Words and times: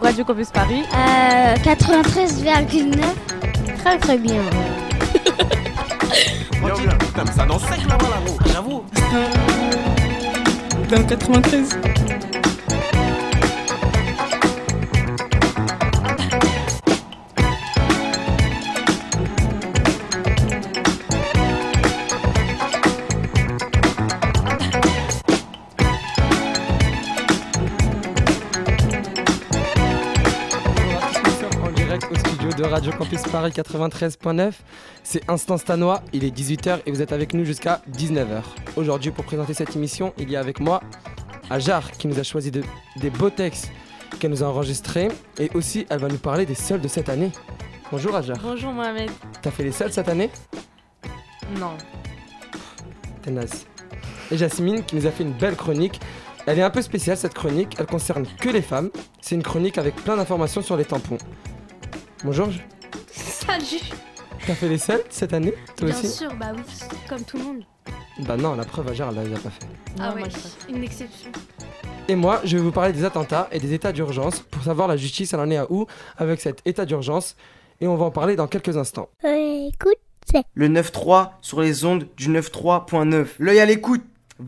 Radio 0.00 0.24
Campus 0.24 0.50
Paris. 0.50 0.82
euh, 0.94 1.54
93,9. 1.56 3.00
Très 3.78 3.98
très 3.98 4.18
bien. 4.18 4.42
ça 7.36 7.44
n'en 7.46 7.58
sec 7.58 7.78
là-bas 7.88 8.08
là-haut. 8.08 8.36
J'avoue. 8.52 8.82
Dans 10.90 10.98
le 10.98 11.04
93. 11.04 11.78
Radio 32.80 32.92
Campus 32.96 33.22
Paris 33.22 33.50
93.9. 33.52 34.52
C'est 35.02 35.28
Instant 35.30 35.58
Stanois, 35.58 36.02
il 36.12 36.24
est 36.24 36.34
18h 36.34 36.80
et 36.86 36.90
vous 36.90 37.02
êtes 37.02 37.12
avec 37.12 37.34
nous 37.34 37.44
jusqu'à 37.44 37.82
19h. 37.92 38.42
Aujourd'hui, 38.76 39.10
pour 39.10 39.24
présenter 39.24 39.52
cette 39.54 39.76
émission, 39.76 40.12
il 40.18 40.30
y 40.30 40.36
a 40.36 40.40
avec 40.40 40.60
moi 40.60 40.80
Ajar 41.50 41.90
qui 41.92 42.06
nous 42.08 42.18
a 42.18 42.22
choisi 42.22 42.50
de- 42.50 42.62
des 42.96 43.10
beaux 43.10 43.28
textes 43.30 43.70
qu'elle 44.18 44.30
nous 44.30 44.42
a 44.42 44.46
enregistrés 44.46 45.08
et 45.38 45.50
aussi 45.54 45.86
elle 45.90 45.98
va 46.00 46.08
nous 46.08 46.18
parler 46.18 46.46
des 46.46 46.54
soldes 46.54 46.82
de 46.82 46.88
cette 46.88 47.08
année. 47.08 47.30
Bonjour 47.92 48.14
Ajar, 48.14 48.36
Bonjour 48.42 48.72
Mohamed. 48.72 49.10
t'as 49.42 49.50
fait 49.50 49.64
les 49.64 49.72
soldes 49.72 49.92
cette 49.92 50.08
année? 50.08 50.30
Non. 51.58 51.76
T'es 53.22 53.30
naze. 53.30 53.66
Et 54.30 54.38
Jasmine 54.38 54.84
qui 54.84 54.96
nous 54.96 55.06
a 55.06 55.10
fait 55.10 55.24
une 55.24 55.32
belle 55.32 55.56
chronique. 55.56 56.00
Elle 56.46 56.58
est 56.58 56.62
un 56.62 56.70
peu 56.70 56.80
spéciale 56.82 57.16
cette 57.18 57.34
chronique, 57.34 57.74
elle 57.78 57.86
concerne 57.86 58.26
que 58.40 58.48
les 58.48 58.62
femmes. 58.62 58.90
C'est 59.20 59.34
une 59.34 59.42
chronique 59.42 59.76
avec 59.76 59.96
plein 59.96 60.16
d'informations 60.16 60.62
sur 60.62 60.76
les 60.76 60.84
tampons. 60.86 61.18
Bonjour, 62.22 62.48
Salut 63.12 63.80
t'as 64.46 64.54
fait 64.54 64.68
les 64.68 64.78
soldes 64.78 65.06
cette 65.10 65.32
année 65.32 65.54
Toi 65.76 65.88
Bien 65.88 65.98
aussi 65.98 66.08
sûr, 66.08 66.34
bah 66.34 66.52
oui, 66.54 66.62
comme 67.08 67.22
tout 67.24 67.38
le 67.38 67.44
monde. 67.44 67.62
Bah 68.26 68.36
non, 68.36 68.54
la 68.54 68.64
preuve, 68.64 68.88
Ajar, 68.88 69.10
elle 69.16 69.30
l'a 69.30 69.38
pas 69.38 69.50
fait. 69.50 69.66
ah 69.98 70.10
Non, 70.10 70.22
ouais, 70.22 70.28
une 70.68 70.82
exception. 70.82 71.30
Et 72.08 72.16
moi, 72.16 72.40
je 72.44 72.56
vais 72.56 72.62
vous 72.62 72.72
parler 72.72 72.92
des 72.92 73.04
attentats 73.04 73.48
et 73.52 73.58
des 73.60 73.72
états 73.72 73.92
d'urgence 73.92 74.40
pour 74.40 74.62
savoir 74.62 74.88
la 74.88 74.96
justice, 74.96 75.32
elle 75.32 75.40
en 75.40 75.50
est 75.50 75.56
à 75.56 75.70
où 75.70 75.86
avec 76.16 76.40
cet 76.40 76.60
état 76.66 76.84
d'urgence. 76.84 77.36
Et 77.80 77.86
on 77.86 77.96
va 77.96 78.04
en 78.04 78.10
parler 78.10 78.36
dans 78.36 78.48
quelques 78.48 78.76
instants. 78.76 79.08
écoute. 79.24 79.96
Le 80.54 80.68
9.3 80.68 81.30
sur 81.40 81.60
les 81.60 81.84
ondes 81.84 82.06
du 82.16 82.28
93.9. 82.28 83.26
L'œil 83.38 83.60
à 83.60 83.64
l'écoute. 83.66 84.02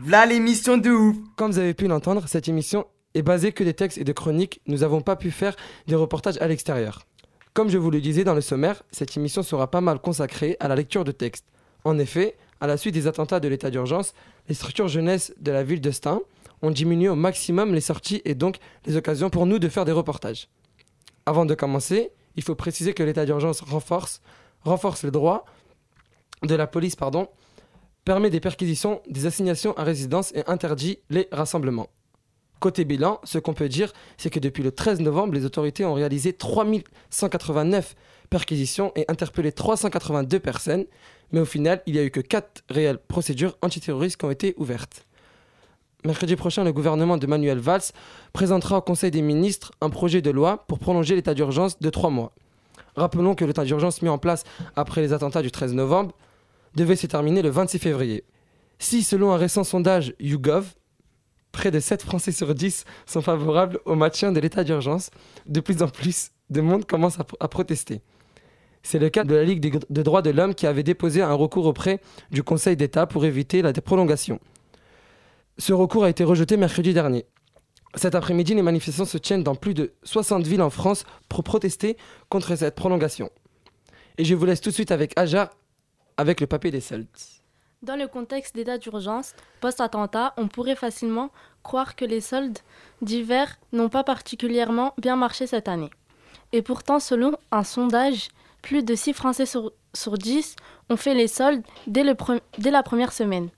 Là 0.07 0.25
l'émission 0.25 0.77
de 0.77 0.91
ouf. 0.91 1.15
Comme 1.35 1.51
vous 1.51 1.59
avez 1.59 1.73
pu 1.73 1.87
l'entendre, 1.87 2.27
cette 2.27 2.47
émission 2.47 2.85
est 3.15 3.23
basée 3.23 3.51
que 3.51 3.63
des 3.63 3.73
textes 3.73 3.97
et 3.97 4.03
de 4.03 4.11
chroniques. 4.11 4.61
Nous 4.67 4.79
n'avons 4.79 5.01
pas 5.01 5.15
pu 5.15 5.31
faire 5.31 5.55
des 5.87 5.95
reportages 5.95 6.37
à 6.39 6.47
l'extérieur. 6.47 7.05
Comme 7.53 7.69
je 7.69 7.77
vous 7.77 7.91
le 7.91 8.01
disais 8.01 8.23
dans 8.23 8.33
le 8.33 8.41
sommaire, 8.41 8.81
cette 8.91 9.15
émission 9.15 9.43
sera 9.43 9.69
pas 9.69 9.79
mal 9.79 9.99
consacrée 9.99 10.57
à 10.59 10.67
la 10.67 10.75
lecture 10.75 11.03
de 11.03 11.11
textes. 11.11 11.45
En 11.83 11.99
effet, 11.99 12.35
à 12.59 12.65
la 12.65 12.77
suite 12.77 12.95
des 12.95 13.05
attentats 13.05 13.39
de 13.39 13.47
l'état 13.47 13.69
d'urgence, 13.69 14.15
les 14.47 14.55
structures 14.55 14.87
jeunesse 14.87 15.35
de 15.39 15.51
la 15.51 15.63
ville 15.63 15.79
de 15.79 15.91
Stein 15.91 16.21
ont 16.63 16.71
diminué 16.71 17.09
au 17.09 17.15
maximum 17.15 17.75
les 17.75 17.81
sorties 17.81 18.23
et 18.25 18.33
donc 18.33 18.57
les 18.87 18.97
occasions 18.97 19.29
pour 19.29 19.45
nous 19.45 19.59
de 19.59 19.69
faire 19.69 19.85
des 19.85 19.91
reportages. 19.91 20.47
Avant 21.27 21.45
de 21.45 21.53
commencer, 21.53 22.09
il 22.35 22.41
faut 22.41 22.55
préciser 22.55 22.95
que 22.95 23.03
l'état 23.03 23.23
d'urgence 23.23 23.61
renforce, 23.61 24.21
renforce 24.61 25.03
les 25.03 25.11
droits 25.11 25.45
de 26.41 26.55
la 26.55 26.65
police, 26.65 26.95
permet 28.03 28.31
des 28.31 28.39
perquisitions, 28.39 28.99
des 29.07 29.27
assignations 29.27 29.77
à 29.77 29.83
résidence 29.83 30.31
et 30.33 30.43
interdit 30.47 30.97
les 31.11 31.27
rassemblements. 31.31 31.89
Côté 32.63 32.85
bilan, 32.85 33.19
ce 33.25 33.39
qu'on 33.39 33.53
peut 33.53 33.67
dire, 33.67 33.91
c'est 34.15 34.29
que 34.29 34.39
depuis 34.39 34.63
le 34.63 34.71
13 34.71 35.01
novembre, 35.01 35.33
les 35.33 35.43
autorités 35.43 35.83
ont 35.83 35.95
réalisé 35.95 36.31
3189 36.31 37.93
perquisitions 38.29 38.93
et 38.95 39.03
interpellé 39.09 39.51
382 39.51 40.39
personnes, 40.39 40.85
mais 41.33 41.41
au 41.41 41.45
final, 41.45 41.81
il 41.87 41.95
n'y 41.95 41.99
a 41.99 42.05
eu 42.05 42.09
que 42.09 42.21
4 42.21 42.63
réelles 42.69 42.99
procédures 42.99 43.57
antiterroristes 43.61 44.15
qui 44.15 44.23
ont 44.23 44.31
été 44.31 44.53
ouvertes. 44.55 45.05
Mercredi 46.05 46.37
prochain, 46.37 46.63
le 46.63 46.71
gouvernement 46.71 47.17
de 47.17 47.27
Manuel 47.27 47.59
Valls 47.59 47.91
présentera 48.31 48.77
au 48.77 48.81
Conseil 48.81 49.11
des 49.11 49.21
ministres 49.21 49.73
un 49.81 49.89
projet 49.89 50.21
de 50.21 50.31
loi 50.31 50.63
pour 50.69 50.79
prolonger 50.79 51.15
l'état 51.15 51.33
d'urgence 51.33 51.81
de 51.81 51.89
3 51.89 52.11
mois. 52.11 52.31
Rappelons 52.95 53.35
que 53.35 53.43
l'état 53.43 53.65
d'urgence 53.65 54.01
mis 54.01 54.07
en 54.07 54.19
place 54.19 54.45
après 54.77 55.01
les 55.01 55.11
attentats 55.11 55.41
du 55.41 55.51
13 55.51 55.73
novembre 55.73 56.15
devait 56.75 56.95
se 56.95 57.07
terminer 57.07 57.41
le 57.41 57.49
26 57.49 57.79
février. 57.79 58.23
Si, 58.79 59.03
selon 59.03 59.33
un 59.33 59.37
récent 59.37 59.65
sondage 59.65 60.13
YouGov, 60.21 60.75
près 61.53 61.71
de 61.71 61.79
7 61.79 62.01
Français 62.03 62.33
sur 62.33 62.53
10 62.53 62.83
sont 63.05 63.21
favorables 63.21 63.79
au 63.85 63.95
maintien 63.95 64.33
de 64.33 64.41
l'état 64.41 64.65
d'urgence, 64.65 65.11
de 65.45 65.61
plus 65.61 65.81
en 65.81 65.87
plus 65.87 66.31
de 66.49 66.59
monde 66.59 66.85
commence 66.85 67.17
à, 67.39 67.47
protester. 67.47 68.01
C'est 68.81 68.99
le 68.99 69.09
cas 69.09 69.23
de 69.23 69.33
la 69.33 69.43
Ligue 69.43 69.61
des 69.61 69.71
de 69.71 70.01
droits 70.01 70.21
de 70.21 70.31
l'homme 70.31 70.55
qui 70.55 70.67
avait 70.67 70.83
déposé 70.83 71.21
un 71.21 71.33
recours 71.33 71.65
auprès 71.65 72.01
du 72.31 72.43
Conseil 72.43 72.75
d'État 72.75 73.07
pour 73.07 73.23
éviter 73.23 73.61
la 73.61 73.71
prolongation. 73.71 74.39
Ce 75.57 75.71
recours 75.71 76.03
a 76.03 76.09
été 76.09 76.25
rejeté 76.25 76.57
mercredi 76.57 76.93
dernier. 76.93 77.25
Cet 77.95 78.15
après-midi, 78.15 78.55
les 78.55 78.63
manifestations 78.63 79.05
se 79.05 79.19
tiennent 79.19 79.43
dans 79.43 79.55
plus 79.55 79.75
de 79.75 79.93
60 80.03 80.45
villes 80.45 80.63
en 80.63 80.71
France 80.71 81.05
pour 81.29 81.43
protester 81.43 81.95
contre 82.27 82.55
cette 82.57 82.75
prolongation. 82.75 83.29
Et 84.17 84.25
je 84.25 84.35
vous 84.35 84.45
laisse 84.45 84.61
tout 84.61 84.69
de 84.69 84.75
suite 84.75 84.91
avec 84.91 85.13
Ajar, 85.15 85.49
avec 86.17 86.41
le 86.41 86.47
papier 86.47 86.71
des 86.71 86.81
soldes. 86.81 87.07
Dans 87.83 87.97
le 87.97 88.07
contexte 88.07 88.55
d'état 88.55 88.77
d'urgence 88.77 89.35
post-attentat, 89.59 90.33
on 90.37 90.47
pourrait 90.47 90.77
facilement 90.77 91.31
croire 91.63 91.97
que 91.97 92.05
les 92.05 92.21
soldes 92.21 92.59
d'hiver 93.01 93.57
n'ont 93.73 93.89
pas 93.89 94.05
particulièrement 94.05 94.93
bien 94.97 95.17
marché 95.17 95.47
cette 95.47 95.67
année. 95.67 95.89
Et 96.53 96.61
pourtant, 96.61 97.01
selon 97.01 97.33
un 97.51 97.65
sondage, 97.65 98.29
plus 98.61 98.83
de 98.83 98.95
6 98.95 99.11
Français 99.11 99.45
sur, 99.45 99.73
sur 99.93 100.17
10 100.17 100.55
ont 100.89 100.95
fait 100.95 101.13
les 101.13 101.27
soldes 101.27 101.63
dès, 101.85 102.05
dès 102.57 102.71
la 102.71 102.83
première 102.83 103.11
semaine. 103.11 103.49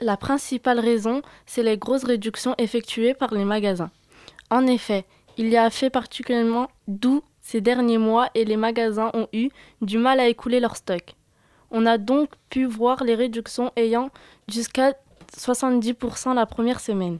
La 0.00 0.18
principale 0.18 0.78
raison, 0.78 1.22
c'est 1.46 1.62
les 1.62 1.78
grosses 1.78 2.04
réductions 2.04 2.54
effectuées 2.58 3.14
par 3.14 3.32
les 3.32 3.46
magasins. 3.46 3.90
En 4.50 4.66
effet, 4.66 5.06
il 5.38 5.48
y 5.48 5.56
a 5.56 5.70
fait 5.70 5.88
particulièrement 5.88 6.68
doux 6.88 7.22
ces 7.40 7.62
derniers 7.62 7.96
mois 7.96 8.28
et 8.34 8.44
les 8.44 8.58
magasins 8.58 9.10
ont 9.14 9.28
eu 9.32 9.48
du 9.80 9.96
mal 9.96 10.20
à 10.20 10.28
écouler 10.28 10.60
leur 10.60 10.76
stock. 10.76 11.14
On 11.72 11.86
a 11.86 11.96
donc 11.96 12.28
pu 12.50 12.66
voir 12.66 13.02
les 13.02 13.14
réductions 13.14 13.72
ayant 13.76 14.10
jusqu'à 14.46 14.94
70% 15.36 16.34
la 16.34 16.44
première 16.44 16.80
semaine. 16.80 17.18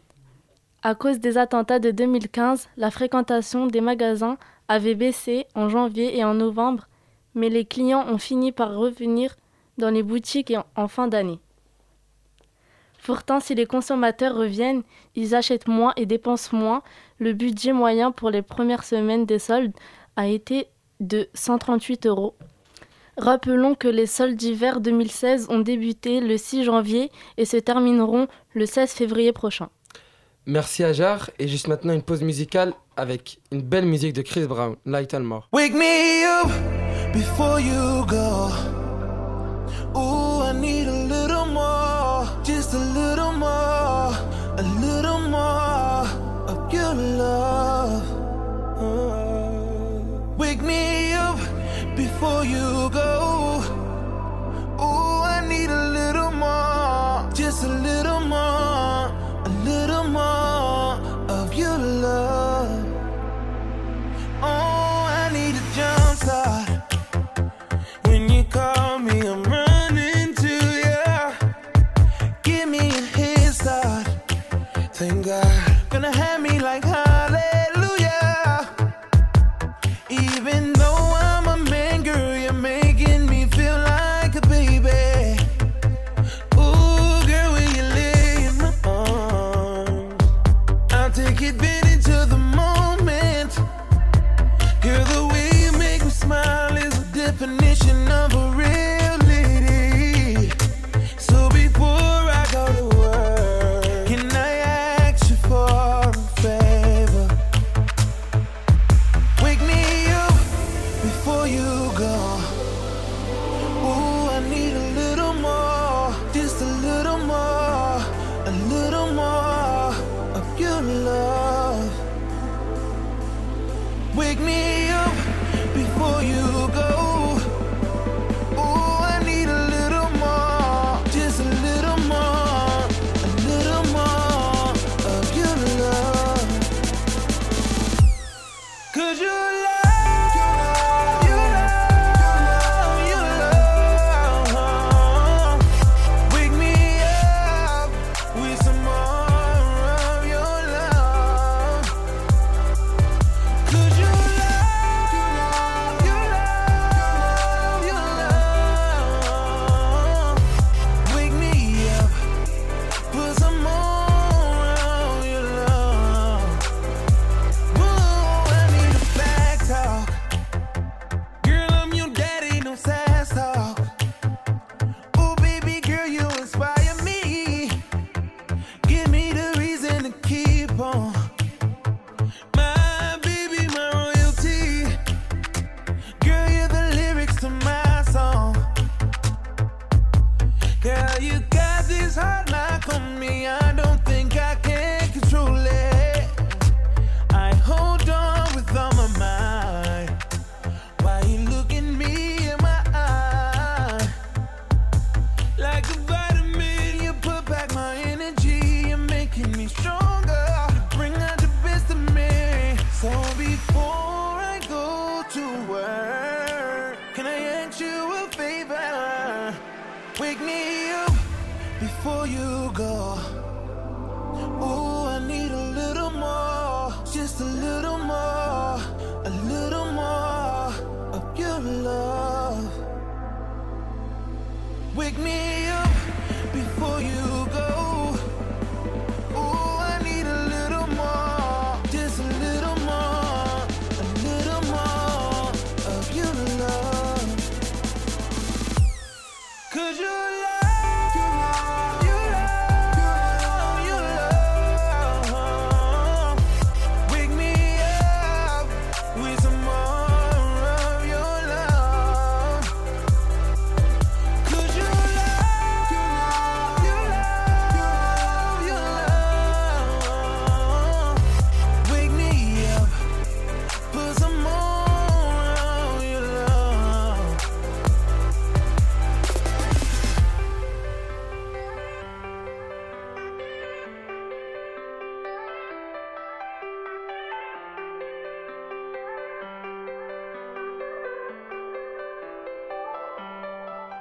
À 0.83 0.95
cause 0.95 1.21
des 1.21 1.39
attentats 1.39 1.79
de 1.79 1.91
2015, 1.91 2.69
la 2.77 2.91
fréquentation 2.91 3.67
des 3.67 3.81
magasins 3.81 4.37
avait 4.69 4.95
baissé 4.95 5.47
en 5.55 5.71
janvier 5.71 6.19
et 6.19 6.25
en 6.25 6.35
novembre, 6.35 6.87
mais 7.35 7.49
les 7.49 7.65
clients 7.65 8.07
ont 8.09 8.19
fini 8.19 8.53
par 8.53 8.75
revenir 8.75 9.35
dans 9.79 9.91
les 9.91 10.03
boutiques 10.03 10.53
en 10.77 10.89
fin 10.89 11.09
d'année. 11.09 11.41
Pourtant, 13.05 13.41
si 13.41 13.55
les 13.55 13.67
consommateurs 13.67 14.37
reviennent, 14.37 14.83
ils 15.17 15.35
achètent 15.35 15.67
moins 15.67 15.93
et 15.97 16.07
dépensent 16.07 16.55
moins. 16.55 16.83
Le 17.19 17.33
budget 17.33 17.73
moyen 17.73 18.13
pour 18.13 18.31
les 18.31 18.43
premières 18.43 18.85
semaines 18.85 19.25
des 19.25 19.39
soldes 19.39 19.73
a 20.17 20.29
été 20.29 20.69
de 21.01 21.29
138 21.35 22.07
euros. 22.07 22.37
Rappelons 23.19 23.75
que 23.75 23.89
les 23.89 24.07
soldes 24.07 24.37
d'hiver 24.37 24.81
2016 24.81 25.49
ont 25.51 25.59
débuté 25.61 26.21
le 26.21 26.39
6 26.39 26.65
janvier 26.65 27.11
et 27.37 27.45
se 27.45 27.59
termineront 27.59 28.27
le 28.55 28.65
16 28.65 28.91
février 28.91 29.33
prochain. 29.33 29.69
Merci 30.47 30.83
Ajar 30.83 31.31
et 31.39 31.47
juste 31.47 31.69
maintenant 31.69 31.93
une 31.93 32.03
pause 32.03 32.23
musicale 32.23 32.73
avec 32.97 33.39
une 33.53 33.63
belle 33.63 33.87
musique 33.87 34.15
de 34.15 34.23
Chris 34.23 34.47
Brown, 34.47 34.77
Light 34.87 35.15
and 35.15 35.21
More. 35.21 35.49
Wake 35.53 35.75
me 35.75 36.25
up 36.25 36.51
before 37.13 37.61
you 37.61 38.05
go. 38.07 38.51
Ooh, 39.95 40.43
I 40.43 40.53
need 40.59 40.89
a 40.89 41.05
little 41.05 41.47
more, 41.47 42.27
just 42.43 42.73
a 42.75 42.79
little 42.79 43.33
more, 43.33 44.17
a 44.57 44.63
little 44.81 45.21
more 45.29 46.09
of 46.49 46.73
your 46.73 46.95
love. 46.95 48.03
Uh. 48.81 50.37
Wake 50.39 50.63
me 50.63 51.13
up. 51.13 51.39
before 51.97 52.45
you 52.45 52.89
go. 52.91 53.61
Oh, 54.79 55.23
I 55.25 55.47
need 55.47 55.71
a 55.71 55.89
little. 55.89 56.22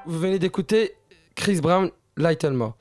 Vous 0.06 0.20
venez 0.20 0.40
d'écouter 0.40 0.96
Chris 1.36 1.62
Brown, 1.62 1.92
Light 2.18 2.44
and 2.44 2.52
More. 2.52 2.76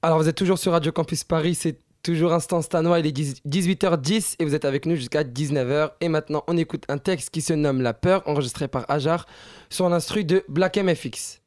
Alors, 0.00 0.18
vous 0.18 0.28
êtes 0.28 0.36
toujours 0.36 0.58
sur 0.58 0.72
Radio 0.72 0.92
Campus 0.92 1.24
Paris, 1.24 1.54
c'est 1.56 1.78
toujours 2.02 2.32
Instant 2.32 2.62
Stanois, 2.62 3.00
il 3.00 3.06
est 3.06 3.46
18h10 3.46 4.36
et 4.38 4.44
vous 4.44 4.54
êtes 4.54 4.64
avec 4.64 4.86
nous 4.86 4.94
jusqu'à 4.94 5.24
19h. 5.24 5.90
Et 6.00 6.08
maintenant, 6.08 6.44
on 6.46 6.56
écoute 6.56 6.84
un 6.88 6.98
texte 6.98 7.30
qui 7.30 7.40
se 7.40 7.52
nomme 7.52 7.80
La 7.80 7.94
peur, 7.94 8.22
enregistré 8.26 8.68
par 8.68 8.84
Ajar 8.88 9.26
sur 9.70 9.88
l'instru 9.88 10.24
de 10.24 10.44
Black 10.48 10.76
MFX. 10.76 11.40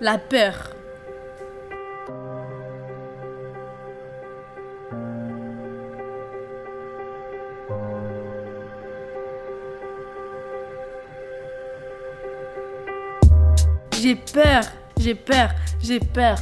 La 0.00 0.18
peur. 0.18 0.73
j'ai 14.04 14.16
peur, 14.16 14.64
j'ai 15.00 15.14
peur, 15.14 15.48
j'ai 15.82 15.98
peur. 15.98 16.36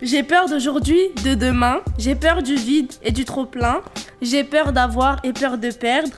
J'ai 0.00 0.22
peur 0.22 0.48
d'aujourd'hui, 0.48 1.08
de 1.24 1.34
demain, 1.34 1.80
j'ai 1.98 2.14
peur 2.14 2.40
du 2.40 2.54
vide 2.54 2.92
et 3.02 3.10
du 3.10 3.24
trop-plein, 3.24 3.80
j'ai 4.22 4.44
peur 4.44 4.72
d'avoir 4.72 5.18
et 5.24 5.32
peur 5.32 5.58
de 5.58 5.72
perdre, 5.72 6.12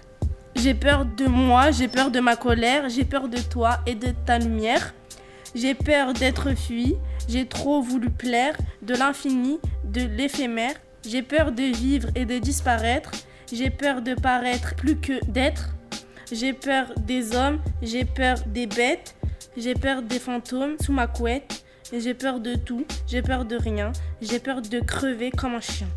j'ai 0.55 0.75
peur 0.75 1.07
de 1.07 1.25
moi, 1.25 1.71
j'ai 1.71 1.89
peur 1.89 2.11
de 2.11 2.21
ma 2.21 2.37
colère, 2.37 2.91
j'ai 2.91 3.05
peur 3.05 3.29
de 3.29 3.39
toi 3.39 3.79
et 3.87 3.95
de 3.95 4.09
ta 4.27 4.39
lumière, 4.39 4.93
j'ai 5.55 5.73
peur 5.73 6.13
d'être 6.13 6.55
fui, 6.55 6.97
j'ai 7.27 7.47
trop 7.47 7.81
voulu 7.81 8.11
plaire, 8.11 8.55
de 8.83 8.95
l'infini, 8.95 9.61
de 9.85 10.03
l'éphémère, 10.03 10.75
j'ai 11.09 11.23
peur 11.23 11.53
de 11.53 11.75
vivre 11.75 12.09
et 12.15 12.27
de 12.27 12.39
disparaître, 12.39 13.13
j'ai 13.51 13.71
peur 13.71 14.03
de 14.03 14.13
paraître 14.13 14.75
plus 14.75 14.97
que 14.97 15.25
d'être, 15.25 15.71
j'ai 16.31 16.53
peur 16.53 16.93
des 16.99 17.35
hommes, 17.35 17.61
j'ai 17.81 18.05
peur 18.05 18.37
des 18.47 18.67
bêtes, 18.67 19.15
j'ai 19.55 19.75
peur 19.75 20.01
des 20.01 20.19
fantômes 20.19 20.77
sous 20.81 20.93
ma 20.93 21.07
couette. 21.07 21.63
J'ai 21.93 22.15
peur 22.15 22.41
de 22.41 22.55
tout, 22.55 22.87
j'ai 23.07 23.21
peur 23.21 23.45
de 23.45 23.57
rien. 23.57 23.93
J'ai 24.23 24.39
peur 24.39 24.63
de 24.63 24.81
crever 24.81 25.31
comme 25.31 25.55
un 25.55 25.61
chien. 25.61 25.89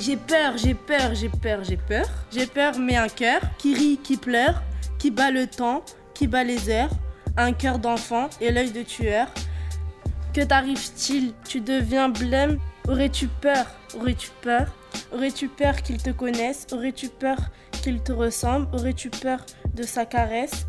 J'ai 0.00 0.16
peur, 0.16 0.56
j'ai 0.56 0.72
peur, 0.72 1.14
j'ai 1.14 1.28
peur, 1.28 1.62
j'ai 1.62 1.76
peur. 1.76 2.06
J'ai 2.32 2.46
peur, 2.46 2.78
mais 2.78 2.96
un 2.96 3.08
cœur 3.08 3.42
qui 3.58 3.74
rit, 3.74 3.98
qui 4.02 4.16
pleure, 4.16 4.62
qui 4.98 5.10
bat 5.10 5.30
le 5.30 5.46
temps, 5.46 5.84
qui 6.14 6.26
bat 6.26 6.42
les 6.42 6.70
heures. 6.70 6.90
Un 7.36 7.52
cœur 7.52 7.78
d'enfant 7.78 8.30
et 8.40 8.50
l'œil 8.50 8.70
de 8.70 8.82
tueur. 8.82 9.26
Que 10.32 10.40
t'arrive-t-il? 10.40 11.34
Tu 11.46 11.60
deviens 11.60 12.08
blême? 12.08 12.58
Aurais-tu 12.88 13.26
peur? 13.26 13.66
Aurais-tu 13.94 14.30
peur? 14.40 14.68
Aurais-tu 15.12 15.48
peur 15.48 15.82
qu'il 15.82 16.02
te 16.02 16.10
connaisse? 16.10 16.66
Aurais-tu 16.72 17.08
peur 17.08 17.38
qu'il 17.82 18.02
te 18.02 18.12
ressemble? 18.12 18.68
Aurais-tu 18.74 19.10
peur 19.10 19.44
de 19.74 19.82
sa 19.82 20.04
caresse? 20.04 20.66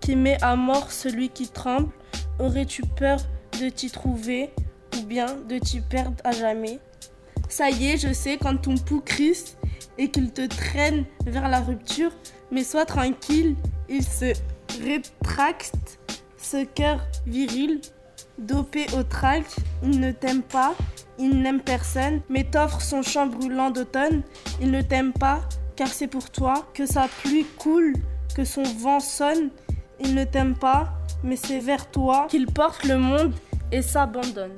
Qui 0.00 0.16
met 0.16 0.42
à 0.42 0.56
mort 0.56 0.92
celui 0.92 1.30
qui 1.30 1.48
tremble? 1.48 1.90
Aurais-tu 2.38 2.82
peur 2.82 3.18
de 3.60 3.68
t'y 3.68 3.90
trouver 3.90 4.50
ou 4.96 5.02
bien 5.02 5.26
de 5.48 5.58
t'y 5.58 5.80
perdre 5.80 6.16
à 6.24 6.32
jamais? 6.32 6.78
Ça 7.48 7.70
y 7.70 7.88
est, 7.88 7.96
je 7.96 8.12
sais, 8.12 8.36
quand 8.36 8.56
ton 8.56 8.76
pouls 8.76 9.00
crisse 9.00 9.56
et 9.96 10.10
qu'il 10.10 10.32
te 10.32 10.46
traîne 10.46 11.04
vers 11.26 11.48
la 11.48 11.60
rupture, 11.60 12.12
mais 12.50 12.62
sois 12.62 12.84
tranquille, 12.84 13.56
il 13.88 14.04
se 14.04 14.32
rétracte, 14.82 15.98
ce 16.36 16.64
cœur 16.64 17.04
viril, 17.26 17.80
dopé 18.38 18.86
au 18.96 19.02
trac, 19.02 19.44
il 19.82 20.00
ne 20.00 20.12
t'aime 20.12 20.42
pas, 20.42 20.74
il 21.18 21.42
n'aime 21.42 21.60
personne, 21.60 22.20
mais 22.28 22.44
t'offre 22.44 22.80
son 22.80 23.02
chant 23.02 23.26
brûlant 23.26 23.70
d'automne, 23.70 24.22
il 24.60 24.70
ne 24.70 24.82
t'aime 24.82 25.12
pas, 25.12 25.40
car 25.76 25.88
c'est 25.88 26.06
pour 26.06 26.30
toi 26.30 26.66
que 26.74 26.86
sa 26.86 27.08
pluie 27.22 27.46
coule, 27.58 27.94
que 28.34 28.44
son 28.44 28.62
vent 28.62 29.00
sonne, 29.00 29.50
il 30.00 30.14
ne 30.14 30.24
t'aime 30.24 30.56
pas, 30.56 30.92
mais 31.22 31.36
c'est 31.36 31.58
vers 31.58 31.90
toi 31.90 32.26
qu'il 32.28 32.46
porte 32.46 32.84
le 32.84 32.98
monde 32.98 33.34
et 33.72 33.82
s'abandonne. 33.82 34.54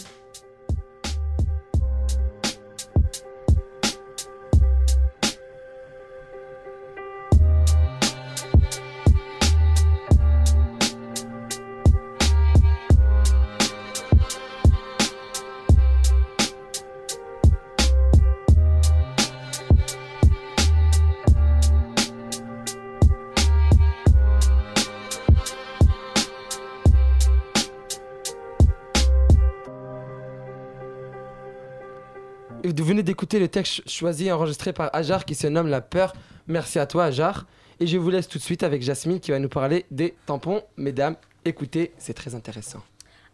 D'écouter 33.20 33.38
le 33.38 33.48
texte 33.48 33.86
choisi 33.86 34.28
et 34.28 34.32
enregistré 34.32 34.72
par 34.72 34.88
Ajar 34.94 35.26
qui 35.26 35.34
se 35.34 35.46
nomme 35.46 35.68
La 35.68 35.82
peur. 35.82 36.14
Merci 36.46 36.78
à 36.78 36.86
toi, 36.86 37.04
Ajar. 37.04 37.44
Et 37.78 37.86
je 37.86 37.98
vous 37.98 38.08
laisse 38.08 38.26
tout 38.26 38.38
de 38.38 38.42
suite 38.42 38.62
avec 38.62 38.80
Jasmine 38.80 39.20
qui 39.20 39.30
va 39.30 39.38
nous 39.38 39.50
parler 39.50 39.84
des 39.90 40.14
tampons. 40.24 40.62
Mesdames, 40.78 41.16
écoutez, 41.44 41.92
c'est 41.98 42.14
très 42.14 42.34
intéressant. 42.34 42.80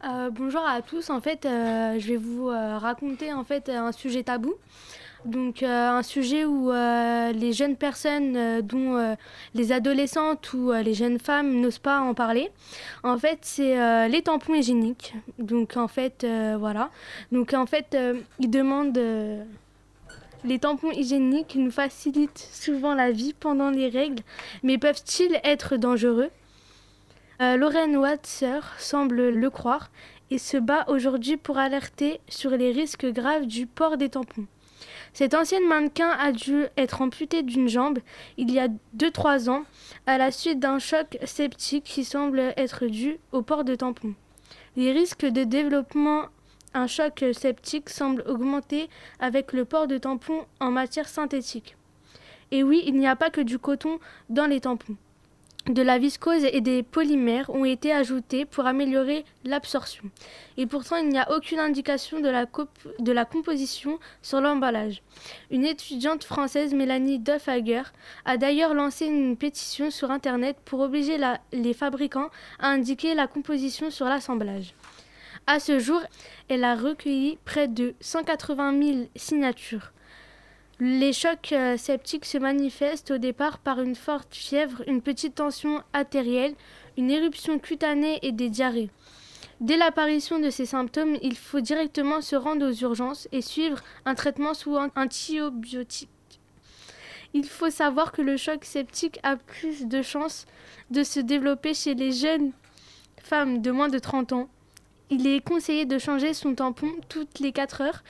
Euh, 0.04 0.30
bonjour 0.30 0.62
à 0.66 0.82
tous. 0.82 1.08
En 1.08 1.20
fait, 1.20 1.46
euh, 1.46 2.00
je 2.00 2.08
vais 2.08 2.16
vous 2.16 2.48
euh, 2.48 2.78
raconter 2.78 3.32
en 3.32 3.44
fait 3.44 3.68
un 3.68 3.92
sujet 3.92 4.24
tabou. 4.24 4.54
Donc 5.24 5.62
un 5.62 6.02
sujet 6.02 6.44
où 6.44 6.70
les 6.70 7.52
jeunes 7.52 7.76
personnes, 7.76 8.60
dont 8.62 9.16
les 9.54 9.72
adolescentes 9.72 10.52
ou 10.52 10.72
les 10.72 10.94
jeunes 10.94 11.18
femmes 11.18 11.60
n'osent 11.60 11.80
pas 11.80 12.00
en 12.00 12.14
parler. 12.14 12.50
En 13.02 13.18
fait, 13.18 13.38
c'est 13.42 14.08
les 14.08 14.22
tampons 14.22 14.54
hygiéniques. 14.54 15.14
Donc 15.40 15.76
en 15.76 15.88
fait, 15.88 16.24
voilà. 16.58 16.90
Donc 17.32 17.54
en 17.54 17.66
fait, 17.66 17.96
ils 18.38 18.50
demandent 18.50 19.00
les 20.46 20.60
tampons 20.60 20.92
hygiéniques 20.92 21.56
nous 21.56 21.70
facilitent 21.70 22.48
souvent 22.52 22.94
la 22.94 23.10
vie 23.10 23.34
pendant 23.34 23.70
les 23.70 23.88
règles, 23.88 24.22
mais 24.62 24.78
peuvent-ils 24.78 25.40
être 25.44 25.76
dangereux? 25.76 26.30
Euh, 27.42 27.56
Lorraine 27.56 27.96
Watser 27.96 28.60
semble 28.78 29.28
le 29.28 29.50
croire 29.50 29.90
et 30.30 30.38
se 30.38 30.56
bat 30.56 30.84
aujourd'hui 30.88 31.36
pour 31.36 31.58
alerter 31.58 32.20
sur 32.28 32.50
les 32.50 32.70
risques 32.70 33.06
graves 33.06 33.46
du 33.46 33.66
port 33.66 33.96
des 33.96 34.08
tampons. 34.08 34.46
Cette 35.12 35.34
ancienne 35.34 35.66
mannequin 35.66 36.10
a 36.10 36.32
dû 36.32 36.66
être 36.76 37.02
amputée 37.02 37.42
d'une 37.42 37.68
jambe 37.68 37.98
il 38.36 38.50
y 38.50 38.58
a 38.58 38.68
2-3 38.96 39.50
ans 39.50 39.64
à 40.06 40.18
la 40.18 40.30
suite 40.30 40.60
d'un 40.60 40.78
choc 40.78 41.18
septique 41.24 41.84
qui 41.84 42.04
semble 42.04 42.38
être 42.56 42.86
dû 42.86 43.18
au 43.32 43.42
port 43.42 43.64
de 43.64 43.74
tampons. 43.74 44.14
Les 44.76 44.92
risques 44.92 45.26
de 45.26 45.44
développement 45.44 46.26
un 46.76 46.86
choc 46.86 47.24
septique 47.32 47.88
semble 47.88 48.22
augmenter 48.26 48.88
avec 49.18 49.52
le 49.52 49.64
port 49.64 49.86
de 49.86 49.98
tampons 49.98 50.44
en 50.60 50.70
matière 50.70 51.08
synthétique. 51.08 51.76
Et 52.50 52.62
oui, 52.62 52.82
il 52.86 52.96
n'y 52.96 53.08
a 53.08 53.16
pas 53.16 53.30
que 53.30 53.40
du 53.40 53.58
coton 53.58 53.98
dans 54.28 54.46
les 54.46 54.60
tampons. 54.60 54.96
De 55.66 55.82
la 55.82 55.98
viscose 55.98 56.44
et 56.44 56.60
des 56.60 56.84
polymères 56.84 57.50
ont 57.50 57.64
été 57.64 57.92
ajoutés 57.92 58.44
pour 58.44 58.66
améliorer 58.66 59.24
l'absorption. 59.42 60.04
Et 60.56 60.66
pourtant, 60.66 60.96
il 60.96 61.08
n'y 61.08 61.18
a 61.18 61.34
aucune 61.34 61.58
indication 61.58 62.20
de 62.20 62.28
la, 63.12 63.24
composition 63.24 63.98
sur 64.22 64.40
l'emballage. 64.40 65.02
Une 65.50 65.64
étudiante 65.64 66.22
française, 66.22 66.72
Mélanie 66.72 67.18
Duffhager, 67.18 67.82
a 68.24 68.36
d'ailleurs 68.36 68.74
lancé 68.74 69.06
une 69.06 69.36
pétition 69.36 69.90
sur 69.90 70.12
Internet 70.12 70.56
pour 70.64 70.78
obliger 70.78 71.18
les 71.52 71.74
fabricants 71.74 72.30
à 72.60 72.68
indiquer 72.68 73.14
la 73.14 73.26
composition 73.26 73.90
sur 73.90 74.06
l'assemblage. 74.06 74.72
À 75.46 75.60
ce 75.60 75.78
jour, 75.78 76.00
elle 76.48 76.64
a 76.64 76.74
recueilli 76.74 77.38
près 77.44 77.68
de 77.68 77.94
180 78.00 78.82
000 78.82 78.98
signatures. 79.14 79.92
Les 80.80 81.12
chocs 81.12 81.52
euh, 81.52 81.76
septiques 81.76 82.26
se 82.26 82.36
manifestent 82.36 83.12
au 83.12 83.18
départ 83.18 83.58
par 83.58 83.80
une 83.80 83.94
forte 83.94 84.34
fièvre, 84.34 84.82
une 84.86 85.00
petite 85.00 85.36
tension 85.36 85.82
artérielle, 85.92 86.54
une 86.98 87.10
éruption 87.10 87.58
cutanée 87.58 88.18
et 88.22 88.32
des 88.32 88.50
diarrhées. 88.50 88.90
Dès 89.60 89.78
l'apparition 89.78 90.38
de 90.38 90.50
ces 90.50 90.66
symptômes, 90.66 91.16
il 91.22 91.36
faut 91.36 91.60
directement 91.60 92.20
se 92.20 92.36
rendre 92.36 92.68
aux 92.68 92.74
urgences 92.74 93.26
et 93.32 93.40
suivre 93.40 93.78
un 94.04 94.14
traitement 94.14 94.52
sous 94.52 94.76
an- 94.76 94.90
antibiotiques. 94.96 96.10
Il 97.32 97.46
faut 97.46 97.70
savoir 97.70 98.12
que 98.12 98.20
le 98.20 98.36
choc 98.36 98.64
septique 98.64 99.18
a 99.22 99.36
plus 99.36 99.86
de 99.86 100.02
chances 100.02 100.44
de 100.90 101.02
se 101.04 101.20
développer 101.20 101.72
chez 101.72 101.94
les 101.94 102.12
jeunes 102.12 102.52
femmes 103.22 103.62
de 103.62 103.70
moins 103.70 103.88
de 103.88 103.98
30 103.98 104.32
ans. 104.32 104.48
Il 105.10 105.26
est 105.26 105.40
conseillé 105.40 105.84
de 105.84 105.98
changer 105.98 106.34
son 106.34 106.54
tampon 106.54 106.90
toutes 107.08 107.38
les 107.38 107.52
4 107.52 107.80
heures 107.80 108.02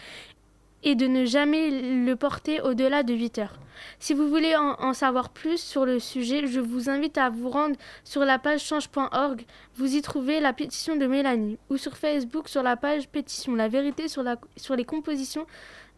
et 0.83 0.95
de 0.95 1.07
ne 1.07 1.25
jamais 1.25 1.71
le 1.71 2.15
porter 2.17 2.61
au-delà 2.61 3.03
de 3.03 3.13
8 3.13 3.39
heures. 3.39 3.59
Si 3.99 4.15
vous 4.15 4.29
voulez 4.29 4.55
en, 4.57 4.95
savoir 4.95 5.31
plus 5.31 5.59
sur 5.59 5.85
le 5.85 5.99
sujet, 5.99 6.47
je 6.47 6.61
vous 6.61 6.89
invite 6.89 7.19
à 7.19 7.29
vous 7.29 7.51
rendre 7.51 7.77
sur 8.05 8.25
la 8.25 8.39
page 8.39 8.65
change.org. 8.65 9.43
Vous 9.77 9.95
y 9.95 10.01
trouvez 10.01 10.41
la 10.41 10.53
pétition 10.53 10.97
de 10.97 11.07
Mélanie 11.07 11.59
ou 11.71 11.77
sur 11.77 11.97
Facebook 11.97 12.49
sur 12.49 12.63
la 12.63 12.77
page 12.77 13.09
pétition 13.09 13.55
La 13.55 13.69
vérité 13.69 14.09
sur, 14.09 14.23
la, 14.23 14.37
sur 14.57 14.77
les 14.77 14.85
compositions 14.85 15.47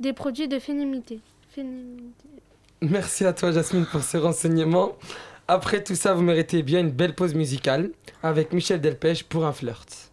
des 0.00 0.12
produits 0.12 0.48
de 0.48 0.58
féminité. 0.58 1.20
Féminité. 1.50 2.28
Merci 2.80 3.24
à 3.24 3.32
toi, 3.32 3.52
Jasmine, 3.52 3.86
pour 3.86 4.02
ce 4.02 4.16
renseignement. 4.16 4.96
Après 5.48 5.82
tout 5.82 5.94
ça, 5.94 6.14
vous 6.14 6.22
méritez 6.22 6.62
bien 6.62 6.80
une 6.80 6.90
belle 6.90 7.14
pause 7.14 7.34
musicale 7.34 7.90
avec 8.22 8.52
Michel 8.52 8.80
Delpech 8.80 9.24
pour 9.24 9.46
un 9.46 9.52
flirt. 9.52 10.07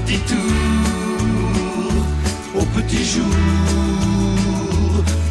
Petit 0.00 0.18
tour, 0.20 0.38
au 2.54 2.64
petit 2.76 3.04
jour 3.04 3.24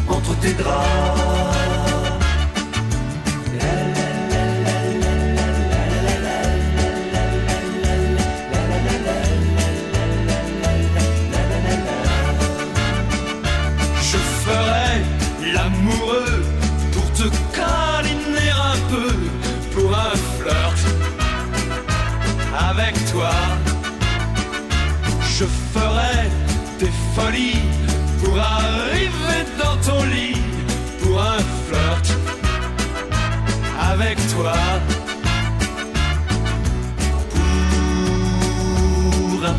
entre 0.08 0.38
tes 0.40 0.52
draps. 0.52 1.57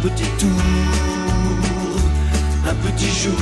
Petit 0.01 0.29
tour, 0.38 0.49
un 2.65 2.75
petit 2.85 3.12
jour 3.21 3.41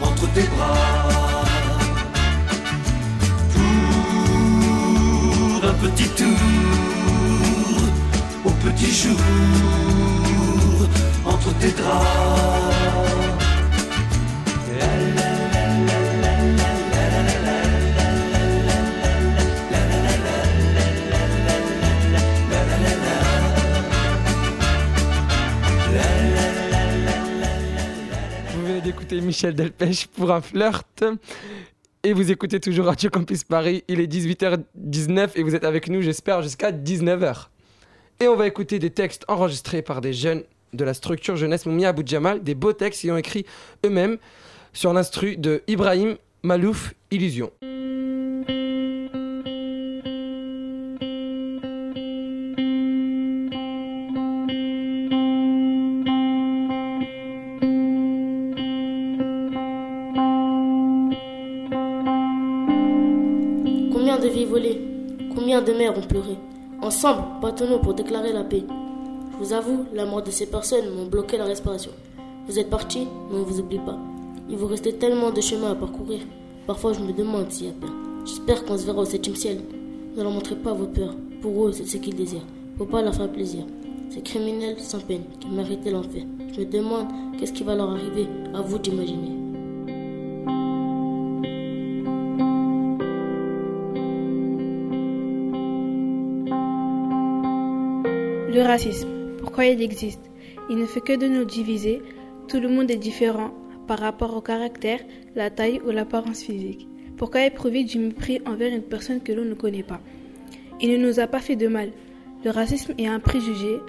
entre 0.00 0.26
tes 0.32 0.42
bras. 0.42 1.44
Pour 3.54 5.64
un 5.68 5.74
petit 5.84 6.08
tour, 6.10 6.38
au 8.44 8.50
petit 8.50 8.92
jour 8.92 9.20
entre 11.24 11.52
tes 11.58 11.72
draps. 11.72 13.53
D'écouter 29.04 29.20
Michel 29.20 29.54
Delpech 29.54 30.06
pour 30.06 30.32
un 30.32 30.40
flirt. 30.40 31.04
Et 32.04 32.14
vous 32.14 32.30
écoutez 32.30 32.58
toujours 32.58 32.86
Radio 32.86 33.10
Campus 33.10 33.44
Paris. 33.44 33.84
Il 33.86 34.00
est 34.00 34.10
18h19 34.10 35.32
et 35.34 35.42
vous 35.42 35.54
êtes 35.54 35.64
avec 35.64 35.90
nous, 35.90 36.00
j'espère, 36.00 36.40
jusqu'à 36.40 36.72
19h. 36.72 37.48
Et 38.20 38.28
on 38.28 38.34
va 38.34 38.46
écouter 38.46 38.78
des 38.78 38.88
textes 38.88 39.26
enregistrés 39.28 39.82
par 39.82 40.00
des 40.00 40.14
jeunes 40.14 40.42
de 40.72 40.84
la 40.84 40.94
structure 40.94 41.36
jeunesse 41.36 41.66
Moumia 41.66 41.90
Abou 41.90 42.00
Djamal, 42.02 42.42
des 42.42 42.54
beaux 42.54 42.72
textes 42.72 43.02
qu'ils 43.02 43.12
ont 43.12 43.18
écrits 43.18 43.44
eux-mêmes 43.84 44.16
sur 44.72 44.94
l'instru 44.94 45.36
de 45.36 45.62
Ibrahim 45.66 46.16
Malouf 46.42 46.94
Illusion. 47.10 47.50
De 65.62 65.72
mères 65.72 65.96
ont 65.96 66.02
pleuré 66.02 66.36
Ensemble, 66.82 67.22
battons-nous 67.40 67.78
pour 67.78 67.94
déclarer 67.94 68.32
la 68.32 68.42
paix. 68.42 68.64
Je 69.32 69.36
vous 69.38 69.52
avoue, 69.52 69.84
la 69.94 70.04
mort 70.04 70.20
de 70.20 70.30
ces 70.32 70.46
personnes 70.46 70.90
m'ont 70.90 71.06
bloqué 71.06 71.38
la 71.38 71.44
respiration. 71.44 71.92
Vous 72.48 72.58
êtes 72.58 72.68
partis, 72.68 73.06
mais 73.30 73.36
on 73.36 73.40
ne 73.40 73.44
vous 73.44 73.60
oublie 73.60 73.78
pas. 73.78 73.96
Il 74.50 74.56
vous 74.56 74.66
restait 74.66 74.94
tellement 74.94 75.30
de 75.30 75.40
chemin 75.40 75.70
à 75.70 75.74
parcourir. 75.76 76.22
Parfois, 76.66 76.92
je 76.92 76.98
me 76.98 77.12
demande 77.12 77.52
s'il 77.52 77.66
y 77.66 77.70
a 77.70 77.72
peur. 77.72 77.92
J'espère 78.24 78.64
qu'on 78.64 78.76
se 78.76 78.84
verra 78.84 79.02
au 79.02 79.04
septième 79.04 79.36
ciel. 79.36 79.60
Ne 80.16 80.22
leur 80.24 80.32
montrez 80.32 80.56
pas 80.56 80.72
vos 80.72 80.86
peurs. 80.86 81.14
Pour 81.40 81.68
eux, 81.68 81.72
c'est 81.72 81.86
ce 81.86 81.98
qu'ils 81.98 82.16
désirent. 82.16 82.46
Faut 82.76 82.86
pas 82.86 83.02
leur 83.02 83.14
faire 83.14 83.30
plaisir. 83.30 83.64
Ces 84.10 84.22
criminels 84.22 84.80
sans 84.80 85.00
peine 85.00 85.22
qui 85.38 85.48
méritaient 85.48 85.92
l'enfer. 85.92 86.24
Je 86.52 86.60
me 86.60 86.66
demande 86.66 87.06
qu'est-ce 87.38 87.52
qui 87.52 87.62
va 87.62 87.76
leur 87.76 87.90
arriver. 87.90 88.26
À 88.54 88.60
vous 88.60 88.78
d'imaginer. 88.78 89.43
Le 98.64 98.68
racisme, 98.70 99.10
pourquoi 99.40 99.66
il 99.66 99.82
existe? 99.82 100.22
Il 100.70 100.78
ne 100.78 100.86
fait 100.86 101.02
que 101.02 101.14
de 101.14 101.28
nous 101.28 101.44
diviser. 101.44 102.00
Tout 102.48 102.60
le 102.60 102.70
monde 102.70 102.90
est 102.90 102.96
différent 102.96 103.52
par 103.86 103.98
rapport 103.98 104.34
au 104.34 104.40
caractère, 104.40 105.00
la 105.36 105.50
taille 105.50 105.82
ou 105.86 105.90
l'apparence 105.90 106.42
physique. 106.42 106.88
Pourquoi 107.18 107.44
éprouver 107.44 107.84
du 107.84 107.98
mépris 107.98 108.40
envers 108.46 108.74
une 108.74 108.80
personne 108.80 109.20
que 109.20 109.32
l'on 109.32 109.44
ne 109.44 109.52
connaît 109.52 109.82
pas? 109.82 110.00
Il 110.80 110.90
ne 110.92 110.96
nous 110.96 111.20
a 111.20 111.26
pas 111.26 111.40
fait 111.40 111.56
de 111.56 111.68
mal. 111.68 111.90
Le 112.42 112.50
racisme 112.52 112.94
est 112.96 113.06
un 113.06 113.20
préjugé. 113.20 113.80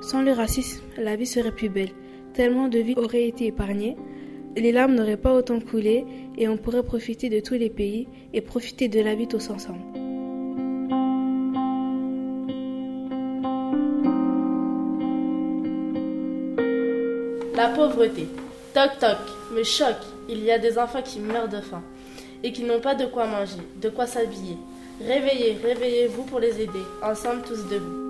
Sans 0.00 0.22
le 0.22 0.32
racisme, 0.32 0.82
la 0.96 1.14
vie 1.14 1.26
serait 1.26 1.52
plus 1.52 1.68
belle. 1.68 1.90
Tellement 2.32 2.68
de 2.68 2.78
vies 2.78 2.94
auraient 2.96 3.28
été 3.28 3.48
épargnées. 3.48 3.98
Les 4.56 4.72
larmes 4.72 4.94
n'auraient 4.94 5.18
pas 5.18 5.34
autant 5.34 5.60
coulé 5.60 6.06
et 6.38 6.48
on 6.48 6.56
pourrait 6.56 6.84
profiter 6.84 7.28
de 7.28 7.40
tous 7.40 7.52
les 7.52 7.68
pays 7.68 8.08
et 8.32 8.40
profiter 8.40 8.88
de 8.88 9.00
la 9.00 9.14
vie 9.14 9.28
tous 9.28 9.50
ensemble. 9.50 9.91
La 17.62 17.68
pauvreté. 17.68 18.26
Toc 18.74 18.98
toc, 18.98 19.18
me 19.52 19.62
choque. 19.62 20.02
Il 20.28 20.42
y 20.42 20.50
a 20.50 20.58
des 20.58 20.78
enfants 20.78 21.00
qui 21.00 21.20
meurent 21.20 21.48
de 21.48 21.60
faim 21.60 21.80
et 22.42 22.50
qui 22.50 22.64
n'ont 22.64 22.80
pas 22.80 22.96
de 22.96 23.06
quoi 23.06 23.24
manger, 23.24 23.62
de 23.80 23.88
quoi 23.88 24.04
s'habiller. 24.04 24.56
Réveillez, 25.00 25.58
réveillez-vous 25.62 26.24
pour 26.24 26.40
les 26.40 26.60
aider. 26.60 26.82
Ensemble 27.04 27.42
tous 27.42 27.68
debout. 27.68 28.01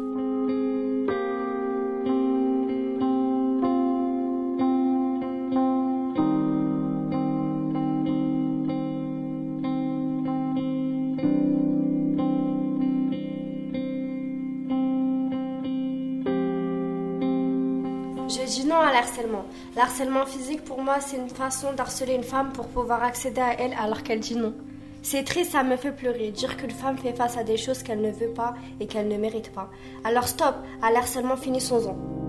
Non 19.26 19.38
à 19.38 19.40
l'harcèlement. 19.40 19.44
L'harcèlement 19.76 20.26
physique, 20.26 20.64
pour 20.64 20.82
moi, 20.82 21.00
c'est 21.00 21.16
une 21.16 21.28
façon 21.28 21.72
d'harceler 21.72 22.14
une 22.14 22.24
femme 22.24 22.52
pour 22.52 22.68
pouvoir 22.68 23.02
accéder 23.02 23.40
à 23.40 23.58
elle 23.60 23.74
alors 23.78 24.02
qu'elle 24.02 24.20
dit 24.20 24.36
non. 24.36 24.54
C'est 25.02 25.24
triste, 25.24 25.52
ça 25.52 25.64
me 25.64 25.76
fait 25.76 25.92
pleurer. 25.92 26.30
Dire 26.30 26.56
qu'une 26.56 26.70
femme 26.70 26.96
fait 26.96 27.12
face 27.12 27.36
à 27.36 27.44
des 27.44 27.56
choses 27.56 27.82
qu'elle 27.82 28.00
ne 28.00 28.12
veut 28.12 28.32
pas 28.32 28.54
et 28.80 28.86
qu'elle 28.86 29.08
ne 29.08 29.16
mérite 29.16 29.52
pas. 29.52 29.68
Alors 30.04 30.28
stop, 30.28 30.54
à 30.80 30.92
l'harcèlement, 30.92 31.36
finissons-en. 31.36 32.21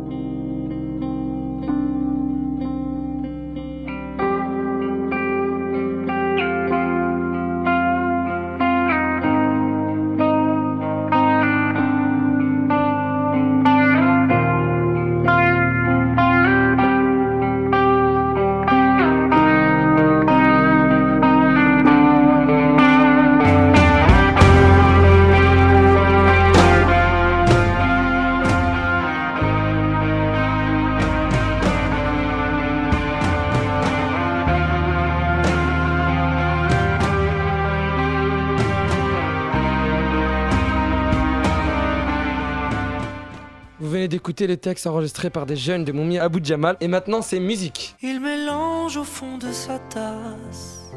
Les 44.48 44.58
textes 44.58 44.88
enregistrés 44.88 45.30
par 45.30 45.46
des 45.46 45.56
jeunes 45.56 45.86
de 45.86 45.92
Moumi 45.92 46.20
Abou 46.20 46.40
Djamal 46.44 46.78
et 46.82 46.88
maintenant 46.88 47.22
c'est 47.22 47.40
musique. 47.40 47.96
Il 48.02 48.20
mélange 48.20 48.98
au 48.98 49.04
fond 49.04 49.38
de 49.38 49.52
sa 49.52 49.80
tasse 49.80 50.92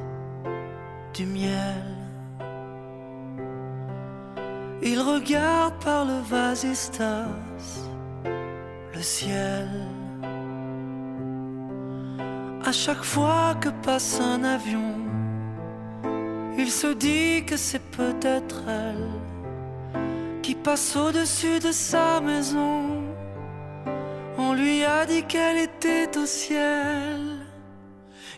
du 1.14 1.26
miel. 1.26 1.84
Il 4.82 5.00
regarde 5.00 5.74
par 5.82 6.04
le 6.04 6.20
vasistas 6.28 7.26
le 8.94 9.02
ciel. 9.02 9.68
À 12.64 12.72
chaque 12.72 13.04
fois 13.04 13.54
que 13.60 13.68
passe 13.84 14.20
un 14.20 14.42
avion, 14.42 14.94
il 16.58 16.70
se 16.70 16.88
dit 16.94 17.44
que 17.44 17.56
c'est 17.56 17.82
peut-être 17.90 18.62
elle 18.68 19.08
qui 20.42 20.54
passe 20.54 20.96
au-dessus 20.96 21.58
de 21.58 21.72
sa 21.72 22.20
maison. 22.20 23.05
On 24.48 24.52
lui 24.54 24.84
a 24.84 25.04
dit 25.06 25.24
qu'elle 25.24 25.58
était 25.58 26.16
au 26.16 26.24
ciel. 26.24 27.20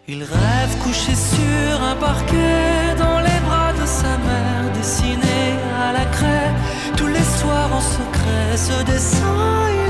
Il 0.06 0.22
rêve 0.22 0.72
couché 0.82 1.14
sur 1.14 1.82
un 1.82 1.96
parquet 1.96 2.94
dans 2.96 3.20
les 3.20 3.40
bras 3.46 3.72
de 3.74 3.86
sa 3.86 4.12
mère, 4.26 4.72
dessiné 4.72 5.40
à 5.86 5.92
la 5.92 6.06
craie. 6.06 6.52
Tous 6.96 7.08
les 7.08 7.28
soirs 7.38 7.70
en 7.74 7.82
secret, 7.96 8.56
ce 8.56 8.82
dessin 8.90 9.87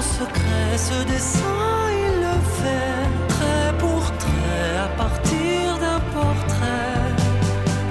en 0.00 0.02
secret, 0.02 0.72
ce 0.78 0.98
dessin 1.12 1.68
il 2.04 2.14
le 2.26 2.36
fait 2.58 3.04
trait 3.34 3.72
pour 3.78 4.02
trait 4.24 4.72
à 4.86 4.88
partir 5.02 5.66
d'un 5.82 6.00
portrait. 6.16 7.08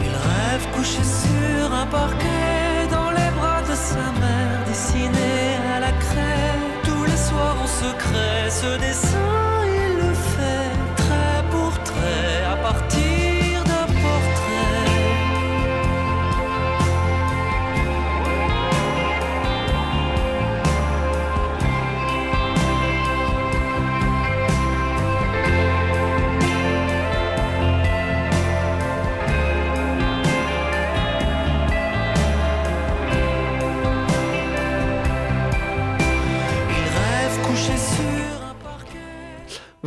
Il 0.06 0.14
rêve 0.30 0.66
couché 0.76 1.04
sur 1.24 1.66
un 1.82 1.86
parquet 1.86 2.88
dans 2.90 3.12
les 3.12 3.32
bras 3.38 3.62
de 3.70 3.76
sa 3.90 4.06
mère, 4.22 4.60
dessiné 4.68 5.34
à 5.76 5.80
la 5.86 5.94
craie. 6.04 6.58
Tous 6.84 7.04
les 7.12 7.22
soirs 7.28 7.58
en 7.66 7.72
secret, 7.84 8.42
ce 8.62 8.72
dessin 8.86 9.29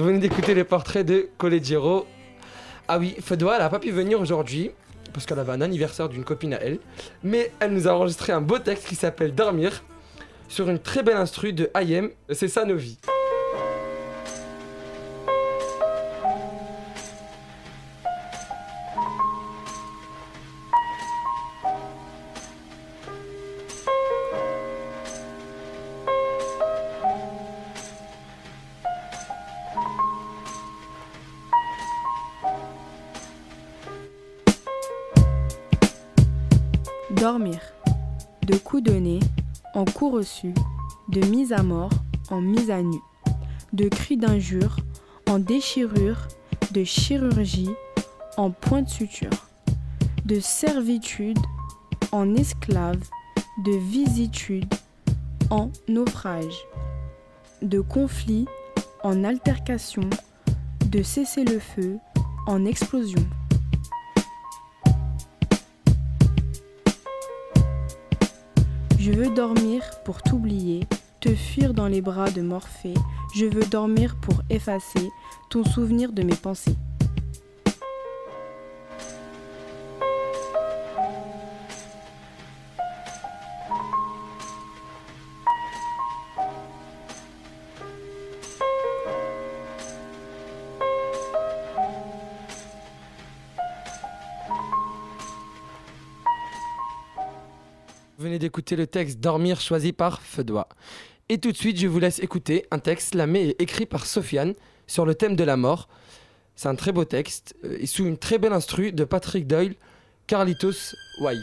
Vous 0.02 0.08
venez 0.08 0.18
d'écouter 0.18 0.52
les 0.52 0.64
portraits 0.64 1.06
de 1.06 1.28
Collegiero. 1.38 2.08
Ah 2.88 2.98
oui, 2.98 3.14
Fedwa, 3.20 3.54
elle 3.54 3.62
a 3.62 3.68
pas 3.68 3.78
pu 3.78 3.92
venir 3.92 4.20
aujourd'hui 4.20 4.72
parce 5.12 5.26
qu'elle 5.26 5.38
avait 5.38 5.52
un 5.52 5.60
anniversaire 5.60 6.08
d'une 6.08 6.24
copine 6.24 6.54
à 6.54 6.60
elle. 6.60 6.80
Mais 7.22 7.52
elle 7.60 7.72
nous 7.72 7.86
a 7.86 7.92
enregistré 7.92 8.32
un 8.32 8.40
beau 8.40 8.58
texte 8.58 8.88
qui 8.88 8.96
s'appelle 8.96 9.32
Dormir 9.32 9.84
sur 10.48 10.68
une 10.68 10.80
très 10.80 11.04
belle 11.04 11.18
instru 11.18 11.52
de 11.52 11.70
IM, 11.76 12.10
c'est 12.32 12.48
ça 12.48 12.64
nos 12.64 12.74
vies. 12.74 12.98
De 41.08 41.24
mise 41.26 41.52
à 41.52 41.62
mort 41.62 41.90
en 42.30 42.40
mise 42.40 42.70
à 42.70 42.82
nu, 42.82 42.98
de 43.72 43.88
cris 43.88 44.16
d'injures 44.16 44.76
en 45.28 45.38
déchirure, 45.38 46.28
de 46.72 46.84
chirurgie 46.84 47.70
en 48.36 48.50
point 48.50 48.82
de 48.82 48.88
suture, 48.88 49.46
de 50.24 50.40
servitude 50.40 51.38
en 52.12 52.34
esclave, 52.34 53.00
de 53.64 53.72
visitude 53.72 54.72
en 55.50 55.70
naufrage, 55.88 56.66
de 57.60 57.80
conflit 57.80 58.46
en 59.02 59.24
altercation, 59.24 60.08
de 60.86 61.02
cessez-le-feu 61.02 61.98
en 62.46 62.64
explosion. 62.64 63.24
Je 69.12 69.18
veux 69.18 69.28
dormir 69.28 69.82
pour 70.06 70.22
t'oublier, 70.22 70.86
te 71.20 71.34
fuir 71.34 71.74
dans 71.74 71.86
les 71.86 72.00
bras 72.00 72.30
de 72.30 72.40
Morphée. 72.40 72.94
Je 73.36 73.44
veux 73.44 73.66
dormir 73.66 74.16
pour 74.16 74.40
effacer 74.48 75.10
ton 75.50 75.64
souvenir 75.64 76.14
de 76.14 76.22
mes 76.22 76.34
pensées. 76.34 76.76
D'écouter 98.52 98.76
le 98.76 98.86
texte 98.86 99.18
Dormir 99.18 99.62
choisi 99.62 99.94
par 99.94 100.20
Feudois. 100.20 100.68
Et 101.30 101.38
tout 101.38 101.52
de 101.52 101.56
suite, 101.56 101.80
je 101.80 101.86
vous 101.86 101.98
laisse 101.98 102.18
écouter 102.18 102.66
un 102.70 102.78
texte 102.78 103.14
lamé 103.14 103.40
et 103.44 103.62
écrit 103.62 103.86
par 103.86 104.04
Sofiane 104.04 104.52
sur 104.86 105.06
le 105.06 105.14
thème 105.14 105.36
de 105.36 105.44
la 105.44 105.56
mort. 105.56 105.88
C'est 106.54 106.68
un 106.68 106.74
très 106.74 106.92
beau 106.92 107.06
texte 107.06 107.54
euh, 107.64 107.78
et 107.80 107.86
sous 107.86 108.04
une 108.04 108.18
très 108.18 108.36
belle 108.36 108.52
instru 108.52 108.92
de 108.92 109.04
Patrick 109.04 109.46
Doyle, 109.46 109.74
Carlitos 110.26 110.94
Way. 111.22 111.38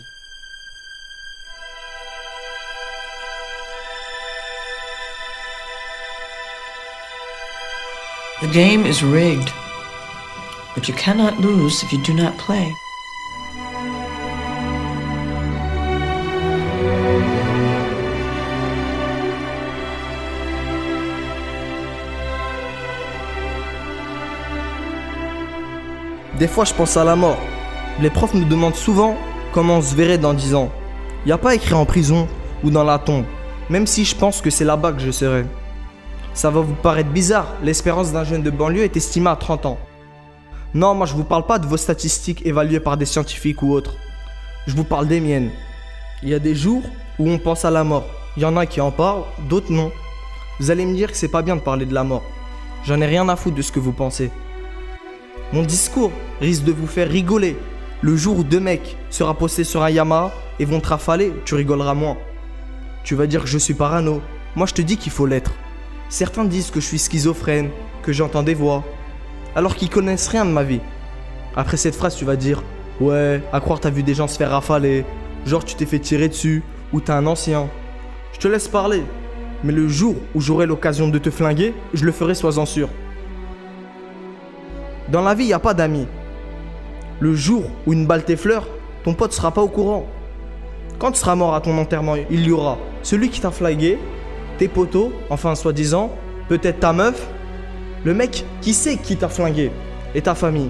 The 8.41 8.53
game 8.53 8.85
is 8.85 9.01
rigged, 9.01 9.51
but 10.75 10.87
you 10.87 10.93
cannot 10.93 11.39
lose 11.41 11.81
if 11.81 11.91
you 11.91 11.99
do 12.03 12.13
not 12.13 12.37
play. 12.37 12.71
Des 26.39 26.47
fois, 26.47 26.63
je 26.63 26.73
pense 26.73 26.95
à 26.95 27.03
la 27.03 27.17
mort. 27.17 27.37
Les 27.99 28.09
profs 28.09 28.33
nous 28.33 28.45
demandent 28.45 28.73
souvent 28.73 29.17
comment 29.51 29.79
on 29.79 29.81
se 29.81 29.93
verrait 29.93 30.17
dans 30.17 30.33
10 30.33 30.55
ans. 30.55 30.71
Y 31.25 31.33
a 31.33 31.37
pas 31.37 31.53
écrit 31.53 31.73
en 31.73 31.85
prison 31.85 32.29
ou 32.63 32.71
dans 32.71 32.85
la 32.85 32.97
tombe, 32.97 33.25
même 33.69 33.85
si 33.85 34.05
je 34.05 34.15
pense 34.15 34.39
que 34.39 34.49
c'est 34.49 34.63
là-bas 34.63 34.93
que 34.93 35.01
je 35.01 35.11
serai. 35.11 35.45
Ça 36.33 36.49
va 36.49 36.61
vous 36.61 36.75
paraître 36.75 37.09
bizarre, 37.09 37.47
l'espérance 37.61 38.13
d'un 38.13 38.23
jeune 38.23 38.41
de 38.41 38.49
banlieue 38.51 38.85
est 38.85 38.95
estimée 38.95 39.29
à 39.29 39.35
30 39.35 39.65
ans. 39.65 39.77
Non, 40.73 40.95
moi 40.95 41.05
je 41.05 41.13
vous 41.13 41.25
parle 41.25 41.45
pas 41.45 41.59
de 41.59 41.67
vos 41.67 41.75
statistiques 41.75 42.45
évaluées 42.45 42.79
par 42.79 42.95
des 42.95 43.05
scientifiques 43.05 43.61
ou 43.61 43.73
autres. 43.73 43.95
Je 44.65 44.75
vous 44.77 44.85
parle 44.85 45.09
des 45.09 45.19
miennes. 45.19 45.51
Il 46.23 46.29
y 46.29 46.33
a 46.33 46.39
des 46.39 46.55
jours 46.55 46.83
où 47.17 47.29
on 47.29 47.37
pense 47.37 47.65
à 47.65 47.69
la 47.69 47.83
mort. 47.83 48.05
Il 48.37 48.43
y 48.43 48.45
en 48.45 48.55
a 48.55 48.65
qui 48.65 48.79
en 48.79 48.91
parlent, 48.91 49.23
d'autres 49.49 49.73
non. 49.73 49.91
Vous 50.61 50.71
allez 50.71 50.85
me 50.85 50.95
dire 50.95 51.11
que 51.11 51.17
c'est 51.17 51.27
pas 51.27 51.41
bien 51.41 51.57
de 51.57 51.61
parler 51.61 51.85
de 51.85 51.93
la 51.93 52.05
mort. 52.05 52.23
J'en 52.85 53.01
ai 53.01 53.07
rien 53.07 53.27
à 53.27 53.35
foutre 53.35 53.57
de 53.57 53.61
ce 53.61 53.73
que 53.73 53.81
vous 53.81 53.91
pensez. 53.91 54.31
Mon 55.51 55.63
discours 55.63 56.11
risque 56.41 56.63
de 56.63 56.71
vous 56.71 56.85
faire 56.85 57.09
rigoler. 57.09 57.57
Le 58.01 58.15
jour 58.15 58.37
où 58.37 58.43
deux 58.43 58.59
mecs 58.59 58.97
sera 59.09 59.33
postés 59.33 59.63
sur 59.63 59.81
un 59.81 59.89
Yamaha 59.89 60.31
et 60.59 60.65
vont 60.65 60.79
te 60.79 60.89
rafaler, 60.89 61.33
tu 61.43 61.55
rigoleras 61.55 61.95
moins. 61.95 62.17
Tu 63.03 63.15
vas 63.15 63.25
dire 63.25 63.41
que 63.41 63.47
je 63.47 63.57
suis 63.57 63.73
parano. 63.73 64.21
Moi 64.55 64.67
je 64.67 64.75
te 64.75 64.83
dis 64.83 64.97
qu'il 64.97 65.11
faut 65.11 65.25
l'être. 65.25 65.53
Certains 66.07 66.45
disent 66.45 66.69
que 66.69 66.79
je 66.79 66.85
suis 66.85 66.99
schizophrène, 66.99 67.71
que 68.03 68.13
j'entends 68.13 68.43
des 68.43 68.53
voix, 68.53 68.83
alors 69.55 69.75
qu'ils 69.75 69.89
connaissent 69.89 70.27
rien 70.27 70.45
de 70.45 70.51
ma 70.51 70.61
vie. 70.61 70.81
Après 71.55 71.77
cette 71.77 71.95
phrase, 71.95 72.15
tu 72.15 72.25
vas 72.25 72.35
dire 72.35 72.63
Ouais, 72.99 73.41
à 73.51 73.59
croire 73.59 73.79
t'as 73.79 73.89
vu 73.89 74.03
des 74.03 74.13
gens 74.13 74.27
se 74.27 74.37
faire 74.37 74.51
rafaler, 74.51 75.03
genre 75.47 75.65
tu 75.65 75.73
t'es 75.73 75.87
fait 75.87 75.99
tirer 75.99 76.29
dessus, 76.29 76.61
ou 76.93 77.01
t'es 77.01 77.11
un 77.11 77.25
ancien. 77.25 77.69
Je 78.33 78.39
te 78.39 78.47
laisse 78.47 78.67
parler, 78.67 79.03
mais 79.63 79.73
le 79.73 79.87
jour 79.87 80.15
où 80.35 80.41
j'aurai 80.41 80.67
l'occasion 80.67 81.07
de 81.07 81.17
te 81.17 81.31
flinguer, 81.31 81.73
je 81.95 82.05
le 82.05 82.11
ferai, 82.11 82.35
sois-en 82.35 82.67
sûr. 82.67 82.89
Dans 85.11 85.21
la 85.21 85.33
vie, 85.33 85.45
il 85.45 85.47
n'y 85.47 85.53
a 85.53 85.59
pas 85.59 85.73
d'amis. 85.73 86.05
Le 87.19 87.33
jour 87.33 87.63
où 87.87 87.93
une 87.93 88.05
balle 88.05 88.23
t'effleure, 88.23 88.67
ton 89.03 89.15
pote 89.15 89.33
sera 89.33 89.51
pas 89.51 89.61
au 89.61 89.67
courant. 89.67 90.05
Quand 90.99 91.11
tu 91.11 91.19
seras 91.19 91.33
mort 91.33 91.55
à 91.55 91.61
ton 91.61 91.75
enterrement, 91.79 92.15
il 92.29 92.45
y 92.45 92.51
aura 92.51 92.77
celui 93.01 93.29
qui 93.29 93.41
t'a 93.41 93.49
flagué, 93.49 93.97
tes 94.59 94.67
potos, 94.67 95.11
enfin 95.31 95.55
soi-disant, 95.55 96.11
peut-être 96.47 96.81
ta 96.81 96.93
meuf, 96.93 97.27
le 98.05 98.13
mec 98.13 98.45
qui 98.61 98.73
sait 98.73 98.97
qui 98.97 99.17
t'a 99.17 99.29
flingué, 99.29 99.71
et 100.13 100.21
ta 100.21 100.35
famille. 100.35 100.69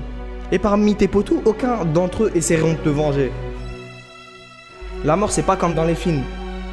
Et 0.54 0.60
parmi 0.60 0.96
tes 0.96 1.10
potos, 1.10 1.42
aucun 1.44 1.84
d'entre 1.84 2.24
eux 2.24 2.32
essaieront 2.34 2.74
de 2.74 2.78
te 2.78 2.90
venger. 2.90 3.32
La 5.04 5.18
mort, 5.18 5.32
c'est 5.32 5.44
pas 5.44 5.58
comme 5.58 5.74
dans 5.74 5.84
les 5.84 5.96
films. 5.96 6.24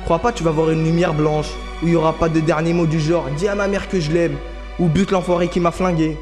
Crois 0.04 0.20
pas, 0.20 0.30
tu 0.30 0.44
vas 0.44 0.52
voir 0.52 0.70
une 0.70 0.84
lumière 0.84 1.14
blanche, 1.14 1.50
où 1.82 1.88
il 1.88 1.94
y 1.94 1.96
aura 1.96 2.12
pas 2.12 2.28
de 2.28 2.38
dernier 2.38 2.72
mot 2.72 2.86
du 2.86 3.00
genre 3.00 3.26
dis 3.36 3.48
à 3.48 3.56
ma 3.56 3.66
mère 3.66 3.88
que 3.88 3.98
je 3.98 4.12
l'aime, 4.12 4.36
ou 4.78 4.86
bute 4.86 5.10
l'enfoiré 5.10 5.48
qui 5.48 5.58
m'a 5.58 5.72
flingué. 5.72 6.16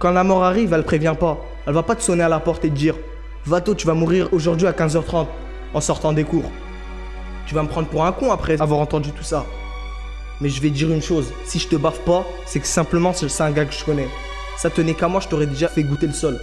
Quand 0.00 0.12
la 0.12 0.24
mort 0.24 0.44
arrive, 0.44 0.72
elle 0.72 0.82
prévient 0.82 1.14
pas. 1.20 1.38
Elle 1.66 1.74
va 1.74 1.82
pas 1.82 1.94
te 1.94 2.02
sonner 2.02 2.22
à 2.22 2.28
la 2.30 2.40
porte 2.40 2.64
et 2.64 2.70
te 2.70 2.74
dire 2.74 2.94
Vato, 3.44 3.74
tu 3.74 3.86
vas 3.86 3.92
mourir 3.92 4.30
aujourd'hui 4.32 4.66
à 4.66 4.72
15h30 4.72 5.26
en 5.74 5.80
sortant 5.82 6.14
des 6.14 6.24
cours. 6.24 6.50
Tu 7.46 7.54
vas 7.54 7.62
me 7.62 7.68
prendre 7.68 7.86
pour 7.86 8.06
un 8.06 8.12
con 8.12 8.32
après 8.32 8.62
avoir 8.62 8.80
entendu 8.80 9.12
tout 9.12 9.22
ça. 9.22 9.44
Mais 10.40 10.48
je 10.48 10.58
vais 10.62 10.70
te 10.70 10.74
dire 10.74 10.90
une 10.90 11.02
chose, 11.02 11.30
si 11.44 11.58
je 11.58 11.68
te 11.68 11.76
baffe 11.76 12.00
pas, 12.06 12.24
c'est 12.46 12.60
que 12.60 12.66
simplement 12.66 13.12
c'est 13.12 13.42
un 13.42 13.50
gars 13.50 13.66
que 13.66 13.74
je 13.74 13.84
connais. 13.84 14.08
Ça 14.56 14.70
tenait 14.70 14.94
qu'à 14.94 15.06
moi, 15.06 15.20
je 15.20 15.28
t'aurais 15.28 15.46
déjà 15.46 15.68
fait 15.68 15.82
goûter 15.82 16.06
le 16.06 16.14
sol. 16.14 16.40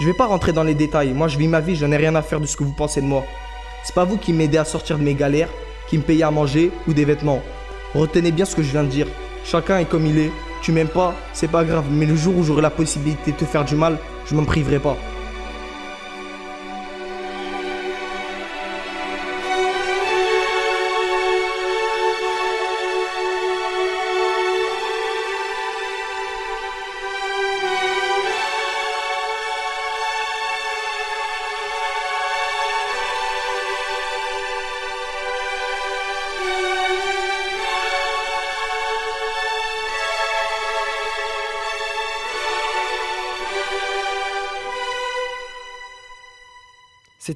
Je 0.00 0.06
vais 0.06 0.14
pas 0.14 0.26
rentrer 0.26 0.52
dans 0.52 0.62
les 0.62 0.74
détails. 0.74 1.12
Moi, 1.12 1.26
je 1.26 1.36
vis 1.36 1.48
ma 1.48 1.60
vie, 1.60 1.74
j'en 1.74 1.90
ai 1.90 1.96
rien 1.96 2.14
à 2.14 2.22
faire 2.22 2.38
de 2.38 2.46
ce 2.46 2.56
que 2.56 2.62
vous 2.62 2.72
pensez 2.72 3.00
de 3.00 3.06
moi. 3.06 3.24
C'est 3.82 3.94
pas 3.94 4.04
vous 4.04 4.16
qui 4.16 4.32
m'aidez 4.32 4.58
à 4.58 4.64
sortir 4.64 4.96
de 4.96 5.02
mes 5.02 5.14
galères, 5.14 5.48
qui 5.88 5.98
me 5.98 6.04
payez 6.04 6.22
à 6.22 6.30
manger 6.30 6.70
ou 6.86 6.92
des 6.92 7.04
vêtements. 7.04 7.42
Retenez 7.94 8.30
bien 8.30 8.44
ce 8.44 8.54
que 8.54 8.62
je 8.62 8.70
viens 8.70 8.84
de 8.84 8.88
dire. 8.88 9.08
Chacun 9.44 9.78
est 9.78 9.86
comme 9.88 10.06
il 10.06 10.18
est. 10.18 10.30
Tu 10.62 10.70
m'aimes 10.70 10.88
pas, 10.88 11.14
c'est 11.32 11.50
pas 11.50 11.64
grave, 11.64 11.86
mais 11.90 12.06
le 12.06 12.14
jour 12.14 12.36
où 12.36 12.44
j'aurai 12.44 12.62
la 12.62 12.70
possibilité 12.70 13.32
de 13.32 13.36
te 13.36 13.44
faire 13.44 13.64
du 13.64 13.74
mal, 13.74 13.98
je 14.26 14.36
m'en 14.36 14.44
priverai 14.44 14.78
pas. 14.78 14.96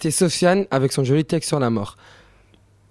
C'était 0.03 0.11
Sofiane 0.11 0.67
avec 0.73 0.91
son 0.93 1.05
joli 1.05 1.25
texte 1.25 1.47
sur 1.51 1.61
la 1.61 1.71
mort. 1.71 1.97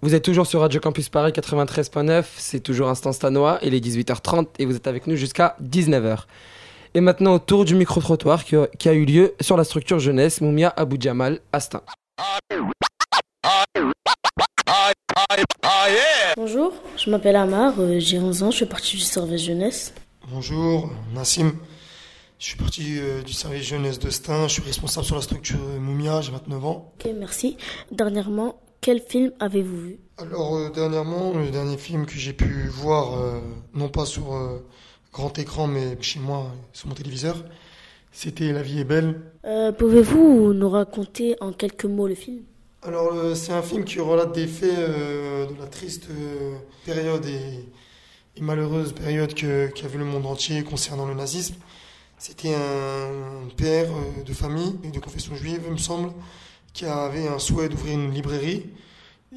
Vous 0.01 0.15
êtes 0.15 0.23
toujours 0.23 0.47
sur 0.47 0.61
Radio 0.61 0.79
Campus 0.79 1.09
Paris 1.09 1.33
93.9, 1.33 2.23
c'est 2.37 2.61
toujours 2.61 2.87
Instant 2.87 3.11
Stanois, 3.11 3.59
il 3.63 3.73
est 3.73 3.85
18h30 3.85 4.47
et 4.59 4.65
vous 4.65 4.77
êtes 4.77 4.87
avec 4.87 5.07
nous 5.07 5.17
jusqu'à 5.17 5.57
19h. 5.61 6.19
Et 6.93 7.01
maintenant 7.01 7.33
au 7.33 7.39
tour 7.39 7.65
du 7.65 7.75
micro-trottoir 7.75 8.45
qui, 8.45 8.55
a- 8.55 8.67
qui 8.79 8.87
a 8.87 8.93
eu 8.93 9.03
lieu 9.03 9.33
sur 9.41 9.57
la 9.57 9.65
structure 9.65 9.99
jeunesse 9.99 10.39
Moumia 10.39 10.73
Abou 10.77 10.95
Djamal, 10.97 11.41
Astin. 11.51 11.81
Bonjour, 16.37 16.71
je 16.97 17.09
m'appelle 17.09 17.35
Amar, 17.35 17.73
euh, 17.79 17.99
j'ai 17.99 18.19
11 18.19 18.43
ans, 18.43 18.51
je 18.51 18.59
fais 18.59 18.65
partie 18.65 18.95
du 18.95 19.01
service 19.03 19.43
jeunesse. 19.43 19.93
Bonjour, 20.29 20.89
Nassim. 21.13 21.51
Je 22.41 22.47
suis 22.47 22.57
parti 22.57 22.97
euh, 22.97 23.21
du 23.21 23.33
service 23.33 23.61
jeunesse 23.67 23.99
de 23.99 24.09
Stein. 24.09 24.47
Je 24.47 24.53
suis 24.53 24.63
responsable 24.63 25.05
sur 25.05 25.15
la 25.15 25.21
structure 25.21 25.59
Moumia. 25.79 26.21
J'ai 26.21 26.31
29 26.31 26.65
ans. 26.65 26.91
Ok, 26.99 27.11
merci. 27.19 27.55
Dernièrement, 27.91 28.59
quel 28.81 28.99
film 28.99 29.31
avez-vous 29.39 29.77
vu? 29.79 29.99
Alors, 30.17 30.55
euh, 30.55 30.71
dernièrement, 30.73 31.33
le 31.37 31.51
dernier 31.51 31.77
film 31.77 32.07
que 32.07 32.15
j'ai 32.15 32.33
pu 32.33 32.67
voir, 32.69 33.13
euh, 33.19 33.39
non 33.75 33.89
pas 33.89 34.05
sur 34.07 34.35
grand 35.13 35.37
écran, 35.37 35.67
mais 35.67 35.95
chez 36.01 36.19
moi, 36.19 36.47
sur 36.73 36.87
mon 36.87 36.95
téléviseur, 36.95 37.35
c'était 38.11 38.51
La 38.53 38.63
vie 38.63 38.79
est 38.79 38.85
belle. 38.85 39.21
Pouvez-vous 39.77 40.53
nous 40.53 40.69
raconter 40.69 41.35
en 41.41 41.51
quelques 41.53 41.85
mots 41.85 42.07
le 42.07 42.15
film? 42.15 42.39
Alors, 42.81 43.13
c'est 43.35 43.51
un 43.53 43.61
film 43.61 43.83
qui 43.85 43.99
relate 43.99 44.33
des 44.33 44.47
faits 44.47 44.75
de 44.75 45.59
la 45.59 45.67
triste 45.67 46.07
période 46.87 47.23
et, 47.27 47.69
et 48.35 48.41
malheureuse 48.41 48.93
période 48.93 49.35
que- 49.35 49.67
qu'a 49.67 49.87
vu 49.87 49.99
le 49.99 50.05
monde 50.05 50.25
entier 50.25 50.63
concernant 50.63 51.05
le 51.05 51.13
nazisme. 51.13 51.53
C'était 52.23 52.53
un 52.53 53.47
père 53.57 53.87
euh, 53.89 54.23
de 54.23 54.31
famille, 54.31 54.75
de 54.93 54.99
confession 54.99 55.33
juive, 55.35 55.63
il 55.65 55.71
me 55.71 55.77
semble, 55.77 56.13
qui 56.71 56.85
avait 56.85 57.27
un 57.27 57.39
souhait 57.39 57.67
d'ouvrir 57.67 57.95
une 57.95 58.13
librairie. 58.13 58.69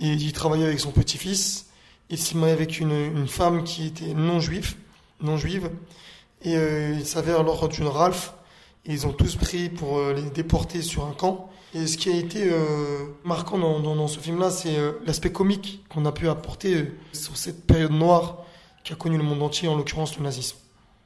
Et 0.03 0.09
il 0.09 0.33
travaillait 0.35 0.66
avec 0.66 0.81
son 0.81 0.90
petit-fils. 0.90 1.70
Il 2.11 2.18
s'y 2.18 2.37
mariait 2.37 2.53
avec 2.53 2.81
une, 2.81 3.27
femme 3.27 3.64
qui 3.64 3.87
était 3.87 4.12
non 4.12 4.38
juive, 4.38 4.75
non 5.23 5.38
juive. 5.38 5.70
Et 6.42 6.59
euh, 6.59 6.97
il 6.99 7.07
s'avère 7.07 7.42
lors 7.42 7.70
d'une 7.70 7.87
Ralph, 7.87 8.35
ils 8.85 9.07
ont 9.07 9.14
tous 9.14 9.37
pris 9.37 9.70
pour 9.70 9.97
euh, 9.97 10.12
les 10.12 10.29
déporter 10.29 10.83
sur 10.83 11.07
un 11.07 11.14
camp. 11.14 11.49
Et 11.73 11.87
ce 11.87 11.97
qui 11.97 12.11
a 12.11 12.14
été 12.14 12.53
marquant 13.25 13.59
dans, 13.59 14.09
ce 14.09 14.20
film-là, 14.20 14.51
c'est 14.51 14.77
l'aspect 15.07 15.33
comique 15.33 15.83
qu'on 15.88 16.05
a 16.05 16.12
pu 16.12 16.29
apporter 16.29 16.92
sur 17.12 17.37
cette 17.38 17.66
période 17.66 17.92
noire 17.92 18.44
qui 18.85 18.92
a 18.92 18.97
connu 18.97 19.16
le 19.16 19.25
monde 19.25 19.42
entier, 19.42 19.68
en 19.68 19.75
l'occurrence 19.75 20.16
le 20.18 20.23
nazisme. 20.23 20.59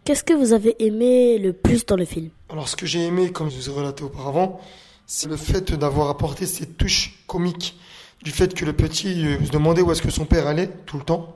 Qu'est-ce 0.04 0.24
que 0.24 0.32
vous 0.32 0.52
avez 0.52 0.74
aimé 0.84 1.38
le 1.38 1.52
plus 1.52 1.84
dans 1.84 1.96
le 1.96 2.04
film? 2.04 2.30
Alors 2.48 2.68
ce 2.68 2.76
que 2.76 2.86
j'ai 2.86 3.04
aimé, 3.04 3.30
comme 3.30 3.50
je 3.50 3.56
vous 3.56 3.68
ai 3.68 3.72
relaté 3.72 4.04
auparavant, 4.04 4.60
c'est 5.06 5.28
le 5.28 5.36
fait 5.36 5.72
d'avoir 5.72 6.08
apporté 6.08 6.46
cette 6.46 6.76
touche 6.76 7.22
comique, 7.26 7.78
du 8.22 8.30
fait 8.30 8.54
que 8.54 8.64
le 8.64 8.72
petit 8.72 9.26
euh, 9.26 9.44
se 9.44 9.50
demandait 9.50 9.82
où 9.82 9.92
est-ce 9.92 10.02
que 10.02 10.10
son 10.10 10.24
père 10.24 10.46
allait 10.46 10.70
tout 10.86 10.98
le 10.98 11.04
temps, 11.04 11.34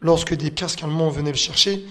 lorsque 0.00 0.34
des 0.34 0.50
casques 0.50 0.82
allemands 0.82 1.10
venaient 1.10 1.30
le 1.30 1.36
chercher, 1.36 1.84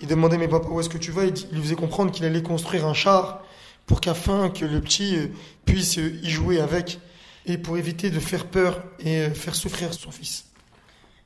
il 0.00 0.06
demandait 0.08 0.38
mais 0.38 0.48
papa 0.48 0.68
où 0.68 0.80
est-ce 0.80 0.88
que 0.88 0.98
tu 0.98 1.10
vas? 1.10 1.24
Il, 1.24 1.34
lui 1.52 1.62
faisait 1.62 1.74
comprendre 1.74 2.10
qu'il 2.10 2.24
allait 2.24 2.42
construire 2.42 2.86
un 2.86 2.94
char 2.94 3.42
pour 3.86 4.00
qu'afin 4.00 4.50
que 4.50 4.64
le 4.64 4.80
petit 4.80 5.16
euh, 5.16 5.26
puisse 5.64 5.98
euh, 5.98 6.18
y 6.22 6.30
jouer 6.30 6.60
avec 6.60 6.98
et 7.46 7.58
pour 7.58 7.78
éviter 7.78 8.10
de 8.10 8.18
faire 8.18 8.46
peur 8.46 8.82
et 8.98 9.30
faire 9.30 9.54
souffrir 9.54 9.94
son 9.94 10.10
fils. 10.10 10.46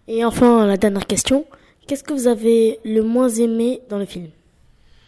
Et 0.06 0.24
enfin, 0.24 0.66
la 0.66 0.76
dernière 0.76 1.06
question. 1.06 1.46
Qu'est-ce 1.86 2.04
que 2.04 2.12
vous 2.12 2.26
avez 2.26 2.78
le 2.84 3.02
moins 3.02 3.28
aimé 3.28 3.80
dans 3.88 3.98
le 3.98 4.04
film? 4.04 4.28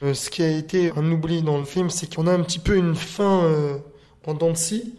Euh, 0.02 0.14
ce 0.14 0.30
qui 0.30 0.42
a 0.42 0.48
été 0.48 0.92
un 0.96 1.10
oubli 1.12 1.42
dans 1.42 1.58
le 1.58 1.64
film, 1.64 1.90
c'est 1.90 2.12
qu'on 2.12 2.26
a 2.26 2.32
un 2.32 2.42
petit 2.42 2.58
peu 2.58 2.76
une 2.76 2.94
fin 2.94 3.44
euh, 3.44 3.78
en 4.26 4.34
dents 4.34 4.50
de 4.50 4.56
scie, 4.56 4.94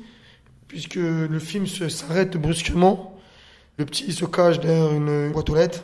puisque 0.67 0.95
le 0.95 1.39
film 1.39 1.67
s'arrête 1.67 2.37
brusquement. 2.37 3.17
Le 3.77 3.85
petit 3.85 4.13
se 4.13 4.25
cache 4.25 4.59
derrière 4.59 4.93
une 4.93 5.31
boîte 5.31 5.49
aux 5.49 5.55
lettres, 5.55 5.83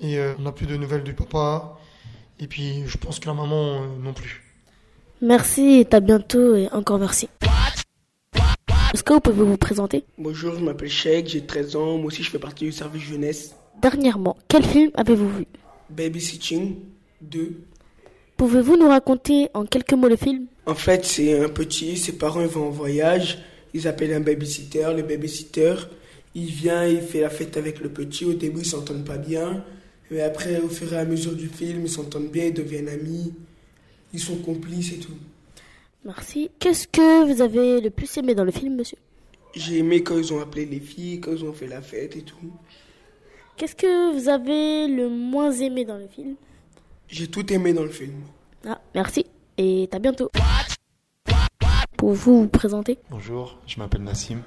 et 0.00 0.18
euh, 0.18 0.34
on 0.38 0.42
n'a 0.42 0.52
plus 0.52 0.66
de 0.66 0.76
nouvelles 0.76 1.02
du 1.02 1.14
papa. 1.14 1.78
Et 2.38 2.46
puis, 2.46 2.82
je 2.86 2.98
pense 2.98 3.18
que 3.18 3.26
la 3.26 3.34
maman 3.34 3.82
euh, 3.82 3.86
non 4.02 4.12
plus. 4.12 4.42
Merci 5.22 5.80
et 5.80 5.94
à 5.94 6.00
bientôt 6.00 6.54
et 6.54 6.68
encore 6.72 6.98
merci. 6.98 7.28
Est-ce 8.92 9.02
que 9.02 9.14
vous 9.14 9.20
pouvez 9.20 9.42
vous 9.42 9.56
présenter? 9.56 10.04
Bonjour, 10.18 10.54
je 10.54 10.60
m'appelle 10.60 10.90
Sheikh, 10.90 11.28
j'ai 11.28 11.46
13 11.46 11.76
ans, 11.76 11.96
moi 11.96 12.06
aussi 12.06 12.22
je 12.22 12.30
fais 12.30 12.38
partie 12.38 12.66
du 12.66 12.72
service 12.72 13.02
jeunesse. 13.02 13.54
Dernièrement, 13.80 14.36
quel 14.48 14.64
film 14.64 14.90
avez-vous 14.94 15.28
vu? 15.28 15.46
Babysitting 15.90 16.76
2. 17.22 17.64
Pouvez-vous 18.36 18.76
nous 18.76 18.88
raconter 18.88 19.48
en 19.54 19.64
quelques 19.64 19.92
mots 19.94 20.08
le 20.08 20.16
film? 20.16 20.46
En 20.66 20.74
fait, 20.74 21.04
c'est 21.04 21.38
un 21.38 21.48
petit, 21.48 21.96
ses 21.96 22.12
parents 22.12 22.40
ils 22.40 22.48
vont 22.48 22.66
en 22.66 22.70
voyage, 22.70 23.38
ils 23.74 23.86
appellent 23.86 24.12
un 24.12 24.20
babysitter, 24.20 24.92
le 24.94 25.02
babysitter, 25.02 25.74
il 26.34 26.46
vient, 26.46 26.86
il 26.86 27.00
fait 27.00 27.20
la 27.20 27.30
fête 27.30 27.56
avec 27.56 27.80
le 27.80 27.90
petit, 27.90 28.24
au 28.24 28.34
début 28.34 28.60
ils 28.60 28.66
s'entendent 28.66 29.04
pas 29.04 29.18
bien, 29.18 29.64
mais 30.10 30.20
après 30.20 30.60
au 30.60 30.68
fur 30.68 30.92
et 30.92 30.98
à 30.98 31.04
mesure 31.04 31.34
du 31.34 31.48
film, 31.48 31.82
ils 31.82 31.90
s'entendent 31.90 32.30
bien, 32.30 32.46
ils 32.46 32.54
deviennent 32.54 32.88
amis, 32.88 33.32
ils 34.12 34.20
sont 34.20 34.36
complices 34.36 34.92
et 34.92 34.98
tout. 34.98 35.16
Merci. 36.04 36.50
Qu'est-ce 36.58 36.86
que 36.88 37.32
vous 37.32 37.40
avez 37.40 37.80
le 37.80 37.90
plus 37.90 38.16
aimé 38.18 38.34
dans 38.34 38.44
le 38.44 38.52
film, 38.52 38.76
monsieur? 38.76 38.98
J'ai 39.54 39.78
aimé 39.78 40.02
quand 40.02 40.18
ils 40.18 40.32
ont 40.32 40.40
appelé 40.40 40.66
les 40.66 40.80
filles, 40.80 41.20
quand 41.20 41.32
ils 41.32 41.44
ont 41.44 41.52
fait 41.52 41.68
la 41.68 41.80
fête 41.80 42.16
et 42.16 42.22
tout. 42.22 42.36
Qu'est-ce 43.56 43.76
que 43.76 44.12
vous 44.12 44.28
avez 44.28 44.88
le 44.88 45.08
moins 45.08 45.52
aimé 45.52 45.84
dans 45.84 45.96
le 45.96 46.08
film? 46.08 46.34
J'ai 47.08 47.28
tout 47.28 47.52
aimé 47.52 47.72
dans 47.72 47.82
le 47.82 47.90
film. 47.90 48.22
Ah, 48.66 48.80
merci 48.94 49.26
et 49.58 49.88
à 49.92 49.98
bientôt. 49.98 50.30
Pour 51.96 52.12
vous 52.12 52.42
vous 52.42 52.48
présenter 52.48 52.98
Bonjour, 53.10 53.58
je 53.66 53.78
m'appelle 53.78 54.02
Nassim, 54.02 54.40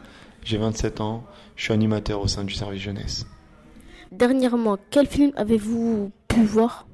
j'ai 0.43 0.57
27 0.57 1.01
ans, 1.01 1.23
je 1.55 1.63
suis 1.63 1.73
animateur 1.73 2.21
au 2.21 2.27
sein 2.27 2.43
du 2.43 2.53
service 2.53 2.81
jeunesse. 2.81 3.25
Dernièrement, 4.11 4.77
quel 4.89 5.07
film 5.07 5.31
avez-vous 5.35 6.11
pu 6.27 6.43
voir? 6.43 6.87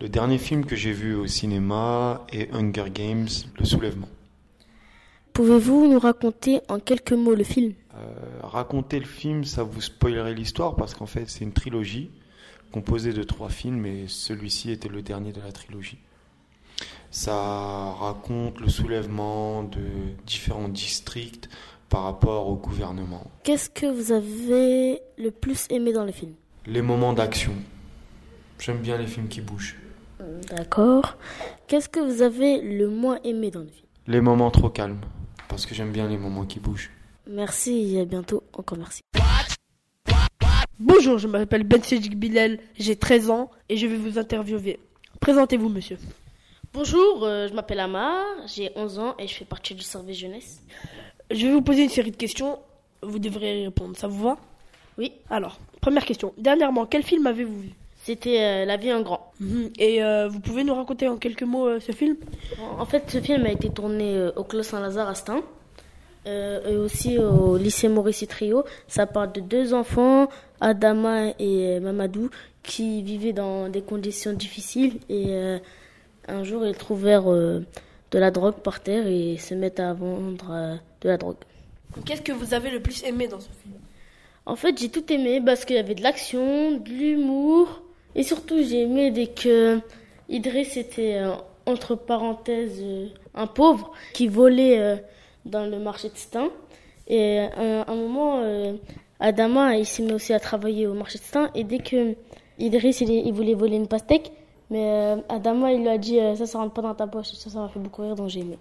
Le 0.00 0.08
dernier 0.08 0.38
film 0.38 0.64
que 0.64 0.76
j'ai 0.76 0.92
vu 0.92 1.14
au 1.14 1.26
cinéma 1.26 2.26
est 2.32 2.52
Hunger 2.54 2.90
Games, 2.92 3.28
Le 3.58 3.64
Soulèvement. 3.64 4.08
Pouvez-vous 5.32 5.88
nous 5.88 5.98
raconter 5.98 6.60
en 6.68 6.78
quelques 6.78 7.12
mots 7.12 7.34
le 7.34 7.44
film? 7.44 7.74
Euh, 7.94 8.40
raconter 8.42 8.98
le 8.98 9.06
film, 9.06 9.44
ça 9.44 9.62
vous 9.62 9.80
spoilerait 9.80 10.34
l'histoire 10.34 10.76
parce 10.76 10.94
qu'en 10.94 11.06
fait 11.06 11.28
c'est 11.28 11.44
une 11.44 11.52
trilogie 11.52 12.10
composée 12.72 13.12
de 13.12 13.22
trois 13.22 13.48
films 13.48 13.86
et 13.86 14.04
celui-ci 14.08 14.70
était 14.70 14.88
le 14.88 15.02
dernier 15.02 15.32
de 15.32 15.40
la 15.40 15.52
trilogie. 15.52 15.98
Ça 17.10 17.94
raconte 17.98 18.60
le 18.60 18.68
soulèvement 18.68 19.62
de 19.62 19.80
différents 20.26 20.68
districts 20.68 21.48
par 21.88 22.04
rapport 22.04 22.48
au 22.48 22.56
gouvernement. 22.56 23.30
Qu'est-ce 23.44 23.70
que 23.70 23.86
vous 23.86 24.12
avez 24.12 25.00
le 25.16 25.30
plus 25.30 25.66
aimé 25.70 25.92
dans 25.92 26.04
le 26.04 26.12
film 26.12 26.32
Les 26.66 26.82
moments 26.82 27.14
d'action. 27.14 27.52
J'aime 28.58 28.78
bien 28.78 28.98
les 28.98 29.06
films 29.06 29.28
qui 29.28 29.40
bougent. 29.40 29.76
D'accord. 30.50 31.16
Qu'est-ce 31.66 31.88
que 31.88 32.00
vous 32.00 32.22
avez 32.22 32.60
le 32.60 32.88
moins 32.88 33.18
aimé 33.24 33.50
dans 33.50 33.60
le 33.60 33.68
film 33.68 33.86
Les 34.06 34.20
moments 34.20 34.50
trop 34.50 34.68
calmes. 34.68 35.00
Parce 35.48 35.64
que 35.64 35.74
j'aime 35.74 35.92
bien 35.92 36.08
les 36.08 36.18
moments 36.18 36.44
qui 36.44 36.60
bougent. 36.60 36.90
Merci 37.28 37.94
et 37.96 38.00
à 38.00 38.04
bientôt. 38.04 38.42
Encore 38.52 38.78
merci. 38.78 39.00
Bonjour, 40.80 41.18
je 41.18 41.26
m'appelle 41.26 41.64
Ben 41.64 41.82
Sedjik 41.82 42.16
Bilal, 42.16 42.58
j'ai 42.78 42.94
13 42.94 43.30
ans 43.30 43.50
et 43.68 43.76
je 43.76 43.86
vais 43.86 43.96
vous 43.96 44.16
interviewer. 44.18 44.78
Présentez-vous, 45.20 45.68
monsieur. 45.68 45.98
Bonjour, 46.72 47.24
euh, 47.24 47.48
je 47.48 47.54
m'appelle 47.54 47.80
Amar, 47.80 48.24
j'ai 48.46 48.70
11 48.76 48.98
ans 49.00 49.14
et 49.18 49.26
je 49.26 49.34
fais 49.34 49.44
partie 49.44 49.74
du 49.74 49.82
service 49.82 50.18
jeunesse. 50.18 50.60
Je 51.32 51.46
vais 51.46 51.52
vous 51.52 51.62
poser 51.62 51.82
une 51.82 51.88
série 51.88 52.12
de 52.12 52.16
questions, 52.16 52.60
vous 53.02 53.18
devrez 53.18 53.62
y 53.62 53.64
répondre, 53.64 53.96
ça 53.96 54.06
vous 54.06 54.22
va? 54.22 54.38
Oui. 54.98 55.12
Alors, 55.30 55.58
première 55.80 56.04
question. 56.04 56.32
Dernièrement, 56.38 56.86
quel 56.86 57.02
film 57.02 57.26
avez-vous 57.26 57.60
vu? 57.60 57.70
C'était 58.04 58.40
euh, 58.40 58.64
La 58.64 58.76
vie 58.76 58.92
en 58.92 59.02
grand. 59.02 59.32
Mhm. 59.40 59.70
Et 59.80 60.02
euh, 60.04 60.28
vous 60.28 60.38
pouvez 60.38 60.62
nous 60.62 60.74
raconter 60.74 61.08
en 61.08 61.16
quelques 61.16 61.42
mots 61.42 61.66
euh, 61.66 61.80
ce 61.80 61.90
film? 61.90 62.16
En 62.78 62.86
fait, 62.86 63.10
ce 63.10 63.20
film 63.20 63.44
a 63.46 63.50
été 63.50 63.68
tourné 63.70 64.14
euh, 64.16 64.30
au 64.36 64.44
Clos 64.44 64.62
Saint-Lazare 64.62 65.08
à 65.08 65.14
Stein. 65.16 65.42
Euh, 66.26 66.60
et 66.68 66.76
aussi 66.76 67.16
au 67.18 67.56
lycée 67.56 67.88
Maurice 67.88 68.24
Trio. 68.28 68.64
Ça 68.86 69.06
parle 69.06 69.32
de 69.32 69.40
deux 69.40 69.72
enfants, 69.72 70.28
Adama 70.60 71.28
et 71.38 71.76
euh, 71.76 71.80
Mamadou, 71.80 72.30
qui 72.62 73.02
vivaient 73.02 73.32
dans 73.32 73.68
des 73.68 73.82
conditions 73.82 74.32
difficiles. 74.32 75.00
Et 75.08 75.26
euh, 75.28 75.58
un 76.28 76.44
jour, 76.44 76.66
ils 76.66 76.76
trouvèrent 76.76 77.32
euh, 77.32 77.64
de 78.10 78.18
la 78.18 78.30
drogue 78.30 78.56
par 78.56 78.80
terre 78.80 79.06
et 79.06 79.38
se 79.38 79.54
mettent 79.54 79.80
à 79.80 79.94
vendre 79.94 80.50
euh, 80.50 80.76
de 81.00 81.08
la 81.08 81.16
drogue. 81.16 81.36
Qu'est-ce 82.04 82.22
que 82.22 82.32
vous 82.32 82.52
avez 82.52 82.70
le 82.70 82.80
plus 82.80 83.02
aimé 83.04 83.26
dans 83.26 83.40
ce 83.40 83.48
film? 83.62 83.76
En 84.44 84.56
fait, 84.56 84.78
j'ai 84.78 84.90
tout 84.90 85.10
aimé 85.12 85.40
parce 85.44 85.64
qu'il 85.64 85.76
y 85.76 85.78
avait 85.78 85.94
de 85.94 86.02
l'action, 86.02 86.72
de 86.72 86.88
l'humour. 86.88 87.82
Et 88.14 88.22
surtout, 88.22 88.62
j'ai 88.62 88.82
aimé 88.82 89.10
dès 89.10 89.28
que 89.28 89.80
Idriss 90.28 90.76
était, 90.76 91.22
entre 91.66 91.94
parenthèses, 91.94 92.82
un 93.34 93.46
pauvre 93.46 93.92
qui 94.14 94.26
volait 94.26 95.02
dans 95.44 95.66
le 95.66 95.78
marché 95.78 96.08
de 96.08 96.16
Stein. 96.16 96.50
Et 97.08 97.38
à 97.40 97.90
un 97.90 97.94
moment, 97.94 98.42
Adama, 99.20 99.76
il 99.76 99.86
s'est 99.86 100.02
mis 100.02 100.12
aussi 100.12 100.32
à 100.32 100.40
travailler 100.40 100.86
au 100.86 100.94
marché 100.94 101.18
de 101.18 101.24
Stein. 101.24 101.50
Et 101.54 101.64
dès 101.64 101.78
que 101.78 102.14
Idriss, 102.58 103.00
il, 103.00 103.10
il 103.10 103.32
voulait 103.32 103.54
voler 103.54 103.76
une 103.76 103.88
pastèque, 103.88 104.32
mais 104.70 104.84
euh, 104.84 105.16
Adama, 105.28 105.72
il 105.72 105.80
lui 105.82 105.88
a 105.88 105.98
dit 105.98 106.18
euh, 106.20 106.34
ça, 106.36 106.46
ça 106.46 106.58
rentre 106.58 106.74
pas 106.74 106.82
dans 106.82 106.94
ta 106.94 107.06
poche. 107.06 107.32
Ça, 107.32 107.50
ça 107.50 107.58
m'a 107.60 107.68
fait 107.68 107.80
beaucoup 107.80 108.02
rire, 108.02 108.14
donc 108.14 108.28
j'ai 108.28 108.40
aimé. 108.40 108.58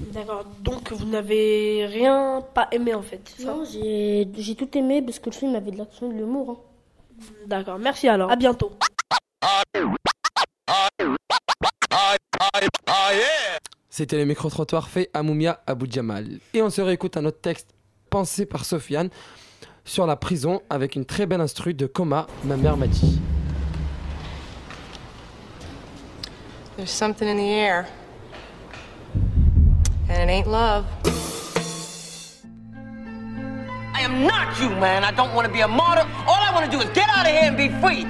D'accord, 0.00 0.44
donc 0.60 0.90
vous 0.92 1.06
n'avez 1.06 1.86
rien 1.86 2.42
pas 2.54 2.66
aimé 2.72 2.92
en 2.92 3.02
fait, 3.02 3.20
ça? 3.38 3.54
Non, 3.54 3.64
j'ai 3.64 4.26
j'ai 4.36 4.54
tout 4.56 4.76
aimé 4.76 5.00
parce 5.00 5.20
que 5.20 5.30
le 5.30 5.34
film 5.34 5.54
avait 5.54 5.70
de 5.70 5.78
l'action 5.78 6.10
et 6.10 6.14
de 6.14 6.18
l'humour. 6.18 6.50
hein. 6.50 7.24
D'accord, 7.46 7.78
merci 7.78 8.08
alors, 8.08 8.30
à 8.30 8.34
bientôt. 8.36 8.72
C'était 13.88 14.18
le 14.18 14.24
micro-trottoir 14.24 14.88
fait 14.88 15.08
à 15.14 15.22
Moumia 15.22 15.60
Abou 15.66 15.86
Djamal. 15.88 16.40
Et 16.52 16.62
on 16.62 16.68
se 16.68 16.82
réécoute 16.82 17.16
un 17.16 17.24
autre 17.24 17.40
texte 17.40 17.68
pensé 18.16 18.46
par 18.46 18.64
Sofiane 18.64 19.10
sur 19.84 20.06
la 20.06 20.16
prison 20.16 20.62
avec 20.70 20.96
une 20.96 21.04
très 21.04 21.26
belle 21.26 21.42
instru 21.42 21.74
de 21.74 21.84
Coma, 21.84 22.26
ma 22.44 22.56
mère 22.56 22.78
m'a 22.78 22.86
dit. 22.86 23.20
There's 26.78 26.90
something 26.90 27.28
in 27.28 27.36
the 27.36 27.52
air. 27.52 27.86
And 30.08 30.18
it 30.18 30.30
ain't 30.30 30.46
love. 30.46 30.86
I 33.94 34.00
am 34.00 34.24
not 34.24 34.58
you, 34.62 34.70
man. 34.70 35.04
I 35.04 35.10
don't 35.14 35.34
want 35.34 35.46
to 35.46 35.52
be 35.52 35.60
a 35.60 35.68
martyr. 35.68 36.06
All 36.26 36.40
I 36.40 36.54
want 36.54 36.64
to 36.64 36.70
do 36.70 36.82
is 36.82 36.88
get 36.94 37.10
out 37.10 37.26
of 37.26 37.32
here 37.32 37.42
and 37.44 37.56
be 37.58 37.68
free. 37.82 38.06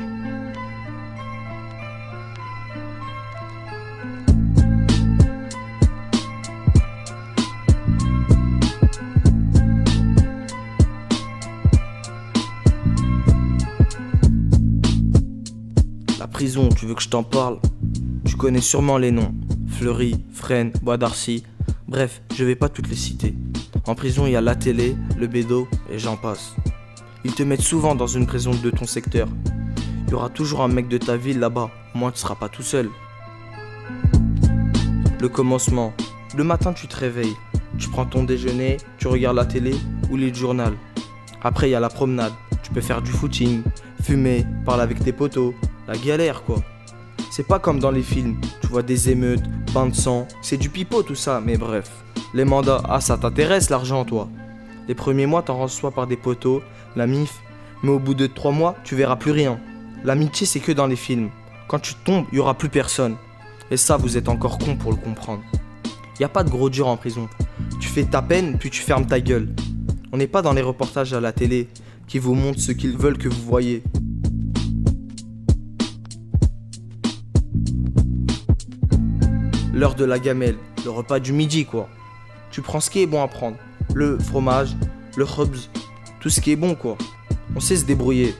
La 16.27 16.33
prison, 16.33 16.68
tu 16.70 16.87
veux 16.87 16.95
que 16.97 17.03
je 17.05 17.09
t'en 17.09 17.22
parle? 17.22 17.61
Tu 18.24 18.35
connais 18.35 18.61
sûrement 18.61 18.99
les 18.99 19.12
noms. 19.12 19.33
Fleury, 19.68 20.24
Fresnes, 20.33 20.72
Bois 20.83 20.97
d'Arcy. 20.97 21.45
Bref, 21.87 22.20
je 22.35 22.45
vais 22.45 22.57
pas 22.57 22.68
toutes 22.68 22.89
les 22.89 22.97
citer. 22.97 23.37
En 23.87 23.95
prison, 23.95 24.27
il 24.27 24.33
y 24.33 24.37
a 24.37 24.41
la 24.41 24.57
télé, 24.57 24.97
le 25.16 25.29
bédo 25.29 25.68
et 25.89 26.01
j'en 26.01 26.16
passe. 26.16 26.57
Ils 27.24 27.33
te 27.33 27.45
mettent 27.45 27.62
souvent 27.62 27.95
dans 27.95 28.09
une 28.09 28.27
prison 28.27 28.51
de 28.51 28.70
ton 28.70 28.87
secteur. 28.87 29.29
Il 30.09 30.11
y 30.11 30.14
aura 30.14 30.29
toujours 30.29 30.62
un 30.62 30.68
mec 30.68 30.89
de 30.89 30.99
ta 30.99 31.16
ville 31.16 31.39
là-bas. 31.39 31.70
Au 31.95 31.99
moins, 31.99 32.11
tu 32.11 32.18
seras 32.18 32.35
pas 32.35 32.49
tout 32.49 32.64
seul. 32.64 32.91
Le 35.20 35.29
commencement. 35.29 35.95
Le 36.37 36.43
matin, 36.43 36.72
tu 36.72 36.89
te 36.89 36.97
réveilles. 36.97 37.37
Tu 37.79 37.89
prends 37.89 38.05
ton 38.05 38.24
déjeuner, 38.24 38.79
tu 38.99 39.07
regardes 39.07 39.37
la 39.37 39.47
télé 39.47 39.77
ou 40.11 40.16
lis 40.16 40.31
le 40.31 40.35
journal. 40.35 40.74
Après, 41.45 41.68
il 41.68 41.72
y 41.72 41.77
a 41.77 41.81
la 41.81 41.89
promenade. 41.89 42.33
Tu 42.64 42.72
peux 42.72 42.81
faire 42.81 43.01
du 43.01 43.12
footing, 43.12 43.62
fumer, 44.03 44.45
parler 44.64 44.83
avec 44.83 44.99
tes 44.99 45.12
potos. 45.12 45.55
La 45.89 45.97
galère, 45.97 46.43
quoi. 46.43 46.62
C'est 47.30 47.47
pas 47.47 47.59
comme 47.59 47.78
dans 47.78 47.91
les 47.91 48.03
films. 48.03 48.41
Tu 48.61 48.66
vois 48.66 48.82
des 48.82 49.11
émeutes, 49.11 49.45
bains 49.72 49.87
de 49.87 49.95
sang. 49.95 50.26
C'est 50.43 50.57
du 50.57 50.68
pipeau 50.68 51.03
tout 51.03 51.14
ça, 51.14 51.41
mais 51.45 51.57
bref. 51.57 51.91
Les 52.34 52.45
mandats, 52.45 52.82
ah, 52.89 53.01
ça 53.01 53.16
t'intéresse 53.16 53.70
l'argent, 53.70 54.05
toi. 54.05 54.28
Les 54.89 54.95
premiers 54.95 55.26
mois, 55.26 55.43
t'en 55.43 55.59
reçois 55.59 55.93
par 55.93 56.07
des 56.07 56.16
potos, 56.16 56.62
la 56.97 57.07
MIF. 57.07 57.41
Mais 57.82 57.91
au 57.91 57.99
bout 57.99 58.14
de 58.14 58.26
trois 58.26 58.53
mois, 58.53 58.74
tu 58.84 58.97
verras 58.97 59.16
plus 59.16 59.30
rien. 59.30 59.61
L'amitié, 60.03 60.47
c'est 60.47 60.61
que 60.61 60.72
dans 60.72 60.87
les 60.87 60.97
films. 60.97 61.30
Quand 61.68 61.78
tu 61.78 61.95
tombes, 61.95 62.26
il 62.32 62.37
y 62.37 62.41
aura 62.41 62.55
plus 62.55 62.68
personne. 62.68 63.16
Et 63.70 63.76
ça, 63.76 63.97
vous 63.97 64.16
êtes 64.16 64.28
encore 64.28 64.59
con 64.59 64.76
pour 64.76 64.91
le 64.91 64.99
comprendre. 64.99 65.43
Y 66.18 66.24
a 66.24 66.28
pas 66.28 66.43
de 66.43 66.51
gros 66.51 66.70
dur 66.70 66.89
en 66.89 66.97
prison. 66.97 67.28
Tu 67.78 67.89
fais 67.89 68.05
ta 68.05 68.22
peine, 68.22 68.59
puis 68.59 68.70
tu 68.70 68.82
fermes 68.82 69.07
ta 69.07 69.20
gueule. 69.20 69.55
On 70.12 70.16
n'est 70.16 70.26
pas 70.26 70.43
dans 70.43 70.53
les 70.53 70.62
reportages 70.62 71.12
à 71.12 71.20
la 71.20 71.32
télé 71.32 71.68
qui 72.09 72.18
vous 72.18 72.34
montrent 72.34 72.61
ce 72.61 72.72
qu'ils 72.72 72.97
veulent 72.97 73.18
que 73.18 73.28
vous 73.28 73.43
voyez. 73.43 73.82
L'heure 79.77 79.95
de 79.95 80.07
la 80.07 80.18
gamelle, 80.18 80.57
le 80.87 80.91
repas 80.91 81.18
du 81.18 81.35
midi 81.35 81.66
quoi. 81.66 81.87
Tu 82.51 82.62
prends 82.62 82.81
ce 82.81 82.89
qui 82.89 83.03
est 83.03 83.07
bon 83.07 83.22
à 83.22 83.29
prendre. 83.29 83.59
Le 83.93 84.18
fromage, 84.18 84.74
le 85.18 85.24
rubs, 85.24 85.55
tout 86.18 86.31
ce 86.31 86.41
qui 86.41 86.53
est 86.53 86.57
bon 86.57 86.74
quoi. 86.74 86.97
On 87.55 87.61
sait 87.61 87.77
se 87.77 87.85
débrouiller. 87.85 88.35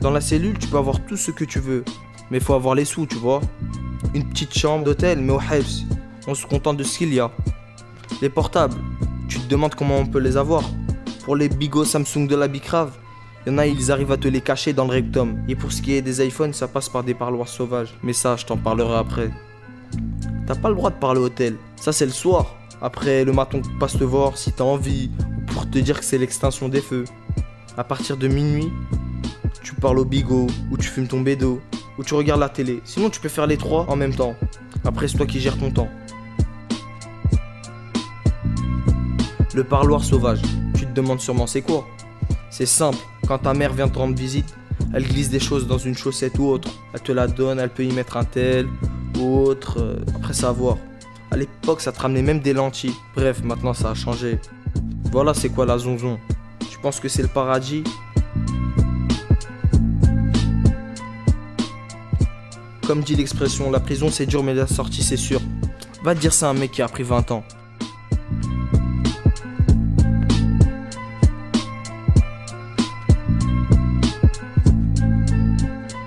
Dans 0.00 0.10
la 0.10 0.20
cellule, 0.20 0.58
tu 0.58 0.66
peux 0.66 0.78
avoir 0.78 0.98
tout 1.06 1.16
ce 1.16 1.30
que 1.30 1.44
tu 1.44 1.60
veux. 1.60 1.84
Mais 2.32 2.40
faut 2.40 2.54
avoir 2.54 2.74
les 2.74 2.84
sous, 2.84 3.06
tu 3.06 3.14
vois. 3.14 3.40
Une 4.14 4.28
petite 4.28 4.52
chambre 4.52 4.84
d'hôtel, 4.84 5.20
mais 5.20 5.32
au 5.32 5.40
Hebs. 5.40 5.86
On 6.26 6.34
se 6.34 6.44
contente 6.44 6.78
de 6.78 6.82
ce 6.82 6.98
qu'il 6.98 7.14
y 7.14 7.20
a. 7.20 7.30
Les 8.20 8.28
portables, 8.28 8.74
tu 9.28 9.38
te 9.38 9.46
demandes 9.46 9.76
comment 9.76 9.96
on 9.96 10.06
peut 10.06 10.18
les 10.18 10.36
avoir. 10.36 10.64
Pour 11.24 11.36
les 11.36 11.48
bigots 11.48 11.84
Samsung 11.84 12.26
de 12.26 12.34
la 12.34 12.48
Bicrave, 12.48 12.90
il 13.46 13.52
y 13.52 13.54
en 13.54 13.58
a, 13.58 13.66
ils 13.68 13.92
arrivent 13.92 14.10
à 14.10 14.16
te 14.16 14.26
les 14.26 14.40
cacher 14.40 14.72
dans 14.72 14.86
le 14.86 14.90
rectum. 14.90 15.40
Et 15.46 15.54
pour 15.54 15.70
ce 15.70 15.82
qui 15.82 15.94
est 15.94 16.02
des 16.02 16.26
iPhones, 16.26 16.52
ça 16.52 16.66
passe 16.66 16.88
par 16.88 17.04
des 17.04 17.14
parloirs 17.14 17.46
sauvages. 17.46 17.94
Mais 18.02 18.12
ça, 18.12 18.34
je 18.34 18.44
t'en 18.44 18.56
parlerai 18.56 18.96
après. 18.96 19.30
T'as 20.50 20.56
pas 20.56 20.68
le 20.68 20.74
droit 20.74 20.90
de 20.90 20.96
parler 20.96 21.20
au 21.20 21.26
hôtel. 21.26 21.58
Ça, 21.76 21.92
c'est 21.92 22.06
le 22.06 22.10
soir. 22.10 22.56
Après, 22.82 23.24
le 23.24 23.32
matin, 23.32 23.62
passe 23.78 23.96
te 23.96 24.02
voir 24.02 24.36
si 24.36 24.50
t'as 24.50 24.64
envie. 24.64 25.08
Ou 25.20 25.52
pour 25.52 25.70
te 25.70 25.78
dire 25.78 26.00
que 26.00 26.04
c'est 26.04 26.18
l'extinction 26.18 26.68
des 26.68 26.80
feux. 26.80 27.04
À 27.76 27.84
partir 27.84 28.16
de 28.16 28.26
minuit, 28.26 28.68
tu 29.62 29.76
parles 29.76 30.00
au 30.00 30.04
bigot, 30.04 30.48
ou 30.72 30.76
tu 30.76 30.88
fumes 30.88 31.06
ton 31.06 31.20
bédo, 31.20 31.60
ou 31.98 32.02
tu 32.02 32.14
regardes 32.14 32.40
la 32.40 32.48
télé. 32.48 32.80
Sinon, 32.82 33.10
tu 33.10 33.20
peux 33.20 33.28
faire 33.28 33.46
les 33.46 33.58
trois 33.58 33.88
en 33.88 33.94
même 33.94 34.12
temps. 34.12 34.34
Après, 34.84 35.06
c'est 35.06 35.18
toi 35.18 35.26
qui 35.26 35.38
gères 35.38 35.56
ton 35.56 35.70
temps. 35.70 35.88
Le 39.54 39.62
parloir 39.62 40.02
sauvage. 40.02 40.42
Tu 40.74 40.84
te 40.84 40.92
demandes 40.92 41.20
sûrement 41.20 41.46
c'est 41.46 41.62
quoi 41.62 41.86
C'est 42.50 42.66
simple. 42.66 42.98
Quand 43.28 43.38
ta 43.38 43.54
mère 43.54 43.72
vient 43.72 43.86
te 43.86 43.98
rendre 43.98 44.16
visite, 44.16 44.52
elle 44.92 45.06
glisse 45.06 45.30
des 45.30 45.38
choses 45.38 45.68
dans 45.68 45.78
une 45.78 45.96
chaussette 45.96 46.40
ou 46.40 46.46
autre. 46.46 46.72
Elle 46.92 47.02
te 47.02 47.12
la 47.12 47.28
donne, 47.28 47.60
elle 47.60 47.70
peut 47.70 47.84
y 47.84 47.92
mettre 47.92 48.16
un 48.16 48.24
tel 48.24 48.66
autre. 49.18 49.78
euh, 49.80 49.96
après, 50.16 50.32
ça 50.32 50.48
à 50.48 50.52
voir. 50.52 50.76
À 51.30 51.36
l'époque, 51.36 51.80
ça 51.80 51.92
te 51.92 52.00
ramenait 52.00 52.22
même 52.22 52.40
des 52.40 52.52
lentilles. 52.52 52.94
Bref, 53.14 53.42
maintenant, 53.42 53.74
ça 53.74 53.90
a 53.90 53.94
changé. 53.94 54.38
Voilà, 55.12 55.34
c'est 55.34 55.48
quoi 55.48 55.66
la 55.66 55.78
zonzon 55.78 56.18
Tu 56.70 56.78
penses 56.78 57.00
que 57.00 57.08
c'est 57.08 57.22
le 57.22 57.28
paradis? 57.28 57.84
Comme 62.86 63.02
dit 63.02 63.14
l'expression, 63.14 63.70
la 63.70 63.78
prison 63.78 64.10
c'est 64.10 64.26
dur 64.26 64.42
mais 64.42 64.54
la 64.54 64.66
sortie 64.66 65.02
c'est 65.04 65.16
sûr. 65.16 65.40
Va 66.02 66.14
te 66.14 66.20
dire 66.20 66.32
ça 66.32 66.48
à 66.48 66.50
un 66.50 66.54
mec 66.54 66.72
qui 66.72 66.82
a 66.82 66.88
pris 66.88 67.04
20 67.04 67.30
ans. 67.30 67.44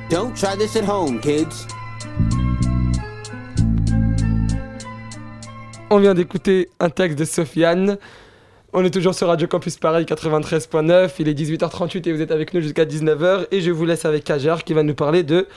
Don't 0.10 0.36
try 0.36 0.56
this 0.56 0.76
at 0.76 0.84
home, 0.84 1.20
kids. 1.20 1.66
On 5.94 6.00
vient 6.00 6.16
d'écouter 6.16 6.70
un 6.80 6.90
texte 6.90 7.20
de 7.20 7.24
Sofiane. 7.24 8.00
On 8.74 8.84
est 8.84 8.90
toujours 8.90 9.14
sur 9.14 9.28
Radio 9.28 9.48
Campus 9.48 9.78
Paris 9.78 10.06
93.9. 10.06 11.12
Il 11.20 11.28
est 11.28 11.40
18h38 11.40 12.10
et 12.10 12.12
vous 12.12 12.22
êtes 12.24 12.32
avec 12.32 12.56
nous 12.56 12.62
jusqu'à 12.62 12.86
19h. 12.86 13.46
Et 13.52 13.62
je 13.62 13.70
vous 13.70 13.86
laisse 13.86 14.04
avec 14.04 14.24
Kajar 14.24 14.64
qui 14.64 14.74
va 14.74 14.82
nous 14.82 14.96
parler 14.96 15.22
de 15.22 15.48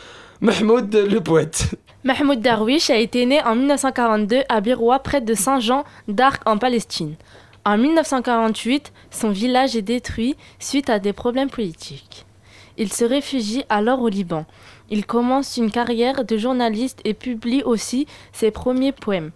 Mahmoud 0.42 0.94
le 0.94 1.20
poète. 1.22 1.76
Mahmoud 2.04 2.42
Darwish 2.42 2.90
a 2.90 2.98
été 2.98 3.24
né 3.24 3.42
en 3.44 3.54
1942 3.54 4.40
à 4.50 4.60
Biroua, 4.60 4.98
près 4.98 5.22
de 5.22 5.32
Saint-Jean 5.32 5.84
d'Arc 6.06 6.42
en 6.44 6.58
Palestine. 6.58 7.14
En 7.64 7.78
1948, 7.78 8.92
son 9.10 9.30
village 9.30 9.74
est 9.74 9.80
détruit 9.80 10.36
suite 10.58 10.90
à 10.90 10.98
des 10.98 11.14
problèmes 11.14 11.48
politiques. 11.48 12.26
Il 12.76 12.92
se 12.92 13.06
réfugie 13.06 13.64
alors 13.70 14.02
au 14.02 14.10
Liban. 14.10 14.44
Il 14.90 15.06
commence 15.06 15.56
une 15.56 15.70
carrière 15.70 16.26
de 16.26 16.36
journaliste 16.36 17.00
et 17.06 17.14
publie 17.14 17.62
aussi 17.62 18.06
ses 18.34 18.50
premiers 18.50 18.92
poèmes. 18.92 19.30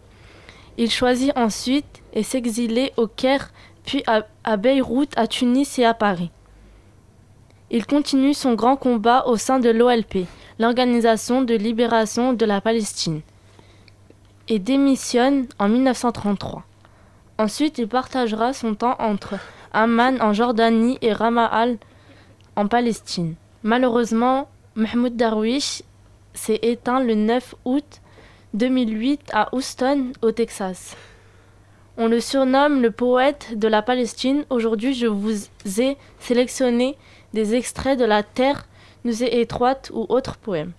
Il 0.81 0.91
choisit 0.91 1.37
ensuite 1.37 2.03
et 2.15 2.23
s'exiler 2.23 2.95
au 2.97 3.07
Caire, 3.07 3.51
puis 3.85 4.03
à, 4.07 4.57
Beyrouth, 4.57 5.13
à 5.15 5.27
Tunis 5.27 5.79
et 5.79 5.85
à 5.85 5.93
Paris. 5.93 6.31
Il 7.71 7.85
continue 7.85 8.33
son 8.33 8.55
grand 8.55 8.77
combat 8.77 9.27
au 9.27 9.37
sein 9.37 9.59
de 9.59 9.69
l'OLP, 9.69 10.27
l'Organisation 10.59 11.43
de 11.43 11.53
libération 11.53 12.33
de 12.33 12.47
la 12.47 12.63
Palestine, 12.63 13.21
et 14.49 14.59
démissionne 14.59 15.49
en 15.59 15.69
1933. 15.69 16.65
Ensuite, 17.37 17.77
il 17.77 17.87
partagera 17.87 18.55
son 18.55 18.75
temps 18.75 18.97
entre 19.01 19.35
Amman 19.75 20.17
en 20.23 20.33
Jordanie 20.33 20.97
et 21.03 21.13
Ramallah 21.13 21.77
en 22.57 22.69
Palestine. 22.69 23.35
Malheureusement, 23.65 24.49
Mahmoud 24.77 25.15
Darwish 25.15 25.83
s'est 26.33 26.61
éteint 26.63 27.01
le 27.01 27.17
9 27.17 27.55
août 27.67 28.01
2008 28.55 29.31
à 29.33 29.55
Houston, 29.55 30.13
au 30.23 30.33
Texas. 30.33 30.97
On 31.97 32.09
le 32.09 32.21
surnomme 32.21 32.83
le 32.83 32.91
poète 32.91 33.59
de 33.59 33.69
la 33.69 33.83
Palestine. 33.83 34.45
Aujourd'hui, 34.51 34.95
je 34.95 35.07
vous 35.07 35.45
ai 35.79 35.97
sélectionné 36.19 36.97
des 37.33 37.55
extraits 37.55 37.99
de 37.99 38.05
La 38.05 38.23
Terre 38.23 38.67
nous 39.05 39.23
est 39.23 39.41
étroite 39.41 39.91
ou 39.95 40.07
autres 40.09 40.37
poèmes. 40.37 40.73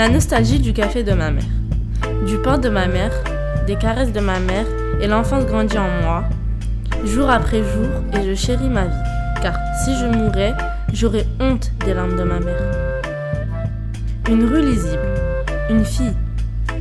La 0.00 0.08
nostalgie 0.08 0.60
du 0.60 0.72
café 0.72 1.02
de 1.02 1.12
ma 1.12 1.30
mère, 1.30 1.44
du 2.26 2.38
pain 2.38 2.56
de 2.56 2.70
ma 2.70 2.86
mère, 2.86 3.12
des 3.66 3.76
caresses 3.76 4.14
de 4.14 4.20
ma 4.20 4.40
mère 4.40 4.64
et 4.98 5.06
l'enfance 5.06 5.44
grandit 5.44 5.76
en 5.76 5.90
moi, 6.02 6.24
jour 7.04 7.28
après 7.28 7.58
jour, 7.58 7.86
et 8.14 8.26
je 8.26 8.34
chéris 8.34 8.70
ma 8.70 8.86
vie, 8.86 9.02
car 9.42 9.52
si 9.84 9.94
je 9.98 10.06
mourais, 10.06 10.54
j'aurais 10.94 11.26
honte 11.38 11.70
des 11.84 11.92
larmes 11.92 12.16
de 12.16 12.22
ma 12.22 12.40
mère. 12.40 12.62
Une 14.30 14.44
rue 14.44 14.62
lisible, 14.62 15.02
une 15.68 15.84
fille, 15.84 16.16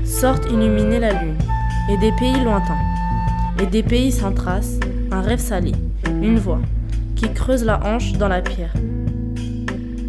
sortent 0.06 0.50
illuminer 0.50 1.02
la 1.02 1.12
lune, 1.22 1.36
et 1.92 1.98
des 1.98 2.14
pays 2.18 2.42
lointains, 2.42 2.80
et 3.62 3.66
des 3.66 3.84
pays 3.84 4.14
sans 4.14 4.32
trace, 4.32 4.80
un 5.12 5.20
rêve 5.20 5.42
salé, 5.42 5.74
une 6.06 6.40
voix, 6.40 6.62
qui 7.18 7.30
creuse 7.34 7.66
la 7.66 7.86
hanche 7.86 8.14
dans 8.14 8.30
la 8.30 8.40
pierre. 8.40 8.72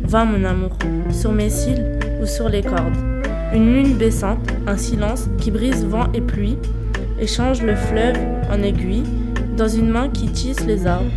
Va 0.04 0.24
mon 0.24 0.44
amour, 0.44 0.78
sur 1.10 1.32
mes 1.32 1.50
cils 1.50 1.99
ou 2.20 2.26
sur 2.26 2.48
les 2.48 2.62
cordes. 2.62 2.96
Une 3.52 3.72
lune 3.72 3.96
baissante, 3.96 4.46
un 4.66 4.76
silence 4.76 5.28
qui 5.38 5.50
brise 5.50 5.84
vent 5.84 6.06
et 6.12 6.20
pluie, 6.20 6.58
échange 7.18 7.62
le 7.62 7.74
fleuve 7.74 8.16
en 8.50 8.62
aiguille, 8.62 9.04
dans 9.56 9.68
une 9.68 9.88
main 9.88 10.08
qui 10.08 10.28
tisse 10.28 10.64
les 10.66 10.86
arbres. 10.86 11.10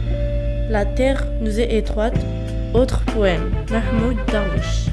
La 0.69 0.85
terre 0.85 1.25
nous 1.41 1.59
est 1.59 1.75
étroite. 1.75 2.17
Autre 2.73 3.01
poème, 3.13 3.51
Mahmoud 3.69 4.17
Darwish. 4.31 4.92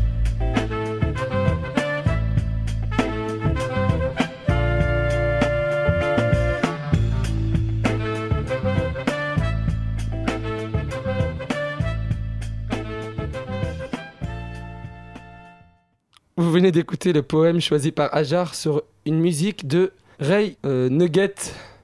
D'écouter 16.73 17.13
le 17.13 17.23
poème 17.23 17.61
choisi 17.61 17.93
par 17.93 18.15
Ajar 18.15 18.55
sur 18.55 18.83
une 19.07 19.19
musique 19.19 19.67
de 19.67 19.93
Ray 20.19 20.57
euh, 20.67 20.89
Nugget 20.89 21.35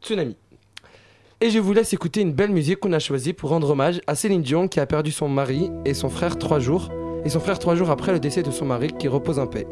Tsunami. 0.03 0.37
Et 1.41 1.51
je 1.51 1.59
vous 1.59 1.73
laisse 1.73 1.93
écouter 1.93 2.21
une 2.21 2.33
belle 2.33 2.51
musique 2.51 2.81
qu'on 2.81 2.93
a 2.93 2.99
choisie 2.99 3.33
pour 3.33 3.51
rendre 3.51 3.71
hommage 3.71 4.01
à 4.07 4.15
Céline 4.15 4.43
Dion 4.43 4.69
qui 4.69 4.81
a 4.81 4.87
perdu 4.87 5.13
son 5.13 5.29
mari 5.29 5.71
et 5.85 5.95
son 5.95 6.09
frère 6.09 6.39
trois 6.39 6.59
jours, 6.59 6.91
et 7.25 7.29
son 7.29 7.41
frère 7.41 7.59
trois 7.59 7.75
jours 7.75 7.91
après 7.91 8.13
le 8.13 8.21
décès 8.21 8.43
de 8.43 8.51
son 8.51 8.65
mari 8.65 8.89
qui 8.99 9.09
repose 9.09 9.39
en 9.39 9.47
paix. 9.47 9.67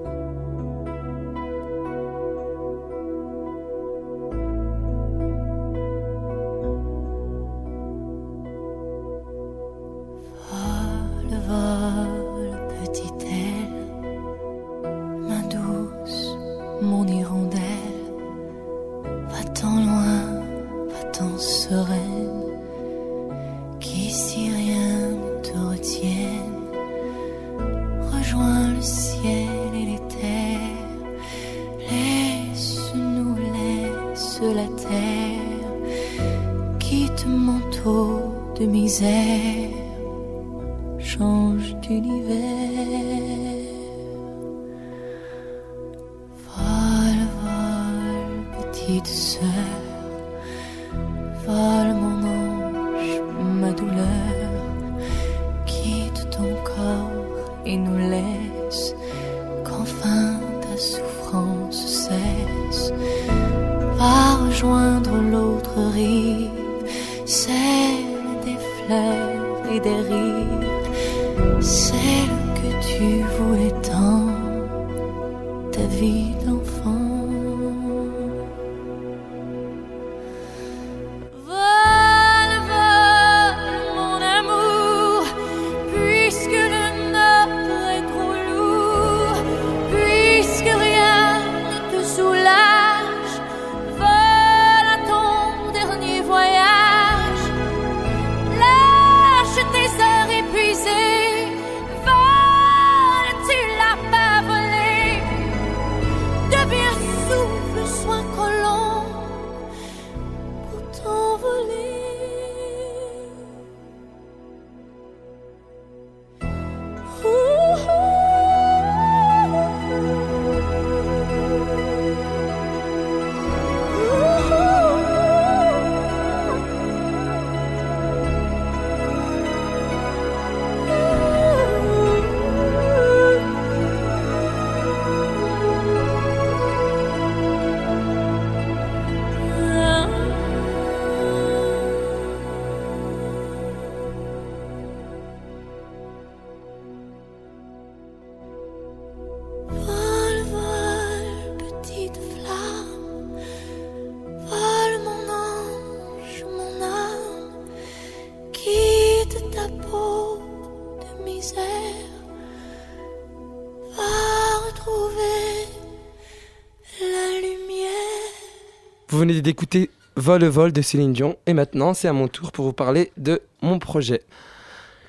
Vous 169.15 169.21
venez 169.21 169.41
d'écouter 169.43 169.91
Vol 170.17 170.45
Vol 170.45 170.73
de 170.73 170.83
Céline 170.83 171.13
Dion 171.13 171.37
et 171.47 171.55
maintenant 171.55 171.95
c'est 171.95 172.09
à 172.09 172.13
mon 172.13 172.27
tour 172.27 172.51
pour 172.51 172.65
vous 172.65 172.73
parler 172.73 173.13
de 173.17 173.43
mon 173.63 173.79
projet. 173.79 174.23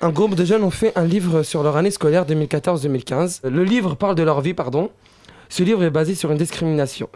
Un 0.00 0.10
groupe 0.10 0.36
de 0.36 0.44
jeunes 0.44 0.62
ont 0.62 0.70
fait 0.70 0.96
un 0.96 1.04
livre 1.04 1.42
sur 1.42 1.64
leur 1.64 1.76
année 1.76 1.90
scolaire 1.90 2.24
2014-2015. 2.24 3.48
Le 3.48 3.64
livre 3.64 3.96
parle 3.96 4.14
de 4.14 4.22
leur 4.22 4.42
vie, 4.42 4.54
pardon. 4.54 4.92
Ce 5.48 5.64
livre 5.64 5.82
est 5.82 5.90
basé 5.90 6.14
sur 6.14 6.30
les 6.30 6.38
discriminations. 6.38 7.08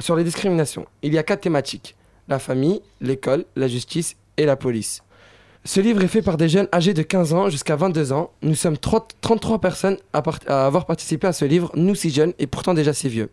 Il 1.03 1.15
y 1.15 1.19
a 1.19 1.23
quatre 1.23 1.43
thématiques 1.43 1.95
la 2.27 2.41
famille, 2.41 2.83
l'école, 3.01 3.45
la 3.55 3.69
justice 3.69 4.17
et 4.37 4.45
la 4.45 4.57
police. 4.57 5.05
Ce 5.65 5.79
livre 5.79 6.03
est 6.03 6.09
fait 6.09 6.23
par 6.23 6.39
des 6.39 6.49
jeunes 6.49 6.69
âgés 6.73 6.93
de 6.93 7.03
15 7.03 7.35
ans 7.35 7.51
jusqu'à 7.51 7.77
22 7.77 8.13
ans. 8.13 8.33
Nous 8.43 8.57
sommes 8.57 8.77
30 8.77 9.15
33 9.21 9.61
personnes 9.61 9.97
à 10.13 10.67
avoir 10.67 10.87
participé 10.87 11.29
à 11.29 11.33
ce 11.33 11.45
livre, 11.45 11.71
nous 11.77 11.95
si 11.95 12.11
jeunes 12.11 12.33
et 12.41 12.49
pourtant 12.49 12.75
déjà 12.75 12.93
si 12.93 13.09
vieux. 13.09 13.31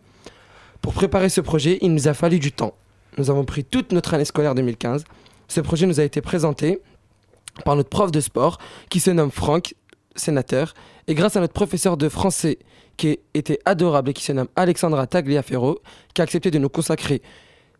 Pour 0.80 0.92
préparer 0.92 1.28
ce 1.28 1.40
projet, 1.40 1.78
il 1.80 1.92
nous 1.92 2.06
a 2.06 2.14
fallu 2.14 2.38
du 2.38 2.52
temps. 2.52 2.72
Nous 3.18 3.30
avons 3.30 3.44
pris 3.44 3.64
toute 3.64 3.90
notre 3.92 4.14
année 4.14 4.24
scolaire 4.24 4.54
2015. 4.54 5.04
Ce 5.48 5.60
projet 5.60 5.86
nous 5.86 5.98
a 5.98 6.04
été 6.04 6.20
présenté 6.20 6.80
par 7.64 7.74
notre 7.74 7.88
prof 7.88 8.12
de 8.12 8.20
sport 8.20 8.58
qui 8.90 9.00
se 9.00 9.10
nomme 9.10 9.32
Franck, 9.32 9.74
sénateur, 10.14 10.72
et 11.08 11.14
grâce 11.14 11.36
à 11.36 11.40
notre 11.40 11.52
professeur 11.52 11.96
de 11.96 12.08
français 12.08 12.58
qui 12.96 13.18
était 13.34 13.58
adorable 13.64 14.10
et 14.10 14.12
qui 14.12 14.22
se 14.22 14.30
nomme 14.30 14.46
Alexandra 14.54 15.08
Tagliaferro, 15.08 15.80
qui 16.14 16.20
a 16.20 16.24
accepté 16.24 16.52
de 16.52 16.58
nous 16.58 16.68
consacrer 16.68 17.20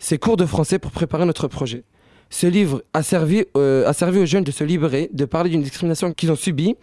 ses 0.01 0.19
cours 0.19 0.37
de 0.37 0.45
français 0.45 0.81
pour 0.81 0.91
préparer 0.91 1.25
notre 1.25 1.47
projet. 1.47 1.85
Ce 2.31 2.49
livre 2.49 2.83
a 2.93 3.05
servi, 3.05 3.45
euh, 3.57 3.89
aux 3.89 4.27
jeunes 4.27 4.45
de 4.45 4.51
se 4.51 4.65
libérer, 4.65 5.09
de 5.13 5.25
parler 5.25 5.51
d'une 5.51 5.63
discrimination 5.63 6.13
qu'ils 6.13 6.33
ont 6.33 6.37
subie. 6.37 6.77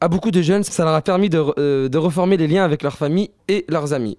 À 0.00 0.06
beaucoup 0.06 0.30
de 0.30 0.42
jeunes, 0.42 0.62
ça 0.62 0.84
leur 0.84 0.94
a 0.94 1.02
permis 1.02 1.28
de, 1.28 1.44
euh, 1.58 1.88
de 1.88 1.98
reformer 1.98 2.36
les 2.36 2.46
liens 2.46 2.64
avec 2.64 2.82
leur 2.82 2.96
famille 2.96 3.30
et 3.48 3.64
leurs 3.68 3.92
amis. 3.92 4.16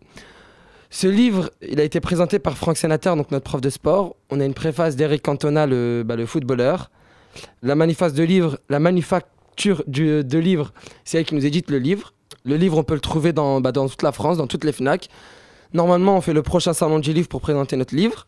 Ce 0.90 1.08
livre, 1.08 1.50
il 1.62 1.80
a 1.80 1.84
été 1.84 2.00
présenté 2.00 2.40
par 2.40 2.58
Franck 2.58 2.78
Sénateur, 2.78 3.16
donc 3.16 3.32
notre 3.32 3.44
prof 3.44 3.62
de 3.62 3.70
sport. 3.70 4.16
On 4.30 4.40
a 4.40 4.46
une 4.46 4.54
préface 4.54 4.96
d'Eric 4.96 5.24
Cantona, 5.24 5.66
le, 5.66 6.04
bah, 6.06 6.16
le 6.16 6.26
footballeur. 6.26 6.90
La 7.62 7.76
de 7.76 8.24
livre, 8.24 8.60
la 8.70 8.80
manufacture 8.80 9.84
de 9.88 10.38
livres, 10.38 10.74
c'est 11.04 11.18
elle 11.20 11.26
qui 11.26 11.36
nous 11.36 11.46
édite 11.46 11.70
le 11.70 11.80
livre. 11.80 12.14
Le 12.46 12.56
livre, 12.56 12.78
on 12.78 12.84
peut 12.84 12.94
le 12.94 13.02
trouver 13.02 13.34
dans, 13.34 13.60
bah, 13.62 13.72
toute 13.72 14.04
la 14.04 14.12
France, 14.12 14.38
dans 14.38 14.48
toutes 14.48 14.64
les 14.64 14.72
FNAC. 14.72 15.10
Normalement, 15.74 16.16
on 16.16 16.22
fait 16.22 16.34
le 16.34 16.44
prochain 16.44 16.74
salon 16.74 17.00
du 17.00 17.12
livre 17.12 17.28
pour 17.28 17.42
présenter 17.42 17.76
notre 17.76 17.96
livre. 17.96 18.28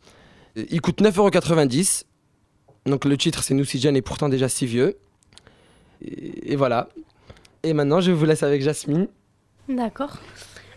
Il 0.56 0.82
coûte 0.82 1.02
9,90€. 1.02 2.04
Donc 2.86 3.06
le 3.06 3.18
titre, 3.18 3.44
c'est 3.44 3.54
Nous 3.54 3.66
si 3.66 3.80
jeunes 3.80 3.96
et 3.96 4.02
pourtant 4.02 4.28
déjà 4.30 4.50
si 4.50 4.66
vieux. 4.66 4.98
Et 6.02 6.56
voilà. 6.56 6.90
Et 7.64 7.74
maintenant, 7.74 8.02
je 8.02 8.12
vous 8.12 8.26
laisse 8.26 8.44
avec 8.44 8.62
Jasmine. 8.62 9.08
D'accord. 9.70 10.18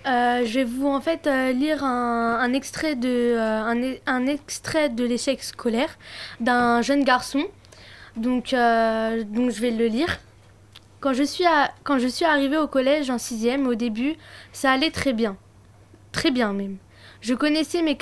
Euh, 0.07 0.47
je 0.47 0.55
vais 0.61 0.65
vous 0.65 0.87
en 0.89 1.01
fait 1.01 1.27
euh, 1.27 1.53
lire 1.53 1.85
un, 1.85 2.53
extrait 2.55 2.95
de 2.95 3.09
euh, 3.09 3.99
un, 4.07 4.27
extrait 4.27 4.89
de 4.89 5.05
l'échec 5.05 5.43
scolaire 5.43 5.99
d'un 6.41 6.81
jeune 6.83 7.05
garçon. 7.05 7.45
Donc 8.17 8.55
donc 8.55 9.51
je 9.51 9.61
vais 9.61 9.71
le 9.71 9.87
lire. 9.87 10.19
Quand 11.01 11.13
je 11.13 11.23
suis 11.23 11.47
à- 11.47 11.71
quand 11.85 11.99
je 11.99 12.09
suis 12.09 12.25
arrivée 12.25 12.59
au 12.59 12.67
collège 12.67 13.11
en 13.11 13.19
sixième, 13.19 13.67
au 13.67 13.75
début, 13.75 14.15
ça 14.53 14.73
allait 14.73 14.91
très 14.91 15.13
bien, 15.13 15.37
très 16.13 16.31
bien 16.31 16.53
même. 16.53 16.77
Je 17.21 17.35
connaissais 17.35 17.83
mes, 17.83 17.97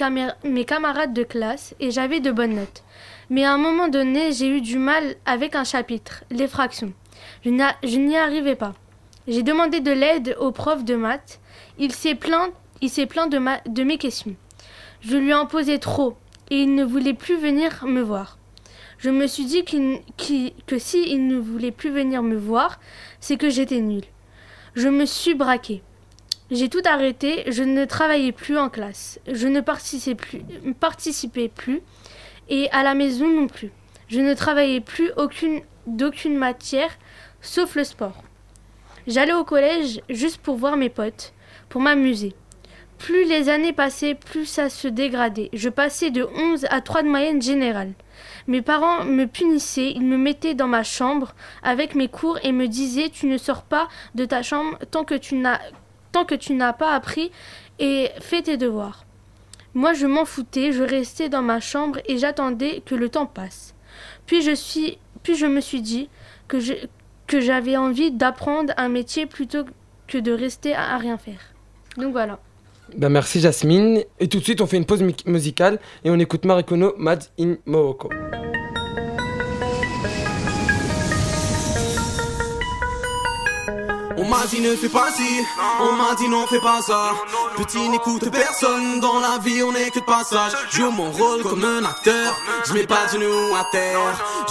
mes 0.45 0.65
camarades 0.65 1.13
de 1.13 1.25
classe 1.25 1.75
et 1.81 1.91
j'avais 1.91 2.21
de 2.21 2.31
bonnes 2.31 2.55
notes. 2.55 2.83
Mais 3.31 3.45
à 3.45 3.53
un 3.53 3.59
moment 3.59 3.89
donné, 3.89 4.33
j'ai 4.33 4.49
eu 4.49 4.61
du 4.61 4.79
mal 4.79 5.17
avec 5.27 5.55
un 5.55 5.65
chapitre, 5.65 6.25
les 6.31 6.49
fractions. 6.49 6.93
Je 7.45 7.51
n'y 7.99 8.17
arrivais 8.17 8.55
pas. 8.57 8.75
J'ai 9.27 9.43
demandé 9.43 9.81
de 9.81 9.91
l'aide 9.93 10.37
au 10.41 10.53
prof 10.53 10.85
de 10.85 10.95
maths. 10.95 11.41
Il 11.81 11.93
s'est 11.93 12.17
plaint, 12.17 12.53
il 12.81 12.91
s'est 12.91 13.07
plaint 13.07 13.31
de, 13.31 13.83
mes 13.85 13.99
questions. 13.99 14.35
Je 15.01 15.17
lui 15.17 15.33
en 15.33 15.47
posais 15.47 15.79
trop 15.79 16.17
et 16.51 16.57
il 16.63 16.75
ne 16.75 16.85
voulait 16.85 17.15
plus 17.15 17.37
venir 17.37 17.87
me 17.87 18.01
voir. 18.01 18.39
Je 18.99 19.11
me 19.11 19.29
suis 19.29 19.45
dit 19.45 19.65
que 19.65 20.79
si 20.79 21.03
il 21.09 21.29
ne 21.29 21.39
voulait 21.39 21.71
plus 21.71 21.91
venir 21.91 22.23
me 22.25 22.37
voir, 22.37 22.81
c'est 23.21 23.37
que 23.37 23.49
j'étais 23.49 23.81
nulle. 23.81 24.07
Je 24.75 24.89
me 24.89 25.07
suis 25.07 25.35
braquée. 25.35 25.83
J'ai 26.51 26.69
tout 26.69 26.83
arrêté, 26.85 27.45
je 27.53 27.63
ne 27.63 27.85
travaillais 27.85 28.33
plus 28.33 28.59
en 28.59 28.71
classe, 28.71 29.21
je 29.31 29.47
ne 29.47 29.61
participais 29.61 30.15
plus, 30.15 30.43
participais 30.81 31.49
plus 31.49 31.83
et 32.49 32.71
à 32.71 32.83
la 32.83 32.95
maison 32.95 33.29
non 33.29 33.47
plus. 33.47 33.71
Je 34.09 34.21
ne 34.21 34.35
travaillais 34.35 34.81
plus 34.81 35.13
aucune, 35.17 35.61
d'aucune 35.87 36.37
matière 36.37 36.91
sauf 37.41 37.77
le 37.77 37.85
sport. 37.85 38.25
J'allais 39.07 39.35
au 39.35 39.45
collège 39.45 40.01
juste 40.09 40.39
pour 40.39 40.57
voir 40.57 40.77
mes 40.77 40.89
potes, 40.89 41.35
pour 41.69 41.81
m'amuser. 41.81 42.35
Plus 42.99 43.25
les 43.25 43.49
années 43.49 43.73
passaient, 43.73 44.17
plus 44.17 44.45
ça 44.45 44.69
se 44.69 44.89
dégradait. 44.89 45.51
Je 45.53 45.69
passais 45.69 46.11
de 46.11 46.25
11 46.25 46.67
à 46.71 46.81
3 46.81 47.03
de 47.05 47.09
moyenne 47.09 47.41
générale. 47.41 47.93
Mes 48.49 48.61
parents 48.61 49.05
me 49.05 49.27
punissaient, 49.27 49.93
ils 49.93 50.05
me 50.05 50.17
mettaient 50.17 50.55
dans 50.55 50.67
ma 50.67 50.83
chambre 50.83 51.35
avec 51.63 51.95
mes 51.95 52.09
cours 52.09 52.39
et 52.43 52.51
me 52.51 52.67
disaient 52.67 53.09
tu 53.09 53.27
ne 53.27 53.39
sors 53.39 53.63
pas 53.63 53.89
de 54.17 54.25
ta 54.25 54.43
chambre 54.43 54.79
tant 54.91 55.05
que 55.05 55.15
tu 55.15 55.37
n'as 55.37 56.73
pas 56.73 56.93
appris 56.93 57.31
et 57.79 58.11
fait 58.21 58.43
tes 58.43 58.57
devoirs. 58.57 59.05
Moi 59.75 59.93
je 59.93 60.07
m'en 60.07 60.25
foutais, 60.25 60.73
je 60.73 60.83
restais 60.83 61.29
dans 61.29 61.43
ma 61.43 61.61
chambre 61.61 62.01
et 62.07 62.19
j'attendais 62.19 62.83
que 62.85 62.97
le 62.97 63.09
temps 63.09 63.27
passe. 63.27 63.75
Puis 64.27 64.43
je 64.43 64.55
suis 64.55 64.99
puis 65.23 65.37
je 65.37 65.47
me 65.47 65.61
suis 65.61 65.83
dit 65.83 66.09
que 66.49 66.59
je, 66.59 66.73
que 67.27 67.41
j'avais 67.41 67.77
envie 67.77 68.11
d'apprendre 68.11 68.73
un 68.77 68.89
métier 68.89 69.27
plutôt 69.27 69.65
que 70.07 70.19
de 70.19 70.33
rester 70.33 70.75
à 70.75 70.97
rien 70.97 71.19
faire. 71.19 71.55
Donc 71.99 72.13
voilà. 72.13 72.39
Ben 72.97 73.09
merci 73.11 73.41
Jasmine. 73.41 74.03
Et 74.19 74.29
tout 74.29 74.39
de 74.39 74.45
suite, 74.45 74.61
on 74.63 74.67
fait 74.67 74.79
une 74.79 74.87
pause 74.87 75.03
mu- 75.03 75.13
musicale 75.27 75.79
et 76.05 76.11
on 76.11 76.19
écoute 76.19 76.45
Marikono 76.47 76.95
Mad 76.97 77.23
in 77.39 77.57
Morocco. 77.67 78.09
On 84.21 84.29
m'a 84.29 84.45
dit 84.47 84.61
ne 84.61 84.75
fais 84.75 84.89
pas 84.89 85.13
ci, 85.17 85.45
on 85.81 85.93
m'a 85.93 86.13
dit 86.17 86.29
non 86.29 86.45
fais 86.49 86.59
pas 86.59 86.81
ça. 86.83 87.13
Petit 87.57 87.89
n'écoute 87.89 88.29
personne, 88.31 88.99
dans 88.99 89.21
la 89.21 89.39
vie 89.39 89.63
on 89.63 89.73
est 89.77 89.91
que 89.91 90.01
de 90.01 90.05
passage. 90.05 90.53
Joue 90.73 90.91
mon 90.91 91.13
rôle 91.13 91.43
comme 91.45 91.65
un 91.65 91.85
acteur, 91.85 92.37
je 92.67 92.73
mets 92.73 92.87
pas 92.87 93.07
de 93.07 93.13
genoux 93.13 93.55
à 93.55 93.65
terre. 93.71 94.01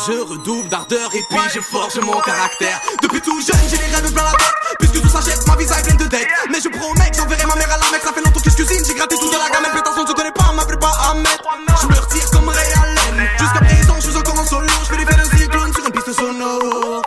Je 0.07 0.13
redouble 0.13 0.69
d'ardeur 0.69 1.13
et 1.13 1.23
puis 1.29 1.39
je 1.53 1.59
forge 1.59 1.99
mon 1.99 2.17
caractère. 2.21 2.79
Depuis 3.01 3.19
tout 3.19 3.41
jeune 3.41 3.59
j'ai 3.69 3.75
les 3.75 3.93
rêves 3.93 4.13
plein 4.13 4.23
la 4.23 4.31
tête, 4.31 4.55
puisque 4.79 5.01
tout 5.01 5.09
s'achète, 5.09 5.45
ma 5.47 5.57
vie 5.57 5.67
ça 5.67 5.79
est 5.79 5.83
pleine 5.83 5.97
de 5.97 6.05
dettes. 6.05 6.27
Mais 6.49 6.61
je 6.61 6.69
promets 6.69 7.11
que 7.11 7.17
j'enverrai 7.17 7.45
ma 7.45 7.55
mère 7.55 7.73
à 7.73 7.77
la 7.77 7.91
mec, 7.91 8.01
ça 8.01 8.13
fait 8.13 8.21
longtemps 8.21 8.39
que 8.39 8.49
je 8.49 8.55
cuisine, 8.55 8.85
j'ai 8.87 8.93
gratté 8.93 9.17
toute 9.17 9.33
la 9.33 9.49
gamme, 9.49 9.63
même 9.63 9.73
pétasse, 9.73 9.95
on 9.97 10.03
ne 10.03 10.07
se 10.07 10.13
connaît 10.13 10.31
pas, 10.31 10.53
m'appelle 10.55 10.79
pas 10.79 10.93
Ahmed. 11.11 11.39
Je 11.81 11.87
me 11.87 11.99
retire 11.99 12.31
comme 12.31 12.47
Ray 12.47 12.71
Allen, 12.71 13.27
jusqu'à 13.37 13.59
présent 13.59 13.95
je 13.99 14.09
suis 14.09 14.17
encore 14.17 14.39
en 14.39 14.45
solo, 14.45 14.67
je 14.83 14.95
fais 14.95 15.05
faits 15.05 15.31
de 15.31 15.37
cyclone 15.37 15.73
sur 15.73 15.85
une 15.85 15.91
piste 15.91 16.13
sonore. 16.13 17.01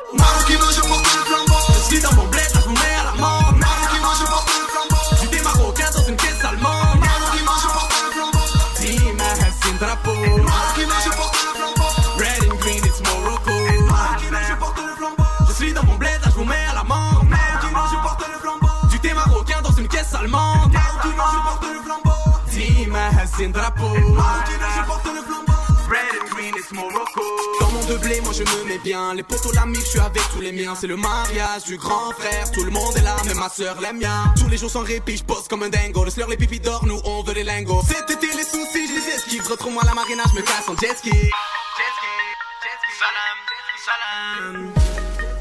Je 28.45 28.57
me 28.57 28.65
mets 28.65 28.79
bien. 28.79 29.15
Les 29.15 29.23
potos, 29.23 29.53
l'ami, 29.55 29.77
je 29.77 29.91
suis 29.91 30.01
avec 30.01 30.23
tous 30.33 30.41
les 30.41 30.53
miens. 30.53 30.75
C'est 30.75 30.87
le 30.87 30.97
mariage 30.97 31.65
du 31.65 31.77
grand 31.77 32.13
frère. 32.13 32.51
Tout 32.53 32.65
le 32.65 32.71
monde 32.71 32.97
est 32.97 33.03
là, 33.03 33.17
même 33.27 33.39
ma 33.39 33.49
soeur 33.49 33.81
l'aime 33.81 33.99
bien. 33.99 34.33
Tous 34.39 34.49
les 34.49 34.57
jours 34.57 34.71
sans 34.71 34.83
répit, 34.83 35.17
je 35.17 35.25
bosse 35.25 35.49
comme 35.49 35.63
un 35.63 35.69
dingo. 35.69 36.05
Le 36.05 36.11
slur, 36.11 36.29
les 36.29 36.37
pipis 36.37 36.61
d'or, 36.61 36.85
nous 36.87 37.01
on 37.05 37.23
veut 37.23 37.35
les 37.35 37.45
lingots. 37.45 37.83
Cet 37.87 38.11
été, 38.11 38.29
les 38.37 38.45
soucis, 38.45 38.87
je 38.89 38.95
les 38.95 39.15
esquive. 39.15 39.47
Retrouve-moi 39.47 39.83
la 39.85 39.95
marina, 39.95 40.23
je 40.31 40.41
me 40.41 40.43
casse 40.43 40.69
en 40.69 40.77
jet 40.77 40.97
ski. 40.97 41.11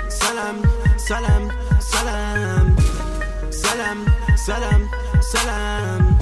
Salam, 0.09 0.61
salam, 0.97 1.51
salam, 1.79 1.79
salam, 1.79 2.75
salam, 3.51 4.05
salam, 4.35 4.89
salam, 5.21 6.17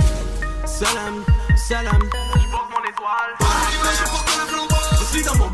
salam, 0.66 1.26
salam. 1.56 2.10
Je 2.36 2.52
porte 2.52 2.70
mon 2.72 2.84
étoile. 2.90 3.36
je 3.40 4.10
porte 4.10 4.38
le 4.38 4.46
flambeau. 4.46 4.76
Je 5.00 5.06
suis 5.06 5.24
dans 5.24 5.36
mon 5.36 5.50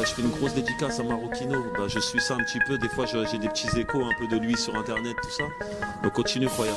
bah, 0.00 0.06
je 0.08 0.14
fais 0.14 0.22
une 0.22 0.30
grosse 0.30 0.54
dédicace 0.54 0.98
à 0.98 1.02
Marocchino. 1.02 1.62
Bah, 1.76 1.84
je 1.86 1.98
suis 1.98 2.20
ça 2.20 2.34
un 2.34 2.38
petit 2.38 2.58
peu. 2.66 2.78
Des 2.78 2.88
fois, 2.88 3.04
j'ai 3.06 3.38
des 3.38 3.48
petits 3.48 3.68
échos 3.78 4.02
un 4.02 4.14
peu 4.18 4.26
de 4.26 4.36
lui 4.38 4.56
sur 4.56 4.74
internet, 4.74 5.14
tout 5.22 5.30
ça. 5.30 5.44
Donc, 6.02 6.14
continue, 6.14 6.46
Croya. 6.46 6.72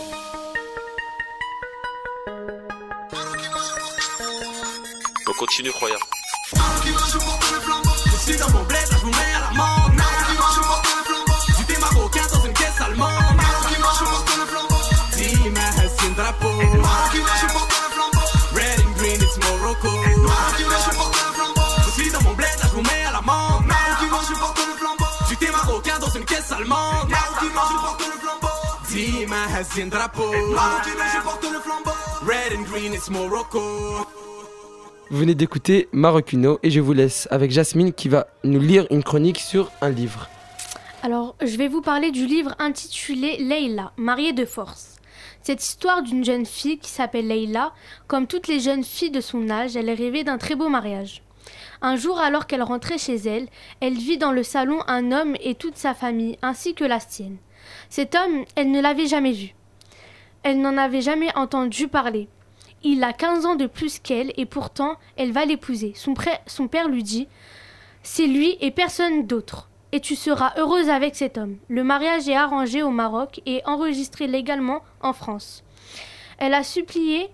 Donc, 5.26 5.36
continue, 5.38 5.72
Croya. 5.72 5.96
Je 8.06 8.32
suis 8.32 8.38
dans 8.38 8.50
mon 8.52 8.64
bled, 8.64 8.90
là 8.92 8.98
je 8.98 9.06
vous 9.06 9.12
mets 9.12 9.34
à 9.36 9.40
la 9.40 9.52
mort. 9.58 9.83
Dans 26.70 27.04
une 27.04 27.10
caisse 27.10 27.20
allemande. 27.42 27.68
je 27.72 27.82
porte 27.82 28.00
le 28.00 28.20
flambeau. 28.20 28.48
Team 28.90 29.34
Hassin 29.34 29.88
drapeau. 29.88 30.32
je 30.32 31.24
porte 31.24 31.44
le 31.44 31.60
flambeau. 31.60 31.92
Red 32.26 32.58
and 32.58 32.64
green, 32.64 32.94
it's 32.94 33.10
Morocco. 33.10 34.06
Vous 35.10 35.20
venez 35.20 35.36
d'écouter 35.36 35.90
Marocchino 35.92 36.60
et 36.64 36.72
je 36.72 36.80
vous 36.80 36.94
laisse 36.94 37.28
avec 37.30 37.52
Jasmine 37.52 37.94
qui 37.94 38.10
va 38.10 38.28
nous 38.44 38.60
lire 38.60 38.88
une 38.90 39.04
chronique 39.04 39.40
sur 39.40 39.72
un 39.82 39.90
livre. 39.90 40.28
Alors, 41.04 41.36
je 41.42 41.58
vais 41.58 41.68
vous 41.68 41.82
parler 41.82 42.12
du 42.12 42.26
livre 42.26 42.56
intitulé 42.60 43.38
Leila, 43.38 43.92
mariée 43.98 44.34
de 44.34 44.46
force. 44.46 44.96
Cette 45.42 45.62
histoire 45.62 46.02
d'une 46.02 46.24
jeune 46.24 46.46
fille 46.46 46.80
qui 46.80 46.90
s'appelle 46.90 47.28
Leila, 47.28 47.74
comme 48.08 48.28
toutes 48.28 48.48
les 48.48 48.62
jeunes 48.62 48.86
filles 48.86 49.12
de 49.12 49.20
son 49.20 49.50
âge, 49.50 49.76
elle 49.76 49.92
rêvait 49.92 50.24
d'un 50.24 50.38
très 50.38 50.56
beau 50.56 50.70
mariage. 50.70 51.22
Un 51.86 51.98
jour, 51.98 52.18
alors 52.18 52.48
qu'elle 52.48 52.64
rentrait 52.64 52.98
chez 52.98 53.18
elle, 53.18 53.50
elle 53.82 53.96
vit 53.96 54.18
dans 54.18 54.32
le 54.32 54.42
salon 54.42 54.80
un 54.88 55.12
homme 55.12 55.36
et 55.42 55.54
toute 55.54 55.76
sa 55.76 55.94
famille, 55.94 56.40
ainsi 56.42 56.76
que 56.76 56.86
la 56.86 57.02
sienne. 57.02 57.36
Cet 57.90 58.16
homme, 58.16 58.46
elle 58.56 58.72
ne 58.72 58.80
l'avait 58.80 59.06
jamais 59.06 59.34
vu. 59.34 59.54
Elle 60.44 60.62
n'en 60.62 60.78
avait 60.78 61.02
jamais 61.02 61.36
entendu 61.36 61.90
parler. 61.90 62.30
Il 62.84 63.04
a 63.04 63.12
15 63.12 63.46
ans 63.46 63.56
de 63.56 63.66
plus 63.66 64.00
qu'elle 64.00 64.32
et 64.38 64.46
pourtant 64.46 64.96
elle 65.18 65.34
va 65.34 65.44
l'épouser. 65.44 65.92
Son, 65.96 66.14
son 66.48 66.70
père 66.70 66.88
lui 66.88 67.04
dit 67.04 67.28
C'est 68.02 68.28
lui 68.28 68.58
et 68.62 68.72
personne 68.72 69.28
d'autre. 69.28 69.70
Et 69.92 70.00
tu 70.00 70.16
seras 70.16 70.54
heureuse 70.58 70.90
avec 70.90 71.16
cet 71.16 71.38
homme. 71.38 71.58
Le 71.68 71.84
mariage 71.84 72.30
est 72.30 72.36
arrangé 72.36 72.82
au 72.82 72.92
Maroc 72.92 73.42
et 73.46 73.62
enregistré 73.66 74.28
légalement 74.28 74.82
en 75.02 75.12
France. 75.12 75.64
Elle 76.38 76.54
a 76.54 76.64
supplié 76.64 77.30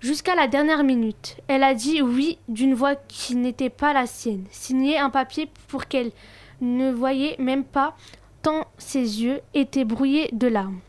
jusqu'à 0.00 0.34
la 0.34 0.48
dernière 0.48 0.82
minute. 0.82 1.36
Elle 1.48 1.62
a 1.62 1.74
dit 1.74 2.02
oui 2.02 2.38
d'une 2.48 2.74
voix 2.74 2.96
qui 2.96 3.36
n'était 3.36 3.70
pas 3.70 3.92
la 3.92 4.06
sienne, 4.06 4.44
signé 4.50 4.98
un 4.98 5.10
papier 5.10 5.48
pour 5.68 5.86
qu'elle 5.86 6.12
ne 6.60 6.90
voyait 6.90 7.36
même 7.38 7.64
pas 7.64 7.96
tant 8.42 8.66
ses 8.78 9.22
yeux 9.22 9.40
étaient 9.54 9.84
brouillés 9.84 10.30
de 10.32 10.48
larmes. 10.48 10.80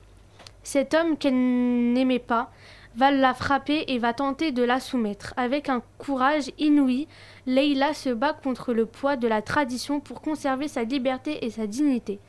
Cet 0.64 0.94
homme 0.94 1.18
qu'elle 1.18 1.94
n'aimait 1.94 2.20
pas 2.20 2.52
va 2.96 3.12
la 3.12 3.34
frapper 3.34 3.86
et 3.88 4.00
va 4.00 4.14
tenter 4.14 4.52
de 4.52 4.64
la 4.64 4.80
soumettre. 4.80 5.34
Avec 5.38 5.70
un 5.70 5.82
courage 5.98 6.52
inouï, 6.60 7.08
Leila 7.46 7.94
se 7.94 8.10
bat 8.10 8.34
contre 8.34 8.74
le 8.74 8.86
poids 8.86 9.16
de 9.16 9.28
la 9.28 9.42
tradition 9.42 10.00
pour 10.00 10.22
conserver 10.22 10.68
sa 10.68 10.84
liberté 10.84 11.46
et 11.46 11.50
sa 11.50 11.68
dignité. 11.68 12.20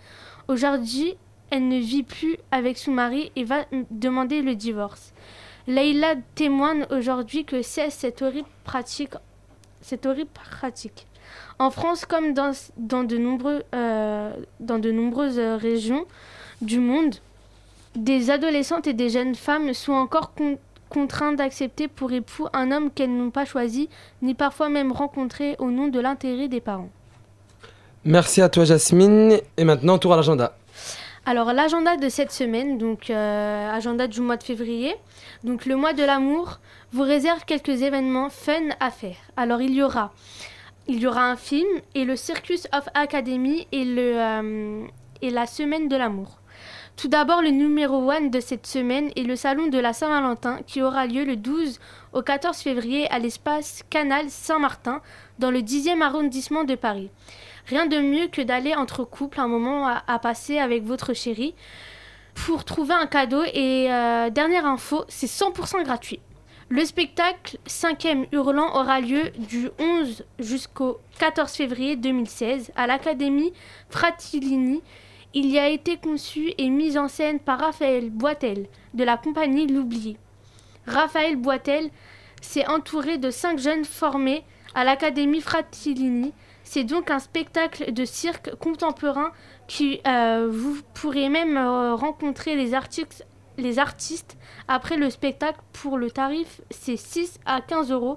Aujourd'hui, 0.48 1.16
elle 1.50 1.68
ne 1.68 1.78
vit 1.78 2.04
plus 2.04 2.36
avec 2.50 2.78
son 2.78 2.92
mari 2.92 3.30
et 3.36 3.44
va 3.44 3.64
demander 3.90 4.40
le 4.40 4.54
divorce. 4.54 5.12
Leila 5.66 6.14
témoigne 6.34 6.86
aujourd'hui 6.90 7.44
que 7.44 7.62
cesse 7.62 7.94
cette 7.94 8.22
horrible 8.22 8.48
pratique. 8.64 9.14
Cette 9.80 10.06
horrible 10.06 10.30
pratique. 10.50 11.06
En 11.58 11.70
France, 11.70 12.04
comme 12.04 12.34
dans, 12.34 12.52
de, 12.76 13.16
nombreux, 13.16 13.62
euh, 13.74 14.32
nombreuses 14.60 15.38
régions 15.38 16.04
du 16.60 16.78
monde, 16.78 17.16
des 17.94 18.30
adolescentes 18.30 18.86
et 18.86 18.92
des 18.92 19.10
jeunes 19.10 19.34
femmes 19.34 19.72
sont 19.74 19.92
encore 19.92 20.34
con- 20.34 20.58
contraintes 20.88 21.36
d'accepter 21.36 21.88
pour 21.88 22.12
époux 22.12 22.46
un 22.52 22.70
homme 22.72 22.90
qu'elles 22.90 23.14
n'ont 23.16 23.30
pas 23.30 23.44
choisi, 23.44 23.88
ni 24.22 24.34
parfois 24.34 24.68
même 24.68 24.92
rencontré 24.92 25.56
au 25.58 25.70
nom 25.70 25.88
de 25.88 26.00
l'intérêt 26.00 26.48
des 26.48 26.60
parents. 26.60 26.90
Merci 28.04 28.42
à 28.42 28.48
toi 28.48 28.64
Jasmine. 28.64 29.38
Et 29.56 29.64
maintenant, 29.64 29.98
tour 29.98 30.12
à 30.12 30.16
l'agenda. 30.16 30.56
Alors 31.24 31.52
l'agenda 31.52 31.96
de 31.96 32.08
cette 32.08 32.32
semaine, 32.32 32.78
donc 32.78 33.08
euh, 33.08 33.70
agenda 33.72 34.08
du 34.08 34.20
mois 34.20 34.36
de 34.36 34.42
février, 34.42 34.96
donc 35.44 35.66
le 35.66 35.76
mois 35.76 35.92
de 35.92 36.02
l'amour, 36.02 36.58
vous 36.92 37.02
réserve 37.02 37.44
quelques 37.44 37.82
événements 37.82 38.28
fun 38.28 38.70
à 38.80 38.90
faire. 38.90 39.16
Alors 39.36 39.62
il 39.62 39.72
y 39.72 39.84
aura, 39.84 40.12
il 40.88 40.98
y 40.98 41.06
aura 41.06 41.30
un 41.30 41.36
film 41.36 41.68
et 41.94 42.04
le 42.04 42.16
Circus 42.16 42.66
of 42.72 42.88
Academy 42.94 43.68
et, 43.70 43.84
le, 43.84 44.14
euh, 44.16 44.84
et 45.22 45.30
la 45.30 45.46
semaine 45.46 45.86
de 45.86 45.94
l'amour. 45.94 46.40
Tout 46.96 47.08
d'abord, 47.08 47.40
le 47.40 47.50
numéro 47.50 48.10
1 48.10 48.22
de 48.22 48.40
cette 48.40 48.66
semaine 48.66 49.10
est 49.16 49.22
le 49.22 49.36
salon 49.36 49.68
de 49.68 49.78
la 49.78 49.92
Saint-Valentin 49.92 50.58
qui 50.66 50.82
aura 50.82 51.06
lieu 51.06 51.24
le 51.24 51.36
12 51.36 51.78
au 52.12 52.22
14 52.22 52.58
février 52.58 53.08
à 53.10 53.20
l'espace 53.20 53.82
Canal 53.90 54.28
Saint-Martin 54.28 55.00
dans 55.38 55.52
le 55.52 55.60
10e 55.60 56.02
arrondissement 56.02 56.64
de 56.64 56.74
Paris. 56.74 57.10
Rien 57.66 57.86
de 57.86 57.98
mieux 57.98 58.28
que 58.28 58.42
d'aller 58.42 58.74
entre 58.74 59.04
couples 59.04 59.40
un 59.40 59.48
moment 59.48 59.86
à, 59.86 60.18
passer 60.18 60.58
avec 60.58 60.84
votre 60.84 61.14
chéri 61.14 61.54
pour 62.34 62.64
trouver 62.64 62.94
un 62.94 63.06
cadeau. 63.06 63.42
Et 63.54 63.86
euh, 63.90 64.30
dernière 64.30 64.66
info, 64.66 65.04
c'est 65.08 65.26
100% 65.26 65.84
gratuit. 65.84 66.20
Le 66.68 66.84
spectacle 66.86 67.58
5e 67.66 68.26
Hurlant 68.32 68.74
aura 68.80 69.00
lieu 69.00 69.30
du 69.36 69.68
11 69.78 70.24
jusqu'au 70.38 71.00
14 71.18 71.52
février 71.52 71.96
2016 71.96 72.72
à 72.76 72.86
l'Académie 72.86 73.52
Fratellini. 73.90 74.80
Il 75.34 75.50
y 75.50 75.58
a 75.58 75.68
été 75.68 75.98
conçu 75.98 76.52
et 76.56 76.70
mis 76.70 76.96
en 76.96 77.08
scène 77.08 77.40
par 77.40 77.58
Raphaël 77.58 78.08
Boitel 78.08 78.68
de 78.94 79.04
la 79.04 79.18
compagnie 79.18 79.66
L'Oublié. 79.66 80.16
Raphaël 80.86 81.36
Boitel 81.36 81.90
s'est 82.40 82.66
entouré 82.66 83.18
de 83.18 83.30
cinq 83.30 83.58
jeunes 83.58 83.84
formés 83.84 84.42
à 84.74 84.84
l'Académie 84.84 85.42
Fratellini. 85.42 86.32
C'est 86.74 86.84
donc 86.84 87.10
un 87.10 87.18
spectacle 87.18 87.92
de 87.92 88.06
cirque 88.06 88.54
contemporain 88.54 89.32
qui 89.68 90.00
euh, 90.06 90.48
vous 90.50 90.80
pourrez 90.94 91.28
même 91.28 91.58
euh, 91.58 91.94
rencontrer 91.94 92.56
les 92.56 92.72
artistes, 92.72 93.26
après 94.68 94.96
le 94.96 95.10
spectacle. 95.10 95.60
Pour 95.74 95.98
le 95.98 96.10
tarif, 96.10 96.62
c'est 96.70 96.96
6 96.96 97.40
à 97.44 97.60
15 97.60 97.92
euros. 97.92 98.16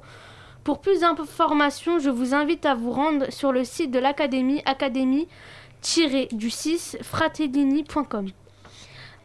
Pour 0.64 0.80
plus 0.80 1.01
d'informations, 1.01 1.99
je 1.99 2.10
vous 2.10 2.34
invite 2.34 2.66
à 2.66 2.76
vous 2.76 2.91
rendre 2.91 3.30
sur 3.30 3.51
le 3.51 3.66
site 3.66 3.91
de 3.91 3.99
l'Académie, 3.99 4.62
académie-du6 4.66 7.03
fratellini.com. 7.03 8.28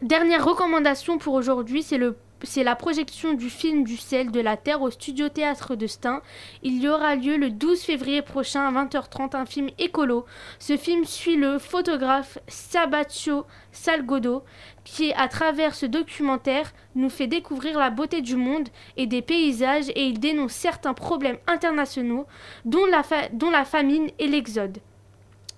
Dernière 0.01 0.43
recommandation 0.43 1.19
pour 1.19 1.35
aujourd'hui, 1.35 1.83
c'est 1.83 1.97
le 1.97 2.17
c'est 2.43 2.63
la 2.63 2.75
projection 2.75 3.33
du 3.33 3.49
film 3.49 3.83
du 3.83 3.97
sel 3.97 4.31
de 4.31 4.39
la 4.39 4.57
Terre 4.57 4.81
au 4.81 4.89
studio 4.89 5.29
théâtre 5.29 5.75
de 5.75 5.87
Stein. 5.87 6.21
Il 6.63 6.81
y 6.81 6.89
aura 6.89 7.15
lieu 7.15 7.37
le 7.37 7.49
12 7.49 7.81
février 7.81 8.21
prochain 8.21 8.67
à 8.67 8.85
20h30, 8.85 9.35
un 9.35 9.45
film 9.45 9.69
écolo. 9.77 10.25
Ce 10.59 10.77
film 10.77 11.05
suit 11.05 11.35
le 11.35 11.59
photographe 11.59 12.39
Sabatio 12.47 13.45
Salgodo 13.71 14.43
qui, 14.83 15.13
à 15.13 15.27
travers 15.27 15.75
ce 15.75 15.85
documentaire, 15.85 16.73
nous 16.95 17.09
fait 17.09 17.27
découvrir 17.27 17.77
la 17.77 17.89
beauté 17.89 18.21
du 18.21 18.35
monde 18.35 18.69
et 18.97 19.07
des 19.07 19.21
paysages 19.21 19.89
et 19.89 20.05
il 20.05 20.19
dénonce 20.19 20.53
certains 20.53 20.93
problèmes 20.93 21.37
internationaux, 21.47 22.25
dont 22.65 22.85
la, 22.85 23.65
famine 23.65 24.09
et 24.19 24.27
l'exode. 24.27 24.79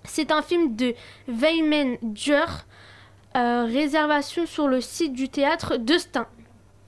C'est 0.04 0.32
un 0.32 0.42
film 0.42 0.76
de 0.76 0.94
Weyman 1.28 1.98
Djur, 2.14 2.66
euh, 3.36 3.66
réservation 3.66 4.46
sur 4.46 4.68
le 4.68 4.82
site 4.82 5.14
du 5.14 5.30
théâtre 5.30 5.78
de 5.78 5.98
Stein. 5.98 6.28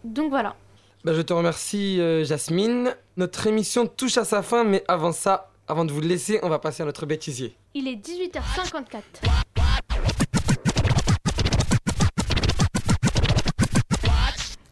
Donc 0.05 0.29
voilà. 0.29 0.55
Bah, 1.03 1.13
je 1.13 1.21
te 1.21 1.33
remercie 1.33 1.99
euh, 1.99 2.23
Jasmine. 2.23 2.95
Notre 3.17 3.47
émission 3.47 3.87
touche 3.87 4.17
à 4.17 4.25
sa 4.25 4.43
fin, 4.43 4.63
mais 4.63 4.83
avant 4.87 5.11
ça, 5.11 5.51
avant 5.67 5.83
de 5.83 5.91
vous 5.91 6.01
laisser, 6.01 6.39
on 6.43 6.49
va 6.49 6.59
passer 6.59 6.83
à 6.83 6.85
notre 6.85 7.05
bêtisier. 7.05 7.55
Il 7.73 7.87
est 7.87 7.95
18h54. 7.95 9.01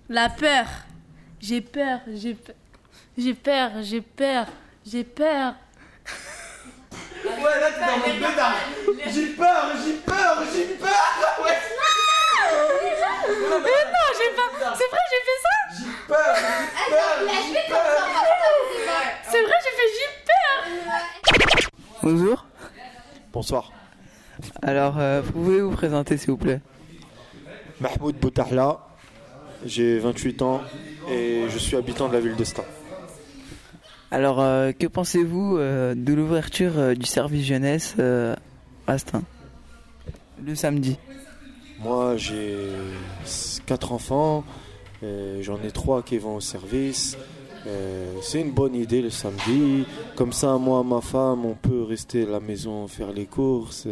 La 0.09 0.29
peur. 0.29 0.65
J'ai 1.39 1.61
peur, 1.61 1.99
j'ai 2.13 2.36
peur. 2.36 2.55
J'ai 3.17 3.34
peur, 3.34 3.71
j'ai 3.81 4.01
peur, 4.01 4.45
j'ai 4.86 5.03
peur. 5.03 5.55
Ouais, 7.25 7.59
là, 7.59 7.71
t'es 7.71 7.79
dans 7.79 7.97
mon. 7.97 9.11
J'ai 9.11 9.27
peur, 9.27 9.71
j'ai 9.84 9.93
peur, 9.93 10.43
j'ai 10.53 10.75
peur. 10.75 11.43
Ouais. 11.43 11.57
Mais 12.74 13.80
non, 13.93 14.07
j'ai 14.17 14.32
pas. 14.36 14.76
C'est 14.76 14.89
vrai, 14.89 15.03
j'ai 15.11 15.21
fait 15.28 15.39
ça 15.43 15.55
J'ai 15.78 16.07
peur, 16.07 16.36
j'ai 17.30 17.69
peur, 17.69 17.88
j'ai 18.07 18.36
peur. 18.36 19.03
C'est 19.30 19.41
vrai, 19.41 19.57
j'ai 19.63 19.74
fait 19.78 19.89
j'ai 19.97 20.09
peur 20.26 21.93
Bonjour. 22.01 22.45
Bonsoir. 23.32 23.71
Alors, 24.61 24.99
euh, 24.99 25.21
pouvez 25.21 25.61
vous 25.61 25.71
présenter 25.71 26.17
s'il 26.17 26.32
vous 26.32 26.38
plaît 26.38 26.59
Mahmoud 27.80 28.15
Boutahla, 28.17 28.80
j'ai 29.65 29.99
28 29.99 30.41
ans 30.41 30.61
et 31.09 31.45
je 31.49 31.57
suis 31.57 31.76
habitant 31.76 32.07
de 32.07 32.13
la 32.13 32.19
ville 32.19 32.36
d'Estaing. 32.36 32.65
Alors, 34.11 34.39
euh, 34.41 34.71
que 34.74 34.86
pensez-vous 34.86 35.57
euh, 35.57 35.95
de 35.95 36.13
l'ouverture 36.13 36.78
euh, 36.78 36.93
du 36.93 37.05
service 37.07 37.45
jeunesse 37.45 37.95
euh, 37.99 38.36
à 38.86 38.97
Stein 38.97 39.24
Le 40.45 40.53
samedi. 40.55 40.97
Moi, 41.80 42.17
j'ai 42.17 42.67
4 43.65 43.91
enfants, 43.91 44.43
j'en 45.01 45.61
ai 45.63 45.71
3 45.71 46.03
qui 46.03 46.17
vont 46.17 46.36
au 46.36 46.41
service. 46.41 47.17
C'est 48.21 48.41
une 48.41 48.51
bonne 48.51 48.76
idée 48.76 49.01
le 49.01 49.09
samedi. 49.09 49.86
Comme 50.15 50.34
ça, 50.34 50.57
moi, 50.57 50.84
ma 50.84 51.01
femme, 51.01 51.45
on 51.45 51.55
peut 51.55 51.84
rester 51.84 52.24
à 52.24 52.30
la 52.30 52.39
maison, 52.39 52.88
faire 52.88 53.11
les 53.11 53.26
courses, 53.26 53.88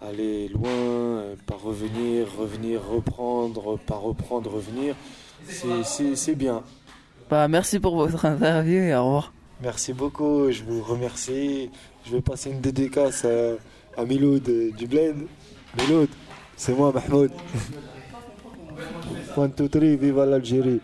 aller 0.00 0.48
loin, 0.48 1.22
pas 1.46 1.56
revenir, 1.56 2.26
revenir, 2.38 2.80
reprendre, 2.88 3.78
pas 3.78 3.96
reprendre, 3.96 4.52
revenir. 4.52 4.94
C'est 5.48 6.34
bien. 6.34 6.62
Bah, 7.28 7.48
merci 7.48 7.80
pour 7.80 7.96
votre 7.96 8.24
interview 8.24 8.82
et 8.82 8.94
au 8.94 9.04
revoir. 9.04 9.32
Merci 9.62 9.92
beaucoup, 9.92 10.50
je 10.50 10.62
vous 10.62 10.82
remercie. 10.82 11.70
Je 12.04 12.12
vais 12.12 12.20
passer 12.20 12.50
une 12.50 12.60
dédicace 12.60 13.24
à, 13.24 13.54
à 14.00 14.04
Miloud 14.04 14.48
euh, 14.48 14.70
du 14.72 14.86
Bled. 14.86 15.16
Miloud, 15.78 16.08
c'est 16.56 16.72
moi, 16.72 16.92
Mahmoud. 16.92 17.30
One, 19.36 19.52
two, 19.52 19.68
three, 19.68 19.96
viva 19.96 20.24
l'Algérie. 20.26 20.80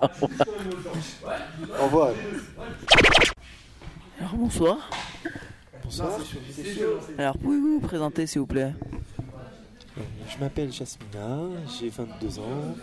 Au 0.00 1.84
revoir. 1.84 2.10
Alors, 4.18 4.34
bonsoir. 4.34 4.90
Bonsoir. 5.82 6.18
Alors, 7.18 7.38
pouvez-vous 7.38 7.74
vous 7.74 7.86
présenter 7.86 8.26
s'il 8.26 8.40
vous 8.40 8.46
plaît? 8.46 8.72
Je 10.28 10.38
m'appelle 10.40 10.72
Jasmina, 10.72 11.38
j'ai 11.78 11.88
22 11.88 12.38
ans. 12.38 12.74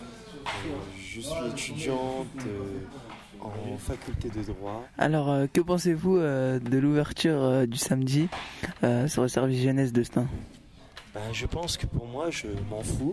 Je 0.96 1.20
suis 1.20 1.46
étudiante 1.50 2.26
euh, 2.46 3.40
en 3.40 3.76
faculté 3.76 4.28
de 4.30 4.42
droit. 4.44 4.84
Alors, 4.96 5.30
euh, 5.30 5.46
que 5.52 5.60
pensez-vous 5.60 6.16
euh, 6.16 6.58
de 6.58 6.78
l'ouverture 6.78 7.66
du 7.66 7.76
samedi 7.76 8.28
sur 9.06 9.22
le 9.22 9.28
service 9.28 9.62
jeunesse 9.62 9.92
de 9.92 10.02
Stein 10.02 10.26
Ben, 11.14 11.20
je 11.32 11.46
pense 11.46 11.76
que 11.76 11.86
pour 11.86 12.06
moi, 12.06 12.30
je 12.30 12.46
m'en 12.70 12.82
fous. 12.82 13.10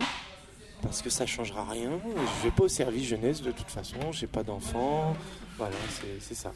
Parce 0.82 1.02
que 1.02 1.10
ça 1.10 1.26
changera 1.26 1.64
rien. 1.68 1.90
Je 2.38 2.44
vais 2.44 2.50
pas 2.50 2.64
au 2.64 2.68
service 2.68 3.04
jeunesse 3.06 3.42
de 3.42 3.50
toute 3.52 3.68
façon. 3.70 4.12
J'ai 4.12 4.26
pas 4.26 4.42
d'enfants. 4.42 5.14
Voilà, 5.58 5.74
c'est- 6.20 6.34
ça. 6.34 6.52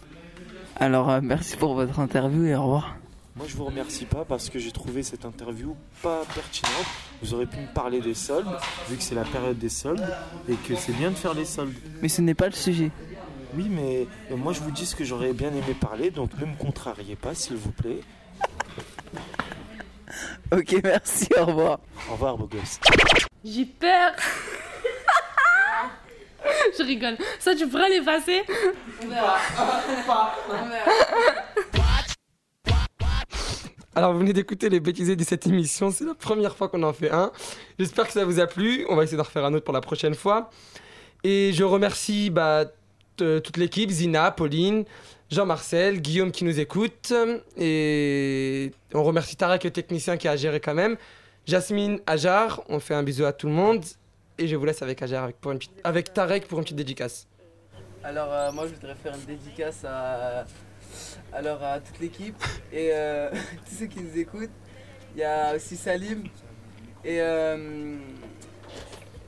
Alors, 0.76 1.10
euh, 1.10 1.20
merci 1.22 1.56
pour 1.58 1.74
votre 1.74 1.98
interview 2.00 2.46
et 2.46 2.54
au 2.54 2.62
revoir. 2.62 2.96
Moi, 3.36 3.44
je 3.46 3.54
vous 3.54 3.64
remercie 3.66 4.06
pas 4.06 4.24
parce 4.24 4.48
que 4.48 4.58
j'ai 4.58 4.72
trouvé 4.72 5.02
cette 5.02 5.26
interview 5.26 5.76
pas 6.02 6.22
pertinente. 6.34 6.86
Vous 7.20 7.34
aurez 7.34 7.44
pu 7.46 7.58
me 7.58 7.66
parler 7.74 8.00
des 8.00 8.14
soldes, 8.14 8.48
vu 8.88 8.96
que 8.96 9.02
c'est 9.02 9.14
la 9.14 9.24
période 9.24 9.58
des 9.58 9.68
soldes 9.68 10.06
et 10.48 10.54
que 10.54 10.74
c'est 10.74 10.92
bien 10.92 11.10
de 11.10 11.16
faire 11.16 11.34
les 11.34 11.44
soldes. 11.44 11.74
Mais 12.00 12.08
ce 12.08 12.22
n'est 12.22 12.34
pas 12.34 12.46
le 12.46 12.52
sujet. 12.52 12.90
Oui, 13.56 13.68
mais 13.68 14.06
moi, 14.36 14.54
je 14.54 14.60
vous 14.60 14.70
dis 14.70 14.86
ce 14.86 14.96
que 14.96 15.04
j'aurais 15.04 15.34
bien 15.34 15.50
aimé 15.50 15.74
parler, 15.78 16.10
donc 16.10 16.30
ne 16.40 16.46
me 16.46 16.56
contrariez 16.56 17.16
pas, 17.16 17.34
s'il 17.34 17.56
vous 17.56 17.72
plaît. 17.72 18.00
Ok, 20.52 20.76
merci, 20.82 21.28
au 21.38 21.46
revoir. 21.46 21.80
Au 22.08 22.12
revoir, 22.12 22.36
beau 22.36 22.46
gosse. 22.46 22.78
J'ai 23.44 23.64
peur 23.64 24.12
Je 26.78 26.82
rigole. 26.82 27.16
Ça, 27.38 27.54
tu 27.54 27.66
pourrais 27.68 27.88
l'effacer? 27.88 28.42
On 29.02 29.08
verra. 29.08 29.38
Alors, 33.96 34.12
vous 34.12 34.18
venez 34.18 34.32
d'écouter 34.32 34.68
les 34.68 34.80
bêtisiers 34.80 35.14
de 35.14 35.22
cette 35.22 35.46
émission. 35.46 35.90
C'est 35.92 36.04
la 36.04 36.14
première 36.14 36.56
fois 36.56 36.68
qu'on 36.68 36.82
en 36.82 36.92
fait 36.92 37.10
un. 37.12 37.30
J'espère 37.78 38.06
que 38.06 38.12
ça 38.12 38.24
vous 38.24 38.40
a 38.40 38.46
plu. 38.46 38.84
On 38.88 38.96
va 38.96 39.04
essayer 39.04 39.16
d'en 39.16 39.22
refaire 39.22 39.44
un 39.44 39.54
autre 39.54 39.64
pour 39.64 39.72
la 39.74 39.80
prochaine 39.80 40.14
fois. 40.14 40.50
Et 41.22 41.52
je 41.54 41.62
remercie 41.62 42.28
bah, 42.30 42.64
toute 43.16 43.56
l'équipe 43.56 43.90
Zina, 43.90 44.32
Pauline, 44.32 44.84
Jean-Marcel, 45.30 46.00
Guillaume 46.00 46.32
qui 46.32 46.44
nous 46.44 46.60
écoute. 46.60 47.12
Et 47.56 48.72
on 48.92 49.02
remercie 49.02 49.36
Tarek, 49.36 49.64
le 49.64 49.70
technicien 49.70 50.16
qui 50.16 50.28
a 50.28 50.36
géré 50.36 50.60
quand 50.60 50.74
même. 50.74 50.96
Jasmine, 51.46 52.00
Ajar, 52.06 52.62
on 52.68 52.80
fait 52.80 52.94
un 52.94 53.02
bisou 53.02 53.24
à 53.24 53.32
tout 53.32 53.46
le 53.46 53.52
monde. 53.52 53.84
et 54.38 54.48
je 54.48 54.56
vous 54.56 54.64
laisse 54.64 54.82
avec 54.82 55.02
Ajar, 55.02 55.30
avec, 55.84 56.12
Tarek 56.14 56.46
pour 56.48 56.58
une 56.58 56.64
petite 56.64 56.76
dédicace. 56.76 57.26
Alors 58.02 58.32
euh, 58.32 58.52
moi 58.52 58.66
je 58.66 58.74
voudrais 58.74 58.94
faire 58.96 59.14
une 59.14 59.24
dédicace 59.24 59.84
à 59.84 60.44
toute 61.80 62.00
l'équipe 62.00 62.42
et 62.72 62.90
euh, 62.92 63.30
tous 63.68 63.74
ceux 63.78 63.86
qui 63.86 64.00
nous 64.00 64.18
écoutent. 64.18 64.50
Il 65.14 65.20
y 65.20 65.24
a 65.24 65.54
aussi 65.54 65.76
Salim 65.76 66.24
et, 67.04 67.20
euh, 67.20 67.96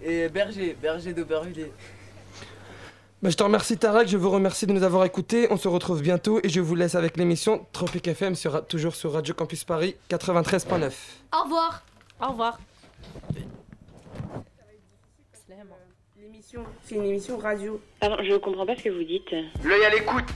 et 0.03 0.29
Berger, 0.29 0.77
Berger 0.81 1.13
d'Aubervilliers. 1.13 1.73
Bah, 3.23 3.31
je 3.31 3.37
te 3.37 3.43
remercie 3.43 3.79
Tarek, 3.79 4.09
je 4.09 4.19
vous 4.19 4.31
remercie 4.31 4.67
de 4.67 4.73
nous 4.73 4.83
avoir 4.83 5.05
écoutés. 5.07 5.47
On 5.51 5.57
se 5.57 5.69
retrouve 5.69 6.03
bientôt 6.03 6.39
et 6.43 6.51
je 6.51 6.61
vous 6.61 6.75
laisse 6.75 6.95
avec 6.95 7.17
l'émission 7.17 7.67
Tropic 7.73 8.07
FM 8.07 8.35
sur, 8.35 8.67
toujours 8.67 8.95
sur 8.95 9.13
Radio 9.13 9.33
Campus 9.33 9.65
Paris 9.65 9.97
93.9. 10.11 10.93
Au 11.33 11.45
revoir. 11.45 11.83
Au 12.21 12.29
revoir. 12.29 12.59
L'émission, 16.21 16.63
c'est 16.85 16.97
une 16.97 17.05
émission 17.05 17.39
radio. 17.39 17.81
Pardon, 18.01 18.17
je 18.23 18.37
comprends 18.37 18.67
pas 18.67 18.77
ce 18.77 18.83
que 18.83 18.91
vous 18.91 19.05
dites. 19.05 19.31
L'œil 19.65 19.85
à 19.85 19.91
l'écoute, 19.91 20.27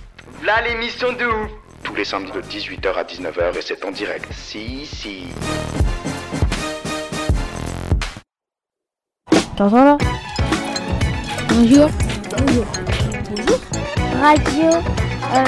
là 0.42 0.62
l'émission 0.62 1.12
de 1.12 1.24
ouf 1.26 1.50
Tous 1.84 1.94
les 1.94 2.04
samedis 2.06 2.32
de 2.32 2.40
18h 2.40 2.94
à 2.94 3.04
19h 3.04 3.58
et 3.58 3.62
c'est 3.62 3.84
en 3.84 3.90
direct. 3.90 4.32
Si, 4.32 4.86
si. 4.86 5.24
T'entends 9.56 9.84
là? 9.84 9.98
Bonjour. 11.50 11.90
Bonjour. 12.38 12.64
Bonjour. 13.30 13.58
Radio. 14.22 14.70
Euh, 15.34 15.44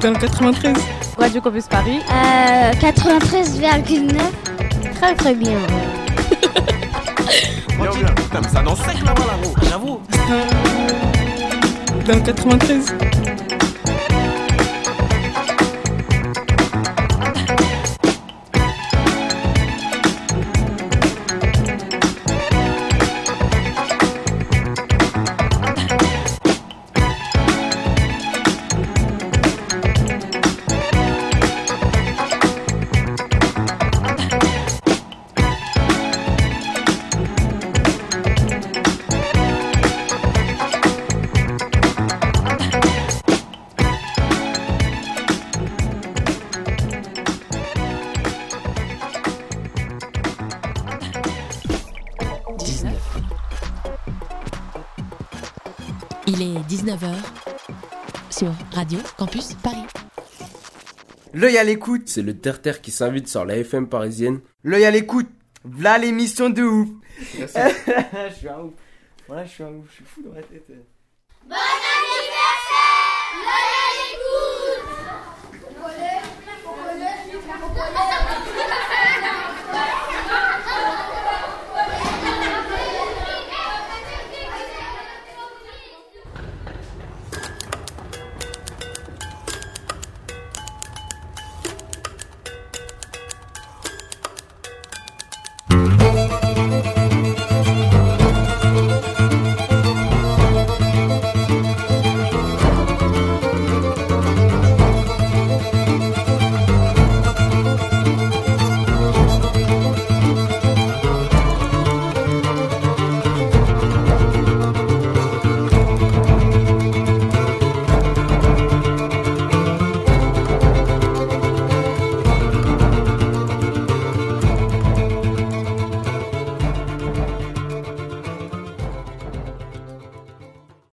Dans 0.00 0.10
le 0.10 0.16
93. 0.18 0.74
Radio 1.18 1.40
Campus 1.40 1.66
Paris. 1.66 2.00
euh, 2.10 2.72
93,9. 2.80 4.18
Très 4.94 5.14
très 5.14 5.34
bien. 5.34 5.58
Bien, 7.80 7.90
bien. 7.92 8.08
Putain, 8.14 8.40
mais 8.42 8.48
ça 8.48 8.62
danse 8.62 8.78
sec 8.80 8.96
là-bas, 9.04 9.24
là, 9.26 9.32
gros. 9.42 9.54
J'avoue. 9.68 10.00
Dans 12.06 12.14
le 12.14 12.20
93. 12.20 12.94
Radio 58.72 58.98
Campus 59.16 59.54
Paris. 59.54 59.86
L'œil 61.32 61.58
à 61.58 61.64
l'écoute, 61.64 62.02
c'est 62.06 62.22
le 62.22 62.36
terre-terre 62.38 62.80
qui 62.80 62.90
s'invite 62.90 63.28
sur 63.28 63.44
la 63.44 63.56
FM 63.56 63.88
parisienne. 63.88 64.40
L'œil 64.64 64.84
à 64.84 64.90
l'écoute, 64.90 65.28
v'là 65.64 65.98
l'émission 65.98 66.50
de 66.50 66.62
ouf. 66.62 66.88
Merci 67.38 67.58
je 68.30 68.34
suis 68.34 68.48
un 68.48 68.60
ouf. 68.60 68.72
Voilà, 69.26 69.44
je 69.44 69.50
suis 69.50 69.62
un 69.62 69.68
ouf, 69.68 69.86
je 69.90 69.94
suis 69.96 70.04
fou 70.04 70.22
dans 70.22 70.34
la 70.34 70.42
tête. 70.42 70.66
Bon 70.68 71.54
anniversaire 71.54 72.80
L'œil 73.34 73.74
à 73.76 73.90
l'écoute 73.96 74.59